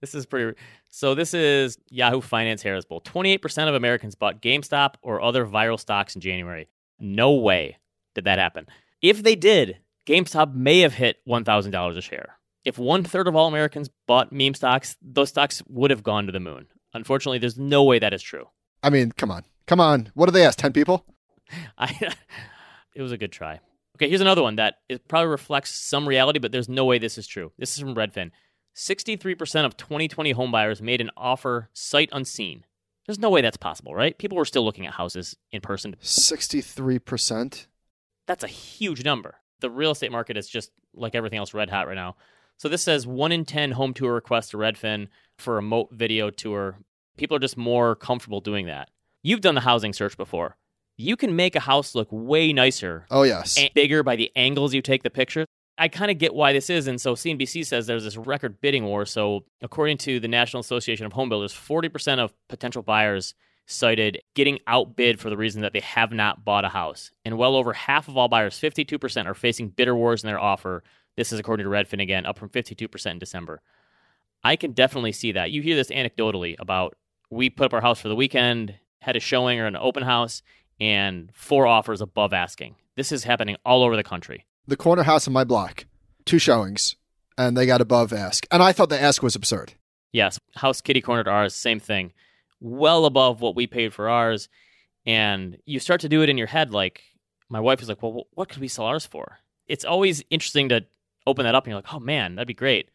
this 0.00 0.14
is 0.14 0.26
pretty. 0.26 0.58
So 0.88 1.14
this 1.14 1.34
is 1.34 1.78
Yahoo 1.90 2.20
Finance 2.20 2.62
Harris 2.62 2.84
Poll. 2.84 3.00
Twenty-eight 3.00 3.42
percent 3.42 3.68
of 3.68 3.74
Americans 3.74 4.14
bought 4.14 4.40
GameStop 4.40 4.94
or 5.02 5.20
other 5.20 5.46
viral 5.46 5.78
stocks 5.78 6.14
in 6.14 6.20
January. 6.20 6.68
No 6.98 7.32
way 7.32 7.78
did 8.14 8.24
that 8.24 8.38
happen. 8.38 8.66
If 9.02 9.22
they 9.22 9.36
did, 9.36 9.78
GameStop 10.06 10.54
may 10.54 10.80
have 10.80 10.94
hit 10.94 11.18
one 11.24 11.44
thousand 11.44 11.72
dollars 11.72 11.96
a 11.96 12.02
share. 12.02 12.38
If 12.64 12.78
one 12.78 13.04
third 13.04 13.28
of 13.28 13.36
all 13.36 13.48
Americans 13.48 13.90
bought 14.06 14.32
meme 14.32 14.54
stocks, 14.54 14.96
those 15.00 15.30
stocks 15.30 15.62
would 15.68 15.90
have 15.90 16.02
gone 16.02 16.26
to 16.26 16.32
the 16.32 16.40
moon. 16.40 16.66
Unfortunately, 16.92 17.38
there's 17.38 17.58
no 17.58 17.84
way 17.84 17.98
that 17.98 18.12
is 18.12 18.22
true. 18.22 18.48
I 18.82 18.90
mean, 18.90 19.12
come 19.12 19.30
on, 19.30 19.44
come 19.66 19.80
on. 19.80 20.10
What 20.14 20.26
did 20.26 20.32
they 20.32 20.44
ask? 20.44 20.58
Ten 20.58 20.72
people? 20.72 21.04
I. 21.78 22.14
it 22.94 23.02
was 23.02 23.12
a 23.12 23.18
good 23.18 23.32
try. 23.32 23.60
Okay, 24.00 24.08
here's 24.08 24.22
another 24.22 24.42
one 24.42 24.56
that 24.56 24.76
it 24.88 25.06
probably 25.08 25.28
reflects 25.28 25.74
some 25.74 26.08
reality, 26.08 26.38
but 26.38 26.52
there's 26.52 26.70
no 26.70 26.86
way 26.86 26.98
this 26.98 27.18
is 27.18 27.26
true. 27.26 27.52
This 27.58 27.74
is 27.74 27.80
from 27.80 27.94
Redfin. 27.94 28.30
63% 28.74 29.66
of 29.66 29.76
2020 29.76 30.32
homebuyers 30.32 30.80
made 30.80 31.02
an 31.02 31.10
offer 31.18 31.68
sight 31.74 32.08
unseen. 32.10 32.64
There's 33.04 33.18
no 33.18 33.28
way 33.28 33.42
that's 33.42 33.58
possible, 33.58 33.94
right? 33.94 34.16
People 34.16 34.38
were 34.38 34.46
still 34.46 34.64
looking 34.64 34.86
at 34.86 34.94
houses 34.94 35.36
in 35.52 35.60
person. 35.60 35.96
63%? 36.02 37.66
That's 38.26 38.42
a 38.42 38.48
huge 38.48 39.04
number. 39.04 39.34
The 39.60 39.68
real 39.68 39.90
estate 39.90 40.12
market 40.12 40.38
is 40.38 40.48
just 40.48 40.70
like 40.94 41.14
everything 41.14 41.38
else 41.38 41.52
red 41.52 41.68
hot 41.68 41.86
right 41.86 41.94
now. 41.94 42.16
So 42.56 42.70
this 42.70 42.80
says 42.80 43.06
1 43.06 43.32
in 43.32 43.44
10 43.44 43.72
home 43.72 43.92
tour 43.92 44.14
requests 44.14 44.48
to 44.50 44.56
Redfin 44.56 45.08
for 45.36 45.52
a 45.52 45.56
remote 45.56 45.90
video 45.92 46.30
tour. 46.30 46.78
People 47.18 47.36
are 47.36 47.40
just 47.40 47.58
more 47.58 47.96
comfortable 47.96 48.40
doing 48.40 48.64
that. 48.64 48.88
You've 49.22 49.42
done 49.42 49.56
the 49.56 49.60
housing 49.60 49.92
search 49.92 50.16
before. 50.16 50.56
You 51.00 51.16
can 51.16 51.34
make 51.34 51.56
a 51.56 51.60
house 51.60 51.94
look 51.94 52.08
way 52.10 52.52
nicer. 52.52 53.06
Oh, 53.10 53.22
yes. 53.22 53.56
And 53.58 53.70
bigger 53.74 54.02
by 54.02 54.16
the 54.16 54.30
angles 54.36 54.74
you 54.74 54.82
take 54.82 55.02
the 55.02 55.10
picture. 55.10 55.46
I 55.78 55.88
kind 55.88 56.10
of 56.10 56.18
get 56.18 56.34
why 56.34 56.52
this 56.52 56.68
is. 56.68 56.86
And 56.86 57.00
so 57.00 57.14
CNBC 57.14 57.64
says 57.64 57.86
there's 57.86 58.04
this 58.04 58.18
record 58.18 58.60
bidding 58.60 58.84
war. 58.84 59.06
So, 59.06 59.44
according 59.62 59.96
to 59.98 60.20
the 60.20 60.28
National 60.28 60.60
Association 60.60 61.06
of 61.06 61.14
Home 61.14 61.30
Builders, 61.30 61.54
40% 61.54 62.18
of 62.18 62.34
potential 62.48 62.82
buyers 62.82 63.34
cited 63.66 64.20
getting 64.34 64.58
outbid 64.66 65.18
for 65.18 65.30
the 65.30 65.36
reason 65.38 65.62
that 65.62 65.72
they 65.72 65.80
have 65.80 66.12
not 66.12 66.44
bought 66.44 66.66
a 66.66 66.68
house. 66.68 67.12
And 67.24 67.38
well 67.38 67.56
over 67.56 67.72
half 67.72 68.08
of 68.08 68.18
all 68.18 68.28
buyers, 68.28 68.60
52%, 68.60 69.26
are 69.26 69.34
facing 69.34 69.68
bidder 69.68 69.96
wars 69.96 70.22
in 70.22 70.28
their 70.28 70.40
offer. 70.40 70.82
This 71.16 71.32
is 71.32 71.38
according 71.38 71.64
to 71.64 71.70
Redfin 71.70 72.02
again, 72.02 72.26
up 72.26 72.38
from 72.38 72.50
52% 72.50 73.10
in 73.10 73.18
December. 73.18 73.62
I 74.44 74.56
can 74.56 74.72
definitely 74.72 75.12
see 75.12 75.32
that. 75.32 75.50
You 75.50 75.62
hear 75.62 75.76
this 75.76 75.90
anecdotally 75.90 76.56
about 76.58 76.94
we 77.30 77.48
put 77.48 77.66
up 77.66 77.74
our 77.74 77.80
house 77.80 78.00
for 78.00 78.08
the 78.08 78.16
weekend, 78.16 78.74
had 79.02 79.16
a 79.16 79.20
showing 79.20 79.58
or 79.60 79.66
an 79.66 79.76
open 79.76 80.02
house, 80.02 80.42
and 80.80 81.30
four 81.34 81.66
offers 81.66 82.00
above 82.00 82.32
asking. 82.32 82.76
This 82.96 83.12
is 83.12 83.24
happening 83.24 83.56
all 83.64 83.82
over 83.82 83.96
the 83.96 84.02
country 84.02 84.46
the 84.70 84.76
corner 84.76 85.02
house 85.02 85.26
in 85.26 85.32
my 85.32 85.44
block, 85.44 85.84
two 86.24 86.38
showings, 86.38 86.96
and 87.36 87.56
they 87.56 87.66
got 87.66 87.80
above 87.80 88.12
ask. 88.12 88.46
And 88.50 88.62
I 88.62 88.72
thought 88.72 88.88
the 88.88 89.00
ask 89.00 89.22
was 89.22 89.34
absurd. 89.34 89.74
Yes, 90.12 90.38
house 90.54 90.80
kitty 90.80 91.00
cornered 91.00 91.28
ours, 91.28 91.54
same 91.54 91.80
thing, 91.80 92.12
well 92.60 93.04
above 93.04 93.40
what 93.40 93.56
we 93.56 93.66
paid 93.66 93.92
for 93.92 94.08
ours. 94.08 94.48
And 95.06 95.58
you 95.66 95.80
start 95.80 96.00
to 96.02 96.08
do 96.08 96.22
it 96.22 96.28
in 96.28 96.38
your 96.38 96.46
head, 96.46 96.72
like 96.72 97.02
my 97.48 97.60
wife 97.60 97.82
is 97.82 97.88
like, 97.88 98.02
"Well, 98.02 98.26
what 98.32 98.48
could 98.48 98.60
we 98.60 98.68
sell 98.68 98.84
ours 98.84 99.06
for?" 99.06 99.38
It's 99.66 99.84
always 99.84 100.22
interesting 100.30 100.68
to 100.68 100.86
open 101.26 101.44
that 101.44 101.54
up, 101.54 101.64
and 101.64 101.72
you're 101.72 101.78
like, 101.78 101.92
"Oh 101.92 102.00
man, 102.00 102.34
that'd 102.34 102.48
be 102.48 102.54
great." 102.54 102.90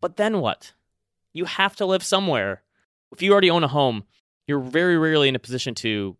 But 0.00 0.16
then 0.16 0.40
what? 0.40 0.72
You 1.32 1.44
have 1.44 1.76
to 1.76 1.86
live 1.86 2.02
somewhere. 2.02 2.62
If 3.12 3.20
you 3.20 3.32
already 3.32 3.50
own 3.50 3.64
a 3.64 3.68
home, 3.68 4.04
you're 4.46 4.60
very 4.60 4.96
rarely 4.96 5.28
in 5.28 5.36
a 5.36 5.40
position 5.40 5.74
to 5.76 6.16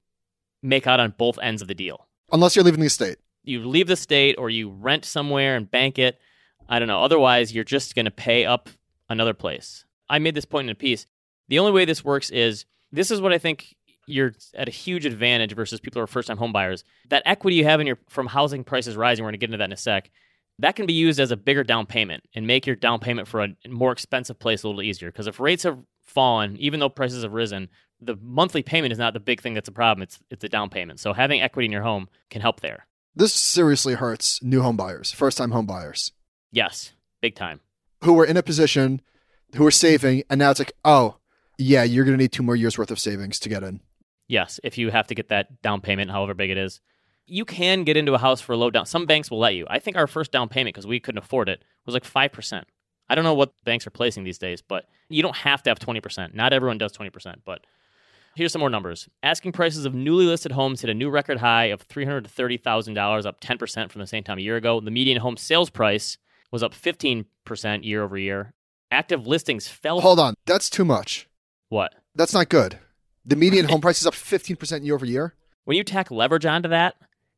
make 0.63 0.87
out 0.87 1.01
on 1.01 1.15
both 1.17 1.39
ends 1.43 1.63
of 1.63 1.69
the 1.69 1.75
deal. 1.75 2.07
Unless 2.33 2.57
you're 2.57 2.65
leaving 2.65 2.81
the 2.81 2.91
state 2.91 3.19
you 3.43 3.67
leave 3.67 3.87
the 3.87 3.97
state 3.97 4.37
or 4.39 4.51
you 4.51 4.71
rent 4.71 5.05
somewhere 5.05 5.57
and 5.57 5.71
bank 5.71 5.99
it. 5.99 6.19
I 6.69 6.79
don't 6.79 6.89
know. 6.89 7.03
Otherwise, 7.03 7.53
you're 7.53 7.65
just 7.65 7.95
going 7.95 8.05
to 8.05 8.11
pay 8.11 8.45
up 8.45 8.69
another 9.09 9.35
place. 9.35 9.85
I 10.09 10.19
made 10.19 10.35
this 10.35 10.45
point 10.45 10.67
in 10.67 10.73
a 10.73 10.77
piece. 10.77 11.07
The 11.49 11.59
only 11.59 11.73
way 11.73 11.85
this 11.85 12.05
works 12.05 12.31
is 12.31 12.65
this 12.93 13.11
is 13.11 13.21
what 13.21 13.33
I 13.33 13.39
think 13.39 13.77
you're 14.07 14.35
at 14.55 14.69
a 14.69 14.73
huge 14.73 15.07
advantage 15.07 15.55
versus 15.55 15.81
people 15.81 16.01
who 16.01 16.05
are 16.05 16.09
first 16.09 16.29
time 16.29 16.37
home 16.37 16.53
buyers. 16.53 16.85
That 17.09 17.23
equity 17.27 17.57
you 17.57 17.65
have 17.65 17.81
in 17.81 17.87
your 17.87 17.99
from 18.09 18.27
housing 18.27 18.65
prices 18.65 18.97
rising, 18.97 19.25
we're 19.25 19.31
going 19.31 19.41
to 19.41 19.47
get 19.47 19.51
into 19.51 19.59
that 19.59 19.65
in 19.65 19.73
a 19.73 19.77
sec. 19.77 20.11
That 20.59 20.77
can 20.77 20.87
be 20.87 20.93
used 20.93 21.19
as 21.19 21.31
a 21.31 21.37
bigger 21.37 21.65
down 21.65 21.87
payment 21.87 22.25
and 22.35 22.47
make 22.47 22.67
your 22.67 22.77
down 22.77 23.01
payment 23.01 23.27
for 23.27 23.43
a 23.43 23.49
more 23.69 23.93
expensive 23.93 24.39
place 24.39 24.63
a 24.63 24.69
little 24.69 24.83
easier. 24.83 25.11
Because 25.11 25.27
if 25.27 25.41
rates 25.41 25.63
have 25.63 25.79
fallen, 26.05 26.57
even 26.59 26.81
though 26.81 26.89
prices 26.89 27.23
have 27.23 27.33
risen, 27.33 27.69
the 28.01 28.17
monthly 28.21 28.63
payment 28.63 28.93
is 28.93 28.99
not 28.99 29.15
the 29.15 29.21
big 29.21 29.41
thing 29.41 29.55
that's 29.55 29.69
a 29.69 29.73
problem. 29.73 30.03
It's 30.03 30.19
it's 30.31 30.43
the 30.43 30.49
down 30.49 30.71
payment. 30.71 31.01
So 31.01 31.13
having 31.13 31.41
equity 31.41 31.67
in 31.67 31.73
your 31.73 31.83
home 31.83 32.09
can 32.31 32.41
help 32.41 32.61
there. 32.61 32.87
This 33.15 33.35
seriously 33.35 33.95
hurts 33.95 34.43
new 34.43 34.63
home 34.63 34.77
buyers, 34.77 35.13
first 35.13 35.39
time 35.39 35.51
home 35.51 35.67
buyers. 35.67 36.13
Yes, 36.53 36.93
big 37.21 37.35
time. 37.35 37.61
Who 38.05 38.19
are 38.19 38.25
in 38.25 38.37
a 38.37 38.43
position, 38.43 39.03
who 39.55 39.67
are 39.67 39.71
saving, 39.71 40.23
and 40.31 40.39
now 40.39 40.51
it's 40.51 40.61
like, 40.61 40.73
oh, 40.85 41.17
yeah, 41.59 41.83
you're 41.83 42.05
going 42.05 42.17
to 42.17 42.23
need 42.23 42.33
two 42.33 42.43
more 42.43 42.57
years 42.57 42.79
worth 42.79 42.91
of 42.91 42.99
savings 42.99 43.39
to 43.41 43.49
get 43.49 43.63
in. 43.63 43.81
Yes, 44.29 44.61
if 44.63 44.79
you 44.79 44.91
have 44.91 45.07
to 45.09 45.15
get 45.15 45.29
that 45.29 45.61
down 45.61 45.81
payment, 45.81 46.11
however 46.11 46.35
big 46.35 46.51
it 46.51 46.57
is. 46.57 46.81
You 47.27 47.45
can 47.45 47.85
get 47.85 47.97
into 47.97 48.15
a 48.15 48.19
house 48.19 48.41
for 48.41 48.53
a 48.53 48.57
low 48.57 48.71
down. 48.71 48.87
Some 48.87 49.07
banks 49.07 49.31
will 49.31 49.39
let 49.39 49.55
you. 49.55 49.67
I 49.69 49.79
think 49.79 49.97
our 49.97 50.07
first 50.07 50.33
down 50.33 50.49
payment, 50.49 50.75
because 50.75 50.87
we 50.87 51.01
couldn't 51.01 51.23
afford 51.23 51.49
it, 51.49 51.63
was 51.85 51.95
like 51.95 52.05
5%. 52.05 52.63
I 53.09 53.15
don't 53.15 53.25
know 53.25 53.35
what 53.35 53.53
banks 53.65 53.87
are 53.87 53.91
placing 53.91 54.25
these 54.25 54.39
days, 54.39 54.63
but 54.63 54.87
you 55.09 55.23
don't 55.23 55.37
have 55.37 55.63
to 55.65 55.71
have 55.71 55.79
20%. 55.79 56.33
Not 56.33 56.53
everyone 56.53 56.79
does 56.79 56.93
20%, 56.93 57.37
but 57.45 57.67
Here's 58.37 58.53
some 58.53 58.61
more 58.61 58.71
numbers. 58.71 59.09
Asking 59.23 59.53
prices 59.53 59.85
of 59.85 59.95
newly 59.95 60.25
listed 60.25 60.53
homes 60.53 60.81
hit 60.81 60.91
a 60.91 60.95
new 60.95 61.11
record 61.11 61.39
high 61.39 61.67
of 61.67 61.87
$330,000, 61.89 63.27
up 63.27 63.41
10% 63.41 63.91
from 63.91 64.01
the 64.01 64.07
same 64.07 64.23
time 64.23 64.39
a 64.39 64.43
year 64.43 64.57
ago. 64.57 64.81
The 64.81 64.91
median 64.91 65.21
home 65.21 65.37
sales 65.37 65.71
price 65.71 66.17
was 66.53 66.63
up 66.63 66.73
15% 66.73 67.25
year 67.85 68.03
over 68.03 68.17
year. 68.17 68.55
Active 68.91 69.27
listings 69.27 69.69
fell. 69.69 70.01
Hold 70.01 70.21
on. 70.21 70.35
That's 70.47 70.71
too 70.71 70.85
much. 70.85 71.29
What? 71.69 71.95
That's 72.15 72.35
not 72.35 72.49
good. 72.49 72.79
The 73.25 73.37
median 73.37 73.69
home 73.69 73.81
price 73.83 74.01
is 74.01 74.07
up 74.07 74.15
15% 74.15 74.85
year 74.85 74.95
over 74.95 75.07
year. 75.07 75.35
When 75.65 75.77
you 75.77 75.85
tack 75.85 76.11
leverage 76.11 76.47
onto 76.47 76.69
that, 76.69 76.95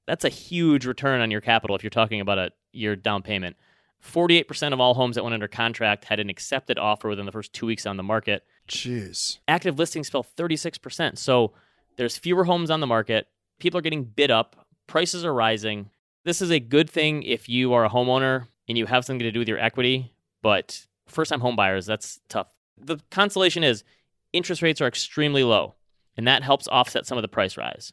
that's 0.07 0.24
a 0.24 0.31
huge 0.31 0.87
return 0.87 1.20
on 1.20 1.31
your 1.31 1.40
capital 1.40 1.76
if 1.76 1.83
you're 1.83 1.90
talking 1.90 2.20
about 2.20 2.38
a 2.38 2.50
your 2.72 2.96
down 2.96 3.22
payment. 3.22 3.57
48% 4.05 4.72
of 4.72 4.81
all 4.81 4.94
homes 4.94 5.14
that 5.14 5.22
went 5.22 5.35
under 5.35 5.48
contract 5.48 6.05
had 6.05 6.18
an 6.18 6.28
accepted 6.28 6.78
offer 6.78 7.09
within 7.09 7.26
the 7.26 7.33
first 7.33 7.52
two 7.52 7.66
weeks 7.66 7.87
on 7.87 7.96
the 7.96 8.02
market. 8.02 8.42
Jeez. 8.68 9.38
Active 9.48 9.79
listings 9.79 10.09
fell 10.09 10.25
36%. 10.25 11.18
So 11.18 11.53
There's 11.96 12.16
fewer 12.16 12.44
homes 12.44 12.70
on 12.70 12.81
the 12.81 12.87
market. 12.87 13.29
People 13.59 13.79
are 13.79 13.83
getting 13.83 14.05
bid 14.05 14.31
up. 14.31 14.66
Prices 14.87 15.25
are 15.25 15.35
rising. 15.35 15.90
This 16.25 16.40
is 16.40 16.51
a 16.51 16.61
good 16.61 16.88
thing 16.88 17.22
if 17.22 17.48
you 17.48 17.72
are 17.75 17.85
a 17.85 17.90
homeowner 17.90 18.46
and 18.68 18.79
you 18.79 18.87
have 18.87 19.05
something 19.05 19.20
to 19.20 19.33
do 19.33 19.40
with 19.40 19.48
your 19.48 19.59
equity, 19.59 20.12
but 20.40 20.87
first 21.07 21.31
time 21.31 21.40
home 21.40 21.57
buyers, 21.57 21.87
that's 21.87 22.20
tough. 22.29 22.48
The 22.79 22.98
consolation 23.11 23.64
is 23.64 23.85
interest 24.33 24.62
rates 24.62 24.81
are 24.81 24.87
extremely 24.87 25.44
low, 25.44 25.75
and 26.16 26.27
that 26.27 26.42
helps 26.42 26.68
offset 26.68 27.07
some 27.07 27.18
of 27.18 27.22
the 27.22 27.29
price 27.29 27.57
rise. 27.57 27.92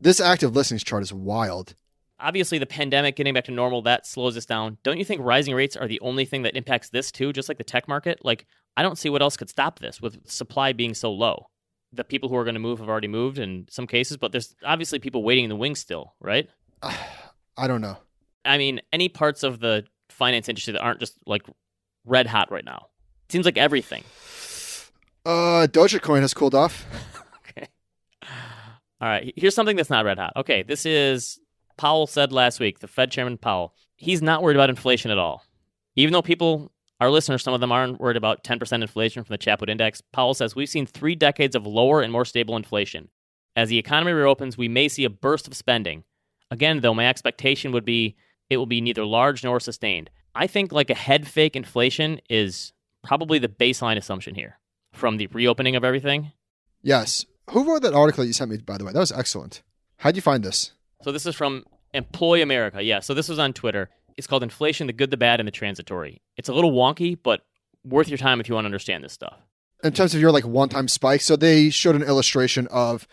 This 0.00 0.20
active 0.20 0.54
listings 0.54 0.84
chart 0.84 1.02
is 1.02 1.12
wild. 1.12 1.74
Obviously, 2.20 2.58
the 2.58 2.66
pandemic 2.66 3.14
getting 3.14 3.34
back 3.34 3.44
to 3.44 3.52
normal, 3.52 3.82
that 3.82 4.06
slows 4.06 4.36
us 4.36 4.44
down. 4.44 4.78
Don't 4.82 4.98
you 4.98 5.04
think 5.04 5.20
rising 5.22 5.54
rates 5.54 5.76
are 5.76 5.86
the 5.86 6.00
only 6.00 6.24
thing 6.24 6.42
that 6.42 6.56
impacts 6.56 6.90
this 6.90 7.12
too, 7.12 7.32
just 7.32 7.48
like 7.48 7.58
the 7.58 7.64
tech 7.64 7.86
market? 7.86 8.24
Like, 8.24 8.46
I 8.78 8.82
don't 8.82 8.96
see 8.96 9.10
what 9.10 9.22
else 9.22 9.36
could 9.36 9.50
stop 9.50 9.80
this 9.80 10.00
with 10.00 10.30
supply 10.30 10.72
being 10.72 10.94
so 10.94 11.10
low. 11.12 11.46
The 11.92 12.04
people 12.04 12.28
who 12.28 12.36
are 12.36 12.44
going 12.44 12.54
to 12.54 12.60
move 12.60 12.78
have 12.78 12.88
already 12.88 13.08
moved 13.08 13.40
in 13.40 13.66
some 13.68 13.88
cases, 13.88 14.16
but 14.16 14.30
there's 14.30 14.54
obviously 14.64 15.00
people 15.00 15.24
waiting 15.24 15.42
in 15.42 15.50
the 15.50 15.56
wings 15.56 15.80
still, 15.80 16.14
right? 16.20 16.48
I 16.82 17.66
don't 17.66 17.80
know. 17.80 17.96
I 18.44 18.56
mean, 18.56 18.80
any 18.92 19.08
parts 19.08 19.42
of 19.42 19.58
the 19.58 19.84
finance 20.10 20.48
industry 20.48 20.74
that 20.74 20.80
aren't 20.80 21.00
just 21.00 21.14
like 21.26 21.42
red 22.04 22.28
hot 22.28 22.52
right 22.52 22.64
now. 22.64 22.86
Seems 23.28 23.44
like 23.44 23.58
everything. 23.58 24.04
Uh, 25.26 25.66
Dogecoin 25.66 26.22
has 26.22 26.32
cooled 26.32 26.54
off. 26.54 26.86
okay. 27.50 27.66
All 28.22 29.08
right. 29.08 29.34
Here's 29.36 29.54
something 29.54 29.76
that's 29.76 29.90
not 29.90 30.06
red 30.06 30.16
hot. 30.16 30.32
Okay. 30.36 30.62
This 30.62 30.86
is 30.86 31.38
Powell 31.76 32.06
said 32.06 32.32
last 32.32 32.60
week, 32.60 32.78
the 32.78 32.88
Fed 32.88 33.10
Chairman 33.10 33.36
Powell. 33.36 33.74
He's 33.96 34.22
not 34.22 34.42
worried 34.42 34.56
about 34.56 34.70
inflation 34.70 35.10
at 35.10 35.18
all. 35.18 35.44
Even 35.96 36.14
though 36.14 36.22
people, 36.22 36.72
our 37.00 37.10
listeners, 37.10 37.42
some 37.42 37.54
of 37.54 37.60
them 37.60 37.72
aren't 37.72 38.00
worried 38.00 38.16
about 38.16 38.42
10% 38.42 38.82
inflation 38.82 39.22
from 39.24 39.34
the 39.34 39.38
Chapwood 39.38 39.68
Index, 39.68 40.00
Powell 40.12 40.34
says 40.34 40.56
we've 40.56 40.68
seen 40.68 40.86
three 40.86 41.14
decades 41.14 41.54
of 41.54 41.66
lower 41.66 42.02
and 42.02 42.12
more 42.12 42.24
stable 42.24 42.56
inflation. 42.56 43.08
As 43.54 43.68
the 43.68 43.78
economy 43.78 44.12
reopens, 44.12 44.58
we 44.58 44.68
may 44.68 44.88
see 44.88 45.04
a 45.04 45.10
burst 45.10 45.46
of 45.46 45.54
spending. 45.54 46.04
Again, 46.50 46.80
though, 46.80 46.94
my 46.94 47.08
expectation 47.08 47.72
would 47.72 47.84
be 47.84 48.16
it 48.50 48.56
will 48.56 48.66
be 48.66 48.80
neither 48.80 49.04
large 49.04 49.44
nor 49.44 49.60
sustained. 49.60 50.10
I 50.34 50.46
think 50.46 50.72
like 50.72 50.90
a 50.90 50.94
head 50.94 51.26
fake 51.26 51.56
inflation 51.56 52.20
is 52.30 52.72
probably 53.02 53.38
the 53.38 53.48
baseline 53.48 53.96
assumption 53.96 54.34
here 54.34 54.58
from 54.92 55.16
the 55.16 55.26
reopening 55.28 55.76
of 55.76 55.84
everything. 55.84 56.32
Yes. 56.82 57.26
Who 57.50 57.64
wrote 57.64 57.82
that 57.82 57.94
article 57.94 58.22
that 58.22 58.28
you 58.28 58.32
sent 58.32 58.50
me, 58.50 58.58
by 58.58 58.78
the 58.78 58.84
way? 58.84 58.92
That 58.92 58.98
was 58.98 59.12
excellent. 59.12 59.62
How'd 59.98 60.16
you 60.16 60.22
find 60.22 60.44
this? 60.44 60.72
So 61.02 61.12
this 61.12 61.26
is 61.26 61.34
from 61.34 61.64
Employ 61.94 62.42
America. 62.42 62.82
Yeah, 62.82 63.00
so 63.00 63.14
this 63.14 63.28
was 63.28 63.38
on 63.38 63.52
Twitter. 63.52 63.90
It's 64.18 64.26
called 64.26 64.42
Inflation, 64.42 64.88
the 64.88 64.92
Good, 64.92 65.12
the 65.12 65.16
Bad, 65.16 65.40
and 65.40 65.46
the 65.46 65.52
Transitory. 65.52 66.20
It's 66.36 66.48
a 66.48 66.52
little 66.52 66.72
wonky, 66.72 67.16
but 67.22 67.42
worth 67.84 68.08
your 68.08 68.18
time 68.18 68.40
if 68.40 68.48
you 68.48 68.54
want 68.56 68.64
to 68.64 68.66
understand 68.66 69.04
this 69.04 69.12
stuff. 69.12 69.38
In 69.84 69.92
terms 69.92 70.12
of 70.12 70.20
your 70.20 70.32
like 70.32 70.44
one 70.44 70.68
time 70.68 70.88
spike, 70.88 71.20
so 71.20 71.36
they 71.36 71.70
showed 71.70 71.94
an 71.94 72.02
illustration 72.02 72.66
of 72.66 73.06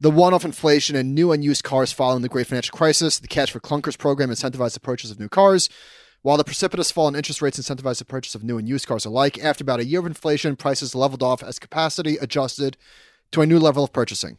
the 0.00 0.10
one 0.10 0.34
off 0.34 0.44
inflation 0.44 0.96
in 0.96 1.14
new 1.14 1.30
and 1.30 1.44
used 1.44 1.62
cars 1.62 1.92
following 1.92 2.22
the 2.22 2.28
great 2.28 2.48
financial 2.48 2.76
crisis. 2.76 3.20
The 3.20 3.28
Cash 3.28 3.52
for 3.52 3.60
Clunkers 3.60 3.96
program 3.96 4.30
incentivized 4.30 4.74
the 4.74 4.80
purchase 4.80 5.12
of 5.12 5.20
new 5.20 5.28
cars. 5.28 5.68
While 6.22 6.36
the 6.36 6.44
precipitous 6.44 6.90
fall 6.90 7.06
in 7.06 7.14
interest 7.14 7.40
rates 7.40 7.60
incentivized 7.60 7.98
the 7.98 8.04
purchase 8.04 8.34
of 8.34 8.42
new 8.42 8.58
and 8.58 8.68
used 8.68 8.88
cars 8.88 9.04
alike, 9.04 9.38
after 9.38 9.62
about 9.62 9.78
a 9.78 9.84
year 9.84 10.00
of 10.00 10.06
inflation, 10.06 10.56
prices 10.56 10.92
leveled 10.92 11.22
off 11.22 11.40
as 11.44 11.60
capacity 11.60 12.16
adjusted 12.16 12.76
to 13.30 13.42
a 13.42 13.46
new 13.46 13.60
level 13.60 13.84
of 13.84 13.92
purchasing. 13.92 14.38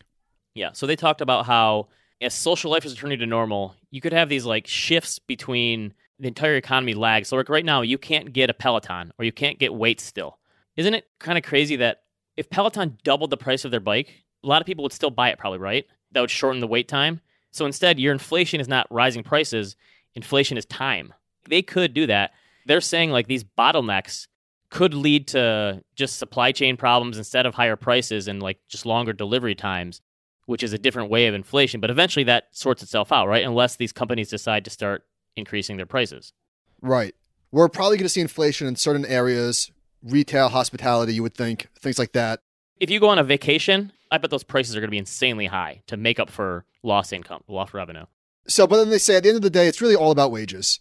Yeah, 0.54 0.72
so 0.74 0.86
they 0.86 0.98
talked 0.98 1.22
about 1.22 1.46
how 1.46 1.88
as 2.20 2.34
social 2.34 2.72
life 2.72 2.84
is 2.84 2.94
returning 2.94 3.20
to 3.20 3.26
normal, 3.26 3.76
you 3.92 4.02
could 4.02 4.12
have 4.12 4.28
these 4.28 4.46
like 4.46 4.68
shifts 4.68 5.20
between 5.20 5.94
the 6.20 6.28
entire 6.28 6.56
economy 6.56 6.94
lags. 6.94 7.28
So 7.28 7.38
like 7.38 7.50
right 7.50 7.66
now, 7.66 7.82
you 7.82 7.98
can't 7.98 8.34
get 8.34 8.50
a 8.50 8.54
Peloton 8.54 9.12
or 9.18 9.26
you 9.26 9.32
can't 9.32 9.60
get 9.60 9.74
weights 9.74 10.04
still. 10.04 10.38
Isn't 10.76 10.94
it 10.94 11.06
kind 11.20 11.38
of 11.38 11.44
crazy 11.44 11.76
that 11.78 12.02
if 12.38 12.50
Peloton 12.50 12.98
doubled 13.04 13.30
the 13.30 13.38
price 13.38 13.66
of 13.66 13.72
their 13.72 13.80
bike, 13.80 14.24
a 14.44 14.48
lot 14.48 14.62
of 14.62 14.66
people 14.66 14.84
would 14.84 14.94
still 14.94 15.10
buy 15.10 15.30
it 15.30 15.38
probably, 15.38 15.60
right? 15.60 15.86
That 16.12 16.22
would 16.22 16.32
shorten 16.32 16.62
the 16.62 16.68
wait 16.68 16.88
time. 16.88 17.22
So 17.52 17.66
instead, 17.66 18.00
your 18.00 18.14
inflation 18.14 18.62
is 18.62 18.68
not 18.68 18.88
rising 18.90 19.24
prices, 19.24 19.76
inflation 20.16 20.58
is 20.58 20.66
time 20.66 21.14
they 21.50 21.62
could 21.62 21.94
do 21.94 22.08
that. 22.08 22.32
They're 22.66 22.82
saying 22.82 23.12
like 23.12 23.28
these 23.28 23.44
bottlenecks 23.44 24.28
could 24.70 24.94
lead 24.94 25.28
to 25.30 25.84
just 25.96 26.18
supply 26.18 26.52
chain 26.52 26.78
problems 26.78 27.18
instead 27.18 27.46
of 27.46 27.56
higher 27.56 27.76
prices 27.76 28.28
and 28.28 28.42
like 28.42 28.60
just 28.68 28.86
longer 28.86 29.14
delivery 29.14 29.56
times, 29.56 30.02
which 30.46 30.64
is 30.64 30.74
a 30.74 30.78
different 30.78 31.10
way 31.10 31.28
of 31.28 31.34
inflation. 31.34 31.82
But 31.82 31.90
eventually 31.90 32.26
that 32.26 32.46
sorts 32.52 32.84
itself 32.84 33.12
out, 33.12 33.28
right? 33.28 33.46
Unless 33.46 33.78
these 33.78 33.92
companies 33.92 34.30
decide 34.30 34.66
to 34.66 34.72
start 34.72 35.04
increasing 35.40 35.78
their 35.78 35.86
prices. 35.86 36.34
Right. 36.82 37.16
We're 37.52 37.70
probably 37.70 37.98
going 37.98 38.06
to 38.06 38.10
see 38.10 38.22
inflation 38.22 38.68
in 38.68 38.76
certain 38.76 39.06
areas, 39.06 39.72
retail, 40.04 40.50
hospitality, 40.50 41.16
you 41.16 41.24
would 41.24 41.34
think, 41.34 41.68
things 41.80 41.98
like 41.98 42.12
that. 42.12 42.42
If 42.80 42.90
you 42.90 43.00
go 43.00 43.10
on 43.10 43.18
a 43.18 43.24
vacation, 43.24 43.92
I 44.12 44.20
bet 44.20 44.30
those 44.30 44.44
prices 44.44 44.76
are 44.76 44.80
going 44.80 44.88
to 44.88 44.92
be 44.92 44.98
insanely 44.98 45.48
high 45.48 45.82
to 45.88 45.98
make 45.98 46.20
up 46.20 46.30
for 46.30 46.66
lost 46.84 47.12
income, 47.12 47.44
lost 47.48 47.74
revenue. 47.74 48.06
So, 48.48 48.68
but 48.68 48.78
then 48.78 48.90
they 48.90 48.98
say 48.98 49.16
at 49.16 49.24
the 49.24 49.30
end 49.30 49.36
of 49.38 49.42
the 49.42 49.50
day, 49.50 49.68
it's 49.68 49.82
really 49.82 49.96
all 49.96 50.12
about 50.12 50.32
wages. 50.32 50.80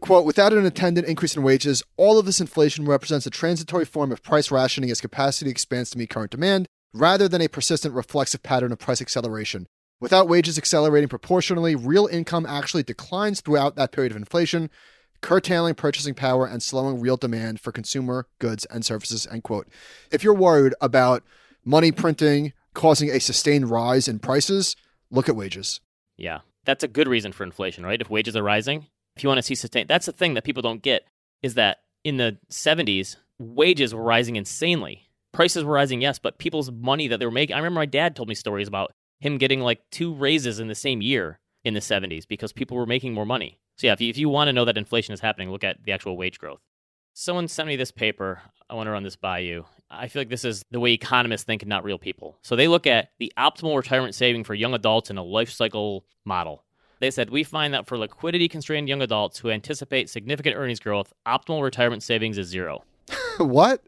Quote, 0.00 0.24
without 0.24 0.52
an 0.52 0.64
attendant 0.64 1.08
increase 1.08 1.34
in 1.36 1.42
wages, 1.42 1.82
all 1.96 2.18
of 2.18 2.26
this 2.26 2.40
inflation 2.40 2.84
represents 2.84 3.26
a 3.26 3.30
transitory 3.30 3.84
form 3.84 4.12
of 4.12 4.22
price 4.22 4.50
rationing 4.50 4.90
as 4.90 5.00
capacity 5.00 5.50
expands 5.50 5.90
to 5.90 5.98
meet 5.98 6.10
current 6.10 6.30
demand, 6.30 6.68
rather 6.92 7.28
than 7.28 7.42
a 7.42 7.48
persistent 7.48 7.94
reflexive 7.94 8.42
pattern 8.42 8.70
of 8.70 8.78
price 8.78 9.00
acceleration. 9.00 9.66
Without 10.00 10.28
wages 10.28 10.58
accelerating 10.58 11.08
proportionally, 11.08 11.74
real 11.74 12.06
income 12.06 12.46
actually 12.46 12.84
declines 12.84 13.40
throughout 13.40 13.74
that 13.74 13.90
period 13.90 14.12
of 14.12 14.16
inflation, 14.16 14.70
curtailing 15.22 15.74
purchasing 15.74 16.14
power 16.14 16.46
and 16.46 16.62
slowing 16.62 17.00
real 17.00 17.16
demand 17.16 17.60
for 17.60 17.72
consumer 17.72 18.26
goods 18.38 18.64
and 18.66 18.84
services. 18.84 19.26
End 19.30 19.42
quote. 19.42 19.66
If 20.12 20.22
you're 20.22 20.34
worried 20.34 20.74
about 20.80 21.24
money 21.64 21.90
printing 21.90 22.52
causing 22.74 23.10
a 23.10 23.18
sustained 23.18 23.70
rise 23.70 24.06
in 24.06 24.20
prices, 24.20 24.76
look 25.10 25.28
at 25.28 25.34
wages. 25.34 25.80
Yeah. 26.16 26.40
That's 26.64 26.84
a 26.84 26.88
good 26.88 27.08
reason 27.08 27.32
for 27.32 27.42
inflation, 27.42 27.84
right? 27.84 28.00
If 28.00 28.10
wages 28.10 28.36
are 28.36 28.42
rising, 28.42 28.86
if 29.16 29.24
you 29.24 29.28
want 29.28 29.38
to 29.38 29.42
see 29.42 29.56
sustain, 29.56 29.86
that's 29.88 30.06
the 30.06 30.12
thing 30.12 30.34
that 30.34 30.44
people 30.44 30.62
don't 30.62 30.82
get 30.82 31.02
is 31.42 31.54
that 31.54 31.78
in 32.04 32.18
the 32.18 32.38
70s, 32.50 33.16
wages 33.38 33.94
were 33.94 34.02
rising 34.02 34.36
insanely. 34.36 35.08
Prices 35.32 35.64
were 35.64 35.72
rising, 35.72 36.00
yes, 36.00 36.18
but 36.18 36.38
people's 36.38 36.70
money 36.70 37.08
that 37.08 37.18
they 37.18 37.26
were 37.26 37.32
making. 37.32 37.54
I 37.54 37.58
remember 37.58 37.80
my 37.80 37.86
dad 37.86 38.14
told 38.14 38.28
me 38.28 38.34
stories 38.34 38.68
about 38.68 38.92
him 39.20 39.38
getting 39.38 39.60
like 39.60 39.82
two 39.90 40.14
raises 40.14 40.60
in 40.60 40.68
the 40.68 40.74
same 40.74 41.02
year 41.02 41.40
in 41.64 41.74
the 41.74 41.80
70s 41.80 42.26
because 42.26 42.52
people 42.52 42.76
were 42.76 42.86
making 42.86 43.14
more 43.14 43.26
money. 43.26 43.58
So, 43.76 43.86
yeah, 43.86 43.92
if 43.92 44.00
you, 44.00 44.10
if 44.10 44.18
you 44.18 44.28
want 44.28 44.48
to 44.48 44.52
know 44.52 44.64
that 44.64 44.78
inflation 44.78 45.14
is 45.14 45.20
happening, 45.20 45.50
look 45.50 45.64
at 45.64 45.84
the 45.84 45.92
actual 45.92 46.16
wage 46.16 46.38
growth. 46.38 46.60
Someone 47.14 47.48
sent 47.48 47.68
me 47.68 47.76
this 47.76 47.90
paper. 47.90 48.42
I 48.68 48.74
want 48.74 48.86
to 48.86 48.92
run 48.92 49.02
this 49.02 49.16
by 49.16 49.38
you. 49.38 49.66
I 49.90 50.08
feel 50.08 50.20
like 50.20 50.28
this 50.28 50.44
is 50.44 50.62
the 50.70 50.80
way 50.80 50.92
economists 50.92 51.44
think 51.44 51.62
and 51.62 51.68
not 51.68 51.84
real 51.84 51.98
people. 51.98 52.38
So, 52.42 52.56
they 52.56 52.68
look 52.68 52.86
at 52.86 53.10
the 53.18 53.32
optimal 53.38 53.76
retirement 53.76 54.14
saving 54.14 54.44
for 54.44 54.54
young 54.54 54.74
adults 54.74 55.10
in 55.10 55.18
a 55.18 55.22
life 55.22 55.50
cycle 55.50 56.04
model. 56.24 56.64
They 57.00 57.10
said, 57.10 57.30
We 57.30 57.44
find 57.44 57.72
that 57.74 57.86
for 57.86 57.96
liquidity 57.96 58.48
constrained 58.48 58.88
young 58.88 59.02
adults 59.02 59.38
who 59.38 59.50
anticipate 59.50 60.10
significant 60.10 60.56
earnings 60.56 60.80
growth, 60.80 61.12
optimal 61.26 61.62
retirement 61.62 62.02
savings 62.02 62.38
is 62.38 62.48
zero. 62.48 62.84
what? 63.38 63.84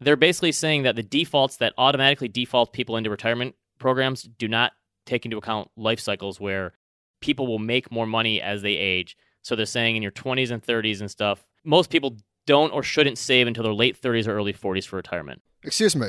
They're 0.00 0.16
basically 0.16 0.52
saying 0.52 0.82
that 0.82 0.96
the 0.96 1.02
defaults 1.02 1.56
that 1.56 1.74
automatically 1.78 2.28
default 2.28 2.72
people 2.72 2.96
into 2.96 3.10
retirement 3.10 3.54
programs 3.82 4.22
do 4.22 4.48
not 4.48 4.72
take 5.04 5.26
into 5.26 5.36
account 5.36 5.70
life 5.76 6.00
cycles 6.00 6.40
where 6.40 6.72
people 7.20 7.46
will 7.46 7.58
make 7.58 7.92
more 7.92 8.06
money 8.06 8.40
as 8.40 8.62
they 8.62 8.72
age. 8.72 9.16
So 9.42 9.54
they're 9.56 9.66
saying 9.66 9.96
in 9.96 10.02
your 10.02 10.12
20s 10.12 10.50
and 10.50 10.62
30s 10.62 11.00
and 11.00 11.10
stuff, 11.10 11.44
most 11.64 11.90
people 11.90 12.16
don't 12.46 12.72
or 12.72 12.82
shouldn't 12.82 13.18
save 13.18 13.46
until 13.46 13.64
their 13.64 13.74
late 13.74 14.00
30s 14.00 14.26
or 14.26 14.32
early 14.32 14.52
40s 14.52 14.86
for 14.86 14.96
retirement. 14.96 15.42
Excuse 15.62 15.94
me. 15.94 16.08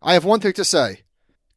I 0.00 0.14
have 0.14 0.24
one 0.24 0.40
thing 0.40 0.52
to 0.52 0.64
say. 0.64 1.00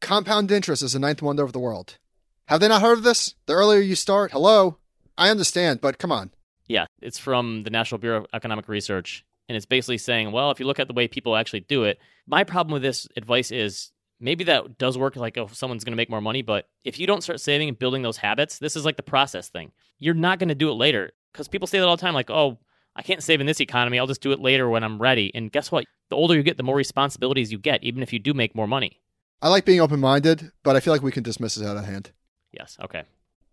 Compound 0.00 0.50
interest 0.50 0.82
is 0.82 0.92
the 0.92 0.98
ninth 0.98 1.22
wonder 1.22 1.44
of 1.44 1.52
the 1.52 1.58
world. 1.58 1.98
Have 2.46 2.60
they 2.60 2.68
not 2.68 2.82
heard 2.82 2.98
of 2.98 3.04
this? 3.04 3.34
The 3.46 3.52
earlier 3.52 3.80
you 3.80 3.94
start, 3.94 4.32
hello? 4.32 4.78
I 5.18 5.30
understand, 5.30 5.80
but 5.80 5.98
come 5.98 6.12
on. 6.12 6.30
Yeah, 6.66 6.86
it's 7.02 7.18
from 7.18 7.64
the 7.64 7.70
National 7.70 7.98
Bureau 7.98 8.18
of 8.18 8.26
Economic 8.32 8.68
Research. 8.68 9.24
And 9.48 9.56
it's 9.56 9.66
basically 9.66 9.98
saying, 9.98 10.32
well, 10.32 10.50
if 10.50 10.60
you 10.60 10.66
look 10.66 10.78
at 10.78 10.88
the 10.88 10.94
way 10.94 11.08
people 11.08 11.36
actually 11.36 11.60
do 11.60 11.84
it, 11.84 11.98
my 12.26 12.44
problem 12.44 12.72
with 12.74 12.82
this 12.82 13.08
advice 13.16 13.50
is 13.50 13.92
maybe 14.20 14.44
that 14.44 14.78
does 14.78 14.98
work 14.98 15.16
like 15.16 15.36
if 15.36 15.54
someone's 15.54 15.84
going 15.84 15.92
to 15.92 15.96
make 15.96 16.10
more 16.10 16.20
money, 16.20 16.42
but 16.42 16.68
if 16.84 16.98
you 16.98 17.06
don't 17.06 17.22
start 17.22 17.40
saving 17.40 17.68
and 17.68 17.78
building 17.78 18.02
those 18.02 18.16
habits, 18.16 18.58
this 18.58 18.76
is 18.76 18.84
like 18.84 18.96
the 18.96 19.02
process 19.02 19.48
thing. 19.48 19.72
You're 19.98 20.14
not 20.14 20.38
going 20.38 20.48
to 20.48 20.54
do 20.54 20.70
it 20.70 20.74
later 20.74 21.12
because 21.32 21.48
people 21.48 21.66
say 21.66 21.78
that 21.78 21.86
all 21.86 21.96
the 21.96 22.00
time, 22.00 22.14
like, 22.14 22.30
oh, 22.30 22.58
I 22.96 23.02
can't 23.02 23.22
save 23.22 23.40
in 23.40 23.46
this 23.46 23.60
economy. 23.60 23.98
I'll 23.98 24.06
just 24.06 24.20
do 24.20 24.32
it 24.32 24.40
later 24.40 24.68
when 24.68 24.82
I'm 24.82 25.00
ready. 25.00 25.30
And 25.34 25.52
guess 25.52 25.70
what? 25.70 25.84
The 26.08 26.16
older 26.16 26.34
you 26.34 26.42
get, 26.42 26.56
the 26.56 26.62
more 26.62 26.76
responsibilities 26.76 27.52
you 27.52 27.58
get, 27.58 27.84
even 27.84 28.02
if 28.02 28.12
you 28.12 28.18
do 28.18 28.34
make 28.34 28.54
more 28.54 28.66
money. 28.66 29.00
I 29.40 29.48
like 29.48 29.64
being 29.64 29.80
open 29.80 30.00
minded, 30.00 30.50
but 30.64 30.74
I 30.74 30.80
feel 30.80 30.92
like 30.92 31.02
we 31.02 31.12
can 31.12 31.22
dismiss 31.22 31.54
this 31.54 31.66
out 31.66 31.76
of 31.76 31.84
hand. 31.84 32.10
Yes. 32.50 32.76
Okay. 32.82 33.04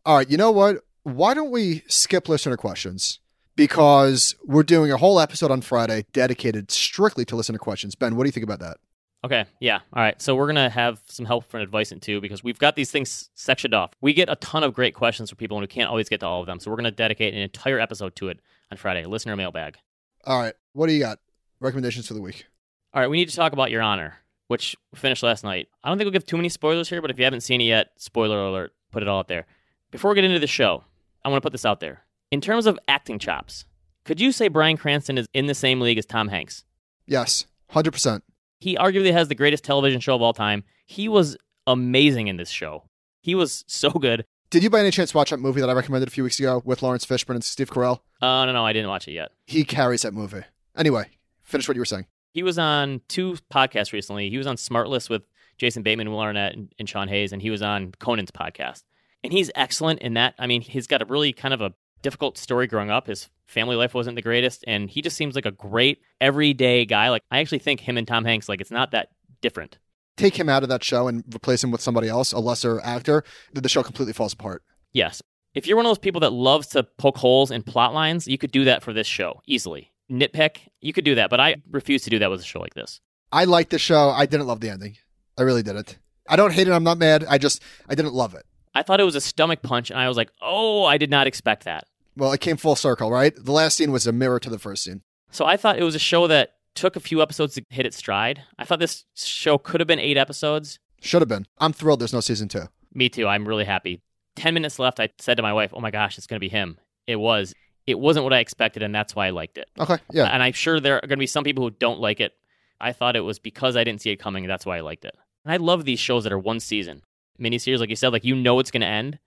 All 0.05 0.17
right. 0.17 0.29
You 0.29 0.37
know 0.37 0.51
what? 0.51 0.77
Why 1.03 1.35
don't 1.35 1.51
we 1.51 1.83
skip 1.87 2.27
listener 2.27 2.57
questions? 2.57 3.19
Because 3.55 4.35
we're 4.43 4.63
doing 4.63 4.91
a 4.91 4.97
whole 4.97 5.19
episode 5.19 5.51
on 5.51 5.61
Friday 5.61 6.05
dedicated 6.11 6.71
strictly 6.71 7.23
to 7.25 7.35
listener 7.35 7.59
questions. 7.59 7.93
Ben, 7.93 8.15
what 8.15 8.23
do 8.23 8.27
you 8.27 8.31
think 8.31 8.43
about 8.43 8.59
that? 8.59 8.77
Okay, 9.25 9.45
yeah. 9.59 9.79
All 9.91 10.03
right. 10.03 10.21
So 10.21 10.35
we're 10.35 10.45
going 10.45 10.55
to 10.55 10.69
have 10.69 11.01
some 11.07 11.25
help 11.25 11.45
from 11.45 11.61
advice 11.61 11.91
in 11.91 11.99
too 11.99 12.21
because 12.21 12.43
we've 12.43 12.59
got 12.59 12.75
these 12.75 12.91
things 12.91 13.31
sectioned 13.33 13.73
off. 13.73 13.89
We 13.99 14.13
get 14.13 14.29
a 14.29 14.35
ton 14.35 14.63
of 14.63 14.75
great 14.75 14.93
questions 14.93 15.31
from 15.31 15.37
people 15.37 15.57
and 15.57 15.63
we 15.63 15.67
can't 15.67 15.89
always 15.89 16.07
get 16.07 16.19
to 16.19 16.27
all 16.27 16.41
of 16.41 16.45
them. 16.45 16.59
So 16.59 16.69
we're 16.69 16.77
going 16.77 16.83
to 16.85 16.91
dedicate 16.91 17.33
an 17.33 17.39
entire 17.39 17.79
episode 17.79 18.15
to 18.17 18.29
it 18.29 18.39
on 18.71 18.77
Friday. 18.77 19.03
Listener 19.05 19.35
mailbag. 19.35 19.77
All 20.25 20.39
right. 20.39 20.53
What 20.73 20.85
do 20.87 20.93
you 20.93 20.99
got? 20.99 21.17
Recommendations 21.59 22.07
for 22.07 22.13
the 22.13 22.21
week. 22.21 22.45
All 22.93 23.01
right. 23.01 23.07
We 23.07 23.17
need 23.17 23.29
to 23.29 23.35
talk 23.35 23.51
about 23.51 23.71
Your 23.71 23.81
Honor. 23.81 24.19
which 24.47 24.75
finished 24.93 25.23
last 25.23 25.43
night. 25.43 25.69
I 25.83 25.89
don't 25.89 25.97
think 25.97 26.05
we'll 26.05 26.11
give 26.11 26.27
too 26.27 26.37
many 26.37 26.49
spoilers 26.49 26.87
here, 26.89 27.01
but 27.01 27.09
if 27.09 27.17
you 27.17 27.23
haven't 27.23 27.41
seen 27.41 27.61
it 27.61 27.65
yet, 27.65 27.87
spoiler 27.97 28.39
alert, 28.39 28.73
put 28.91 29.01
it 29.01 29.09
all 29.09 29.19
out 29.19 29.27
there. 29.27 29.47
Before 29.89 30.11
we 30.11 30.15
get 30.15 30.23
into 30.23 30.37
the 30.39 30.45
show, 30.45 30.83
I 31.23 31.29
want 31.29 31.41
to 31.41 31.45
put 31.45 31.51
this 31.51 31.65
out 31.65 31.79
there. 31.79 32.03
In 32.29 32.41
terms 32.41 32.67
of 32.67 32.77
acting 32.87 33.17
chops, 33.17 33.65
could 34.03 34.21
you 34.21 34.31
say 34.31 34.49
Bryan 34.49 34.77
Cranston 34.77 35.17
is 35.17 35.27
in 35.33 35.47
the 35.47 35.55
same 35.55 35.81
league 35.81 35.97
as 35.97 36.05
Tom 36.05 36.27
Hanks? 36.27 36.63
Yes, 37.07 37.45
100%. 37.71 38.21
He 38.59 38.75
arguably 38.75 39.11
has 39.11 39.27
the 39.27 39.35
greatest 39.35 39.63
television 39.63 39.99
show 39.99 40.15
of 40.15 40.21
all 40.21 40.33
time. 40.33 40.63
He 40.85 41.07
was 41.07 41.37
amazing 41.67 42.27
in 42.27 42.37
this 42.37 42.49
show. 42.49 42.83
He 43.21 43.35
was 43.35 43.63
so 43.67 43.89
good. 43.89 44.25
Did 44.49 44.63
you 44.63 44.69
by 44.69 44.79
any 44.79 44.91
chance 44.91 45.13
watch 45.13 45.31
that 45.31 45.39
movie 45.39 45.61
that 45.61 45.69
I 45.69 45.73
recommended 45.73 46.07
a 46.07 46.11
few 46.11 46.23
weeks 46.23 46.39
ago 46.39 46.61
with 46.63 46.83
Laurence 46.83 47.05
Fishburne 47.05 47.35
and 47.35 47.43
Steve 47.43 47.69
Carell? 47.69 47.99
Uh, 48.21 48.45
no, 48.45 48.53
no, 48.53 48.65
I 48.65 48.73
didn't 48.73 48.89
watch 48.89 49.07
it 49.07 49.13
yet. 49.13 49.31
He 49.45 49.65
carries 49.65 50.03
that 50.03 50.13
movie. 50.13 50.43
Anyway, 50.77 51.05
finish 51.41 51.67
what 51.67 51.75
you 51.75 51.81
were 51.81 51.85
saying. 51.85 52.05
He 52.31 52.43
was 52.43 52.59
on 52.59 53.01
two 53.07 53.37
podcasts 53.51 53.91
recently. 53.91 54.29
He 54.29 54.37
was 54.37 54.47
on 54.47 54.55
Smartless 54.55 55.09
with 55.09 55.23
Jason 55.57 55.83
Bateman, 55.83 56.11
Will 56.11 56.19
Arnett, 56.19 56.53
and, 56.53 56.73
and 56.77 56.87
Sean 56.87 57.07
Hayes, 57.07 57.31
and 57.33 57.41
he 57.41 57.49
was 57.49 57.61
on 57.61 57.93
Conan's 57.99 58.31
podcast. 58.31 58.83
And 59.23 59.33
he's 59.33 59.49
excellent 59.55 59.99
in 59.99 60.13
that. 60.13 60.35
I 60.37 60.45
mean, 60.45 60.61
he's 60.61 60.87
got 60.87 61.01
a 61.01 61.05
really 61.05 61.33
kind 61.33 61.53
of 61.53 61.61
a 61.61 61.73
difficult 62.05 62.37
story 62.37 62.67
growing 62.67 62.91
up. 62.91 63.07
His 63.07 63.29
family 63.47 63.75
life 63.75 63.95
wasn't 63.95 64.15
the 64.15 64.21
greatest, 64.21 64.63
and 64.67 64.91
he 64.91 65.01
just 65.01 65.17
seems 65.17 65.33
like 65.33 65.47
a 65.47 65.51
great 65.51 66.01
everyday 66.21 66.85
guy. 66.85 67.09
Like 67.09 67.23
I 67.31 67.39
actually 67.39 67.59
think 67.59 67.79
him 67.79 67.97
and 67.97 68.07
Tom 68.07 68.25
Hanks, 68.25 68.47
like 68.47 68.61
it's 68.61 68.69
not 68.69 68.91
that 68.91 69.09
different. 69.41 69.79
Take 70.15 70.39
him 70.39 70.47
out 70.47 70.61
of 70.61 70.69
that 70.69 70.83
show 70.83 71.07
and 71.07 71.23
replace 71.35 71.63
him 71.63 71.71
with 71.71 71.81
somebody 71.81 72.07
else, 72.07 72.31
a 72.31 72.37
lesser 72.37 72.79
actor, 72.81 73.23
the 73.53 73.67
show 73.67 73.81
completely 73.81 74.13
falls 74.13 74.33
apart. 74.33 74.61
Yes. 74.93 75.21
If 75.55 75.65
you're 75.65 75.77
one 75.77 75.87
of 75.87 75.89
those 75.89 75.97
people 75.97 76.21
that 76.21 76.31
loves 76.31 76.67
to 76.67 76.83
poke 76.83 77.17
holes 77.17 77.49
in 77.49 77.63
plot 77.63 77.93
lines, 77.93 78.27
you 78.27 78.37
could 78.37 78.51
do 78.51 78.65
that 78.65 78.83
for 78.83 78.93
this 78.93 79.07
show 79.07 79.41
easily. 79.47 79.91
Nitpick, 80.11 80.57
you 80.81 80.93
could 80.93 81.05
do 81.05 81.15
that, 81.15 81.31
but 81.31 81.39
I 81.39 81.55
refuse 81.71 82.03
to 82.03 82.11
do 82.11 82.19
that 82.19 82.29
with 82.29 82.41
a 82.41 82.45
show 82.45 82.59
like 82.59 82.75
this. 82.75 83.01
I 83.31 83.45
liked 83.45 83.71
the 83.71 83.79
show. 83.79 84.09
I 84.09 84.27
didn't 84.27 84.45
love 84.45 84.59
the 84.59 84.69
ending. 84.69 84.95
I 85.37 85.41
really 85.41 85.63
didn't. 85.63 85.97
I 86.29 86.35
don't 86.35 86.53
hate 86.53 86.67
it. 86.67 86.71
I'm 86.71 86.83
not 86.83 86.99
mad. 86.99 87.25
I 87.27 87.39
just 87.39 87.63
I 87.89 87.95
didn't 87.95 88.13
love 88.13 88.35
it. 88.35 88.45
I 88.75 88.83
thought 88.83 88.99
it 88.99 89.05
was 89.05 89.15
a 89.15 89.21
stomach 89.21 89.61
punch, 89.61 89.89
and 89.89 89.99
I 89.99 90.07
was 90.07 90.17
like, 90.17 90.29
oh, 90.41 90.83
I 90.83 90.97
did 90.97 91.09
not 91.09 91.27
expect 91.27 91.63
that. 91.63 91.85
Well, 92.17 92.31
it 92.31 92.41
came 92.41 92.57
full 92.57 92.75
circle, 92.75 93.11
right? 93.11 93.33
The 93.35 93.51
last 93.51 93.77
scene 93.77 93.91
was 93.91 94.07
a 94.07 94.11
mirror 94.11 94.39
to 94.39 94.49
the 94.49 94.59
first 94.59 94.83
scene. 94.83 95.01
So 95.31 95.45
I 95.45 95.57
thought 95.57 95.77
it 95.77 95.83
was 95.83 95.95
a 95.95 95.99
show 95.99 96.27
that 96.27 96.53
took 96.75 96.95
a 96.95 96.99
few 96.99 97.21
episodes 97.21 97.55
to 97.55 97.63
hit 97.69 97.85
its 97.85 97.97
stride. 97.97 98.43
I 98.57 98.65
thought 98.65 98.79
this 98.79 99.05
show 99.15 99.57
could 99.57 99.81
have 99.81 99.87
been 99.87 99.99
eight 99.99 100.17
episodes. 100.17 100.79
Should 101.01 101.21
have 101.21 101.29
been. 101.29 101.45
I'm 101.57 101.73
thrilled 101.73 101.99
there's 101.99 102.13
no 102.13 102.19
season 102.21 102.47
two. 102.47 102.63
Me 102.93 103.09
too. 103.09 103.27
I'm 103.27 103.47
really 103.47 103.65
happy. 103.65 104.01
10 104.35 104.53
minutes 104.53 104.79
left. 104.79 104.99
I 104.99 105.09
said 105.19 105.37
to 105.37 105.43
my 105.43 105.53
wife, 105.53 105.71
oh 105.73 105.79
my 105.79 105.91
gosh, 105.91 106.17
it's 106.17 106.27
going 106.27 106.37
to 106.37 106.45
be 106.45 106.49
him. 106.49 106.77
It 107.07 107.17
was. 107.17 107.53
It 107.85 107.99
wasn't 107.99 108.23
what 108.23 108.33
I 108.33 108.39
expected, 108.39 108.81
and 108.81 108.95
that's 108.95 109.15
why 109.15 109.27
I 109.27 109.29
liked 109.29 109.57
it. 109.57 109.69
Okay, 109.77 109.97
yeah. 110.11 110.25
And 110.25 110.41
I'm 110.41 110.53
sure 110.53 110.79
there 110.79 110.95
are 110.95 111.01
going 111.01 111.11
to 111.11 111.17
be 111.17 111.27
some 111.27 111.43
people 111.43 111.63
who 111.63 111.69
don't 111.69 111.99
like 111.99 112.19
it. 112.19 112.33
I 112.81 112.93
thought 112.93 113.15
it 113.15 113.21
was 113.21 113.37
because 113.37 113.77
I 113.77 113.83
didn't 113.83 114.01
see 114.01 114.09
it 114.09 114.17
coming. 114.17 114.47
That's 114.47 114.65
why 114.65 114.77
I 114.77 114.81
liked 114.81 115.05
it. 115.05 115.15
And 115.43 115.53
I 115.53 115.57
love 115.57 115.85
these 115.85 115.99
shows 115.99 116.23
that 116.23 116.33
are 116.33 116.39
one 116.39 116.59
season 116.59 117.03
miniseries, 117.39 117.79
like 117.79 117.89
you 117.89 117.95
said, 117.95 118.13
like 118.13 118.25
you 118.25 118.35
know 118.35 118.59
it's 118.59 118.71
going 118.71 118.81
to 118.81 118.87
end. 118.87 119.19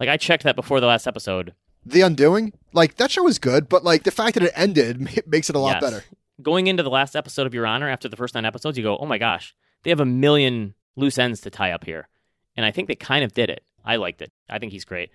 Like 0.00 0.08
I 0.08 0.16
checked 0.16 0.44
that 0.44 0.56
before 0.56 0.80
the 0.80 0.86
last 0.86 1.06
episode. 1.06 1.54
The 1.84 2.00
Undoing, 2.02 2.52
like 2.72 2.96
that 2.96 3.10
show 3.10 3.22
was 3.24 3.38
good, 3.38 3.68
but 3.68 3.84
like 3.84 4.04
the 4.04 4.10
fact 4.10 4.34
that 4.34 4.42
it 4.44 4.52
ended 4.54 5.00
makes 5.26 5.50
it 5.50 5.56
a 5.56 5.58
lot 5.58 5.80
Yes. 5.80 5.90
better. 5.90 6.04
Going 6.40 6.66
into 6.66 6.82
the 6.82 6.90
last 6.90 7.14
episode 7.14 7.46
of 7.46 7.54
Your 7.54 7.66
Honor, 7.66 7.88
after 7.88 8.08
the 8.08 8.16
first 8.16 8.34
nine 8.34 8.44
episodes, 8.44 8.76
you 8.76 8.82
go, 8.84 8.96
oh 8.98 9.06
my 9.06 9.18
gosh, 9.18 9.54
they 9.82 9.90
have 9.90 10.00
a 10.00 10.04
million 10.04 10.74
loose 10.96 11.18
ends 11.18 11.40
to 11.42 11.50
tie 11.50 11.72
up 11.72 11.84
here. 11.84 12.08
And 12.56 12.66
I 12.66 12.70
think 12.70 12.88
they 12.88 12.94
kind 12.94 13.24
of 13.24 13.32
did 13.32 13.50
it. 13.50 13.62
I 13.84 13.96
liked 13.96 14.22
it. 14.22 14.32
I 14.48 14.58
think 14.58 14.72
he's 14.72 14.84
great. 14.84 15.10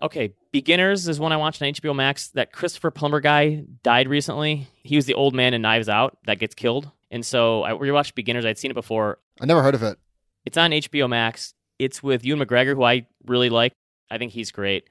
Okay, 0.00 0.34
Beginners 0.50 1.06
is 1.08 1.20
one 1.20 1.32
I 1.32 1.36
watched 1.36 1.62
on 1.62 1.68
HBO 1.68 1.94
Max. 1.94 2.28
That 2.30 2.52
Christopher 2.52 2.90
Plummer 2.90 3.20
guy 3.20 3.64
died 3.82 4.08
recently. 4.08 4.66
He 4.82 4.96
was 4.96 5.06
the 5.06 5.14
old 5.14 5.34
man 5.34 5.54
in 5.54 5.62
Knives 5.62 5.88
Out 5.88 6.18
that 6.26 6.38
gets 6.38 6.54
killed. 6.54 6.90
And 7.10 7.24
so 7.24 7.62
I 7.62 7.72
rewatched 7.72 8.14
Beginners. 8.14 8.44
I'd 8.44 8.58
seen 8.58 8.70
it 8.70 8.74
before. 8.74 9.18
I 9.40 9.46
never 9.46 9.62
heard 9.62 9.74
of 9.74 9.82
it. 9.82 9.98
It's 10.44 10.56
on 10.56 10.70
HBO 10.70 11.08
Max. 11.08 11.54
It's 11.78 12.02
with 12.02 12.24
Ewan 12.24 12.44
McGregor, 12.46 12.74
who 12.74 12.82
I 12.82 13.06
really 13.26 13.48
like. 13.50 13.72
I 14.10 14.18
think 14.18 14.32
he's 14.32 14.50
great. 14.50 14.88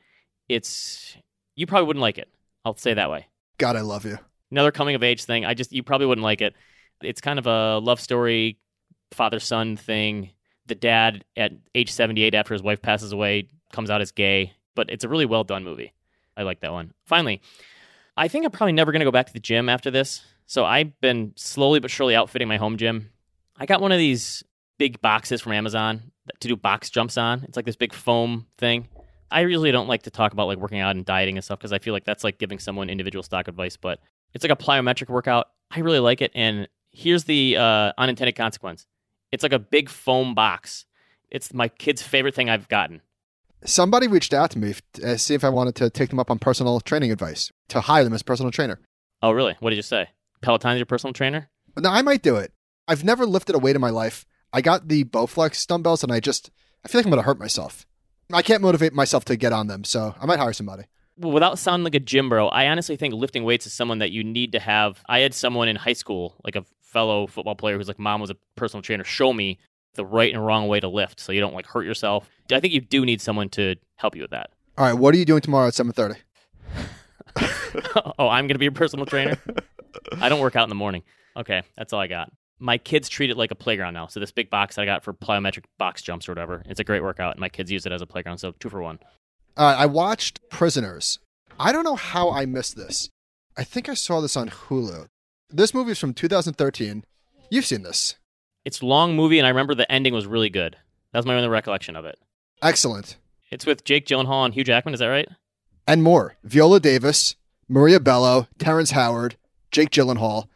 It's 0.51 1.15
you 1.55 1.65
probably 1.65 1.87
wouldn't 1.87 2.01
like 2.01 2.17
it. 2.17 2.27
I'll 2.65 2.75
say 2.75 2.93
that 2.93 3.09
way. 3.09 3.27
God, 3.57 3.75
I 3.75 3.81
love 3.81 4.05
you. 4.05 4.17
Another 4.51 4.71
coming 4.71 4.95
of 4.95 5.03
age 5.03 5.23
thing. 5.23 5.45
I 5.45 5.53
just 5.53 5.71
you 5.71 5.81
probably 5.81 6.07
wouldn't 6.07 6.23
like 6.23 6.41
it. 6.41 6.55
It's 7.01 7.21
kind 7.21 7.39
of 7.39 7.47
a 7.47 7.79
love 7.79 7.99
story, 7.99 8.57
father 9.11 9.39
son 9.39 9.77
thing. 9.77 10.31
The 10.65 10.75
dad 10.75 11.23
at 11.37 11.53
age 11.73 11.91
seventy 11.91 12.23
eight, 12.23 12.35
after 12.35 12.53
his 12.53 12.61
wife 12.61 12.81
passes 12.81 13.13
away, 13.13 13.47
comes 13.71 13.89
out 13.89 14.01
as 14.01 14.11
gay. 14.11 14.53
But 14.75 14.89
it's 14.89 15.03
a 15.03 15.09
really 15.09 15.25
well 15.25 15.43
done 15.43 15.63
movie. 15.63 15.93
I 16.35 16.43
like 16.43 16.59
that 16.61 16.73
one. 16.73 16.93
Finally, 17.05 17.41
I 18.17 18.27
think 18.27 18.45
I'm 18.45 18.51
probably 18.51 18.73
never 18.73 18.91
going 18.91 18.99
to 18.99 19.05
go 19.05 19.11
back 19.11 19.27
to 19.27 19.33
the 19.33 19.39
gym 19.39 19.69
after 19.69 19.89
this. 19.89 20.21
So 20.47 20.65
I've 20.65 20.99
been 20.99 21.31
slowly 21.37 21.79
but 21.79 21.91
surely 21.91 22.15
outfitting 22.15 22.47
my 22.49 22.57
home 22.57 22.75
gym. 22.75 23.09
I 23.57 23.65
got 23.65 23.79
one 23.79 23.93
of 23.93 23.97
these 23.97 24.43
big 24.77 25.01
boxes 25.01 25.41
from 25.41 25.53
Amazon 25.53 26.11
to 26.39 26.47
do 26.47 26.55
box 26.57 26.89
jumps 26.89 27.17
on. 27.17 27.43
It's 27.43 27.55
like 27.55 27.65
this 27.65 27.75
big 27.77 27.93
foam 27.93 28.47
thing. 28.57 28.89
I 29.31 29.41
usually 29.41 29.71
don't 29.71 29.87
like 29.87 30.03
to 30.03 30.11
talk 30.11 30.33
about 30.33 30.47
like 30.47 30.57
working 30.57 30.79
out 30.79 30.95
and 30.95 31.05
dieting 31.05 31.37
and 31.37 31.43
stuff 31.43 31.59
because 31.59 31.73
I 31.73 31.79
feel 31.79 31.93
like 31.93 32.03
that's 32.03 32.23
like 32.23 32.37
giving 32.37 32.59
someone 32.59 32.89
individual 32.89 33.23
stock 33.23 33.47
advice. 33.47 33.77
But 33.77 33.99
it's 34.33 34.43
like 34.43 34.51
a 34.51 34.61
plyometric 34.61 35.09
workout. 35.09 35.47
I 35.71 35.79
really 35.79 35.99
like 35.99 36.21
it. 36.21 36.31
And 36.35 36.67
here's 36.91 37.23
the 37.23 37.57
uh, 37.57 37.93
unintended 37.97 38.35
consequence: 38.35 38.85
it's 39.31 39.43
like 39.43 39.53
a 39.53 39.59
big 39.59 39.89
foam 39.89 40.35
box. 40.35 40.85
It's 41.29 41.53
my 41.53 41.69
kid's 41.69 42.01
favorite 42.01 42.35
thing 42.35 42.49
I've 42.49 42.67
gotten. 42.67 43.01
Somebody 43.63 44.07
reached 44.07 44.33
out 44.33 44.51
to 44.51 44.59
me 44.59 44.75
to 44.93 45.17
see 45.17 45.33
if 45.33 45.43
I 45.43 45.49
wanted 45.49 45.75
to 45.75 45.89
take 45.89 46.09
them 46.09 46.19
up 46.19 46.31
on 46.31 46.39
personal 46.39 46.79
training 46.79 47.11
advice 47.11 47.51
to 47.69 47.81
hire 47.81 48.03
them 48.03 48.13
as 48.13 48.23
personal 48.23 48.51
trainer. 48.51 48.79
Oh, 49.21 49.31
really? 49.31 49.55
What 49.59 49.69
did 49.69 49.75
you 49.75 49.83
say? 49.83 50.09
Peloton's 50.41 50.79
your 50.79 50.87
personal 50.87 51.13
trainer? 51.13 51.47
No, 51.77 51.89
I 51.89 52.01
might 52.01 52.23
do 52.23 52.35
it. 52.37 52.51
I've 52.87 53.03
never 53.03 53.25
lifted 53.25 53.55
a 53.55 53.59
weight 53.59 53.75
in 53.75 53.81
my 53.81 53.91
life. 53.91 54.25
I 54.51 54.61
got 54.61 54.87
the 54.87 55.03
Bowflex 55.03 55.65
dumbbells, 55.67 56.03
and 56.03 56.11
I 56.11 56.19
just 56.19 56.49
I 56.83 56.87
feel 56.87 56.99
like 56.99 57.05
I'm 57.05 57.11
going 57.11 57.21
to 57.21 57.25
hurt 57.25 57.39
myself. 57.39 57.85
I 58.33 58.41
can't 58.41 58.61
motivate 58.61 58.93
myself 58.93 59.25
to 59.25 59.35
get 59.35 59.53
on 59.53 59.67
them, 59.67 59.83
so 59.83 60.15
I 60.19 60.25
might 60.25 60.39
hire 60.39 60.53
somebody. 60.53 60.83
Well, 61.17 61.31
without 61.31 61.59
sounding 61.59 61.83
like 61.83 61.95
a 61.95 61.99
gym 61.99 62.29
bro, 62.29 62.47
I 62.47 62.67
honestly 62.67 62.95
think 62.95 63.13
lifting 63.13 63.43
weights 63.43 63.65
is 63.65 63.73
someone 63.73 63.99
that 63.99 64.11
you 64.11 64.23
need 64.23 64.53
to 64.53 64.59
have. 64.59 65.01
I 65.07 65.19
had 65.19 65.33
someone 65.33 65.67
in 65.67 65.75
high 65.75 65.93
school, 65.93 66.35
like 66.43 66.55
a 66.55 66.63
fellow 66.81 67.27
football 67.27 67.55
player 67.55 67.77
who's 67.77 67.87
like, 67.87 67.99
mom 67.99 68.21
was 68.21 68.29
a 68.29 68.35
personal 68.55 68.81
trainer, 68.81 69.03
show 69.03 69.33
me 69.33 69.59
the 69.95 70.05
right 70.05 70.33
and 70.33 70.43
wrong 70.45 70.67
way 70.67 70.79
to 70.79 70.87
lift 70.87 71.19
so 71.19 71.31
you 71.31 71.41
don't 71.41 71.53
like 71.53 71.65
hurt 71.65 71.85
yourself. 71.85 72.29
I 72.51 72.59
think 72.59 72.73
you 72.73 72.81
do 72.81 73.05
need 73.05 73.21
someone 73.21 73.49
to 73.49 73.75
help 73.95 74.15
you 74.15 74.21
with 74.21 74.31
that. 74.31 74.51
All 74.77 74.85
right, 74.85 74.93
what 74.93 75.13
are 75.13 75.17
you 75.17 75.25
doing 75.25 75.41
tomorrow 75.41 75.67
at 75.67 75.73
seven 75.73 75.91
thirty? 75.91 76.15
oh, 78.19 78.27
I'm 78.27 78.47
going 78.47 78.55
to 78.55 78.59
be 78.59 78.65
a 78.65 78.71
personal 78.71 79.05
trainer? 79.05 79.37
I 80.21 80.29
don't 80.29 80.39
work 80.39 80.55
out 80.55 80.63
in 80.63 80.69
the 80.69 80.75
morning. 80.75 81.03
Okay, 81.35 81.61
that's 81.77 81.93
all 81.93 81.99
I 81.99 82.07
got. 82.07 82.31
My 82.61 82.77
kids 82.77 83.09
treat 83.09 83.29
it 83.29 83.37
like 83.37 83.51
a 83.51 83.55
playground 83.55 83.95
now. 83.95 84.07
So 84.07 84.19
this 84.19 84.31
big 84.31 84.49
box 84.49 84.77
I 84.77 84.85
got 84.85 85.03
for 85.03 85.13
plyometric 85.13 85.63
box 85.79 86.01
jumps 86.01 86.29
or 86.29 86.31
whatever, 86.31 86.61
it's 86.67 86.79
a 86.79 86.83
great 86.83 87.01
workout. 87.01 87.31
And 87.31 87.39
my 87.39 87.49
kids 87.49 87.71
use 87.71 87.85
it 87.85 87.91
as 87.91 88.01
a 88.01 88.05
playground. 88.05 88.37
So 88.37 88.53
two 88.59 88.69
for 88.69 88.81
one. 88.81 88.99
Right, 89.57 89.75
I 89.75 89.85
watched 89.87 90.39
Prisoners. 90.49 91.19
I 91.59 91.71
don't 91.71 91.83
know 91.83 91.95
how 91.95 92.29
I 92.31 92.45
missed 92.45 92.75
this. 92.75 93.09
I 93.57 93.63
think 93.63 93.89
I 93.89 93.95
saw 93.95 94.21
this 94.21 94.37
on 94.37 94.49
Hulu. 94.49 95.07
This 95.49 95.73
movie 95.73 95.91
is 95.91 95.99
from 95.99 96.13
2013. 96.13 97.03
You've 97.49 97.65
seen 97.65 97.83
this. 97.83 98.15
It's 98.63 98.81
a 98.81 98.85
long 98.85 99.15
movie, 99.15 99.39
and 99.39 99.45
I 99.45 99.49
remember 99.49 99.75
the 99.75 99.91
ending 99.91 100.13
was 100.13 100.25
really 100.27 100.49
good. 100.49 100.77
That's 101.11 101.25
my 101.25 101.35
only 101.35 101.49
recollection 101.49 101.95
of 101.95 102.05
it. 102.05 102.17
Excellent. 102.61 103.17
It's 103.51 103.65
with 103.65 103.83
Jake 103.83 104.05
Gyllenhaal 104.05 104.45
and 104.45 104.53
Hugh 104.53 104.63
Jackman. 104.63 104.93
Is 104.93 104.99
that 105.01 105.07
right? 105.07 105.27
And 105.85 106.03
more. 106.03 106.35
Viola 106.43 106.79
Davis, 106.79 107.35
Maria 107.67 107.99
Bello, 107.99 108.47
Terrence 108.59 108.91
Howard, 108.91 109.35
Jake 109.71 109.89
Gyllenhaal. 109.89 110.47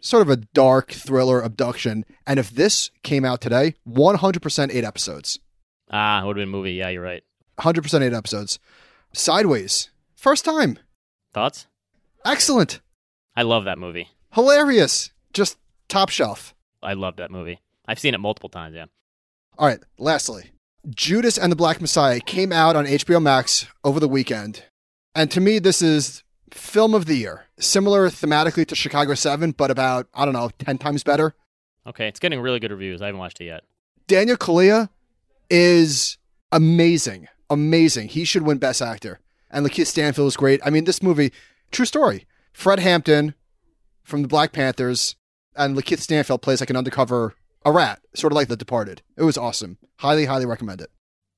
Sort 0.00 0.22
of 0.22 0.30
a 0.30 0.36
dark 0.36 0.92
thriller 0.92 1.40
abduction. 1.40 2.04
And 2.26 2.38
if 2.38 2.50
this 2.50 2.90
came 3.02 3.24
out 3.24 3.40
today, 3.40 3.74
100% 3.88 4.70
eight 4.72 4.84
episodes. 4.84 5.38
Ah, 5.90 6.22
it 6.22 6.26
would 6.26 6.36
have 6.36 6.42
been 6.42 6.54
a 6.54 6.56
movie. 6.56 6.72
Yeah, 6.72 6.88
you're 6.88 7.02
right. 7.02 7.22
100% 7.58 8.02
eight 8.02 8.12
episodes. 8.12 8.58
Sideways. 9.12 9.90
First 10.14 10.44
time. 10.44 10.78
Thoughts? 11.32 11.66
Excellent. 12.24 12.80
I 13.36 13.42
love 13.42 13.64
that 13.64 13.78
movie. 13.78 14.08
Hilarious. 14.34 15.10
Just 15.32 15.58
top 15.88 16.10
shelf. 16.10 16.54
I 16.82 16.92
love 16.92 17.16
that 17.16 17.30
movie. 17.30 17.60
I've 17.86 17.98
seen 17.98 18.14
it 18.14 18.18
multiple 18.20 18.50
times. 18.50 18.74
Yeah. 18.76 18.86
All 19.56 19.66
right, 19.66 19.80
lastly, 19.98 20.50
Judas 20.88 21.38
and 21.38 21.50
the 21.50 21.56
Black 21.56 21.80
Messiah 21.80 22.20
came 22.20 22.52
out 22.52 22.76
on 22.76 22.86
HBO 22.86 23.20
Max 23.20 23.66
over 23.82 23.98
the 23.98 24.08
weekend. 24.08 24.64
And 25.14 25.30
to 25.32 25.40
me, 25.40 25.58
this 25.58 25.82
is 25.82 26.22
film 26.54 26.94
of 26.94 27.06
the 27.06 27.16
year. 27.16 27.46
Similar 27.58 28.08
thematically 28.08 28.66
to 28.66 28.74
Chicago 28.74 29.14
7, 29.14 29.52
but 29.52 29.70
about, 29.70 30.06
I 30.14 30.24
don't 30.24 30.34
know, 30.34 30.50
10 30.58 30.78
times 30.78 31.02
better. 31.02 31.34
Okay, 31.86 32.08
it's 32.08 32.20
getting 32.20 32.40
really 32.40 32.60
good 32.60 32.70
reviews. 32.70 33.00
I 33.02 33.06
haven't 33.06 33.18
watched 33.18 33.40
it 33.40 33.46
yet. 33.46 33.64
Daniel 34.06 34.36
Kaluuya 34.36 34.88
is 35.50 36.18
amazing. 36.52 37.28
Amazing. 37.50 38.08
He 38.08 38.24
should 38.24 38.42
win 38.42 38.58
Best 38.58 38.82
Actor. 38.82 39.20
And 39.50 39.66
Lakeith 39.66 39.86
Stanfield 39.86 40.28
is 40.28 40.36
great. 40.36 40.60
I 40.64 40.70
mean, 40.70 40.84
this 40.84 41.02
movie, 41.02 41.32
true 41.70 41.86
story. 41.86 42.26
Fred 42.52 42.78
Hampton 42.80 43.34
from 44.02 44.22
the 44.22 44.28
Black 44.28 44.52
Panthers 44.52 45.16
and 45.56 45.76
Lakeith 45.76 46.00
Stanfield 46.00 46.42
plays 46.42 46.60
like 46.60 46.70
an 46.70 46.76
undercover, 46.76 47.34
a 47.64 47.72
rat, 47.72 48.00
sort 48.14 48.32
of 48.32 48.36
like 48.36 48.48
The 48.48 48.56
Departed. 48.56 49.02
It 49.16 49.22
was 49.22 49.38
awesome. 49.38 49.78
Highly, 49.96 50.26
highly 50.26 50.46
recommend 50.46 50.80
it. 50.80 50.90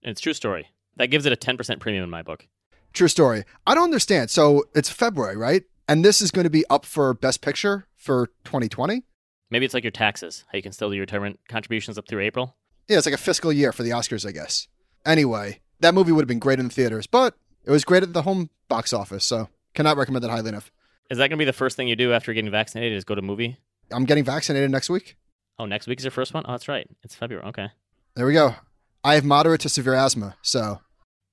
And 0.03 0.11
it's 0.11 0.21
true 0.21 0.33
story. 0.33 0.69
That 0.97 1.09
gives 1.09 1.27
it 1.27 1.33
a 1.33 1.37
10% 1.37 1.81
premium 1.81 2.05
in 2.05 2.11
my 2.11 2.23
book. 2.23 2.47
True 2.93 3.09
story. 3.09 3.45
I 3.67 3.75
don't 3.75 3.85
understand. 3.85 4.31
So 4.31 4.65
it's 4.75 4.91
February, 4.91 5.37
right? 5.37 5.63
And 5.89 6.05
this 6.05 6.23
is 6.23 6.31
going 6.31 6.45
to 6.45 6.51
be 6.51 6.65
up 6.71 6.85
for 6.85 7.13
Best 7.15 7.41
Picture 7.41 7.87
for 7.97 8.29
2020? 8.45 9.05
Maybe 9.51 9.65
it's 9.65 9.75
like 9.75 9.85
your 9.85 9.91
taxes. 9.91 10.45
How 10.51 10.57
you 10.57 10.63
can 10.63 10.73
still 10.73 10.91
do 10.91 10.97
your 10.97 11.03
retirement 11.03 11.41
contributions 11.49 11.99
up 11.99 12.07
through 12.09 12.21
April. 12.21 12.57
Yeah, 12.89 12.99
it's 12.99 13.07
like 13.07 13.15
a 13.15 13.19
fiscal 13.19 13.53
year 13.53 13.73
for 13.73 13.83
the 13.83 13.91
Oscars, 13.91 14.27
I 14.27 14.33
guess. 14.33 14.69
Anyway, 15.05 15.61
that 15.81 15.95
movie 15.95 16.13
would 16.13 16.23
have 16.23 16.29
been 16.29 16.39
great 16.39 16.59
in 16.59 16.69
the 16.69 16.75
theaters, 16.75 17.07
but 17.07 17.35
it 17.65 17.71
was 17.71 17.85
great 17.85 18.03
at 18.03 18.13
the 18.13 18.23
home 18.23 18.51
box 18.69 18.93
office, 18.93 19.25
so 19.25 19.49
cannot 19.75 19.97
recommend 19.97 20.25
that 20.25 20.31
highly 20.31 20.49
enough. 20.49 20.71
Is 21.11 21.19
that 21.19 21.29
going 21.29 21.39
to 21.39 21.43
be 21.43 21.45
the 21.45 21.53
first 21.53 21.77
thing 21.77 21.89
you 21.89 21.97
do 21.97 22.13
after 22.13 22.33
getting 22.33 22.51
vaccinated? 22.51 22.97
Is 22.97 23.05
go 23.05 23.15
to 23.15 23.21
a 23.21 23.23
movie? 23.23 23.59
I'm 23.91 24.05
getting 24.05 24.25
vaccinated 24.25 24.71
next 24.71 24.89
week. 24.91 25.17
Oh, 25.59 25.67
next 25.67 25.87
week 25.89 25.99
is 25.99 26.05
your 26.05 26.13
first 26.13 26.33
one. 26.33 26.45
Oh, 26.47 26.53
that's 26.53 26.69
right. 26.69 26.89
It's 27.03 27.15
February. 27.15 27.47
Okay. 27.49 27.69
There 28.15 28.27
we 28.27 28.33
go. 28.33 28.55
I 29.03 29.15
have 29.15 29.25
moderate 29.25 29.61
to 29.63 29.69
severe 29.69 29.95
asthma, 29.95 30.37
so 30.43 30.81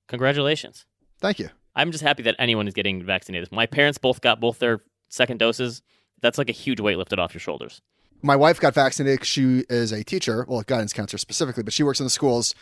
Congratulations. 0.08 0.84
Thank 1.20 1.38
you. 1.38 1.50
I'm 1.74 1.92
just 1.92 2.02
happy 2.02 2.22
that 2.24 2.34
anyone 2.38 2.66
is 2.66 2.74
getting 2.74 3.04
vaccinated. 3.04 3.52
My 3.52 3.66
parents 3.66 3.98
both 3.98 4.20
got 4.20 4.40
both 4.40 4.58
their 4.58 4.80
second 5.08 5.38
doses. 5.38 5.82
That's 6.20 6.38
like 6.38 6.48
a 6.48 6.52
huge 6.52 6.80
weight 6.80 6.98
lifted 6.98 7.18
off 7.18 7.32
your 7.32 7.40
shoulders. 7.40 7.80
My 8.22 8.34
wife 8.34 8.58
got 8.58 8.74
vaccinated. 8.74 9.24
she 9.24 9.64
is 9.70 9.92
a 9.92 10.02
teacher, 10.02 10.44
well, 10.48 10.60
a 10.60 10.64
guidance 10.64 10.92
counselor 10.92 11.18
specifically, 11.18 11.62
but 11.62 11.72
she 11.72 11.84
works 11.84 12.00
in 12.00 12.04
the 12.04 12.10
schools. 12.10 12.54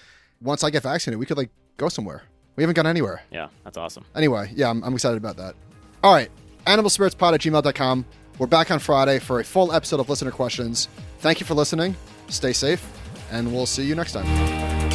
Once 0.43 0.63
I 0.63 0.69
get 0.71 0.83
vaccinated, 0.83 1.19
we 1.19 1.25
could 1.25 1.39
like 1.39 1.51
go 1.79 1.89
somewhere. 1.89 2.25
We 2.57 2.63
haven't 2.63 2.75
gone 2.75 2.87
anywhere. 2.87 3.23
Yeah, 3.31 3.49
that's 3.65 3.79
awesome. 3.79 4.05
Anyway, 4.15 4.53
yeah, 4.55 4.69
I'm, 4.69 4.83
I'm 4.83 4.93
excited 4.95 5.17
about 5.17 5.37
that. 5.39 5.55
All 6.03 6.13
right, 6.13 6.31
animalspiritspod 6.67 7.35
at 7.35 7.41
gmail.com. 7.41 8.05
We're 8.39 8.47
back 8.47 8.71
on 8.71 8.79
Friday 8.79 9.19
for 9.19 9.41
a 9.41 9.45
full 9.45 9.73
episode 9.73 10.01
of 10.01 10.11
listener 10.11 10.31
questions. 10.31 10.89
Thank 11.21 11.41
you 11.41 11.47
for 11.47 11.55
listening. 11.55 11.97
Stay 12.29 12.53
safe, 12.53 12.85
and 13.31 13.51
we'll 13.51 13.67
see 13.67 13.85
you 13.85 13.95
next 13.95 14.13
time. 14.13 14.86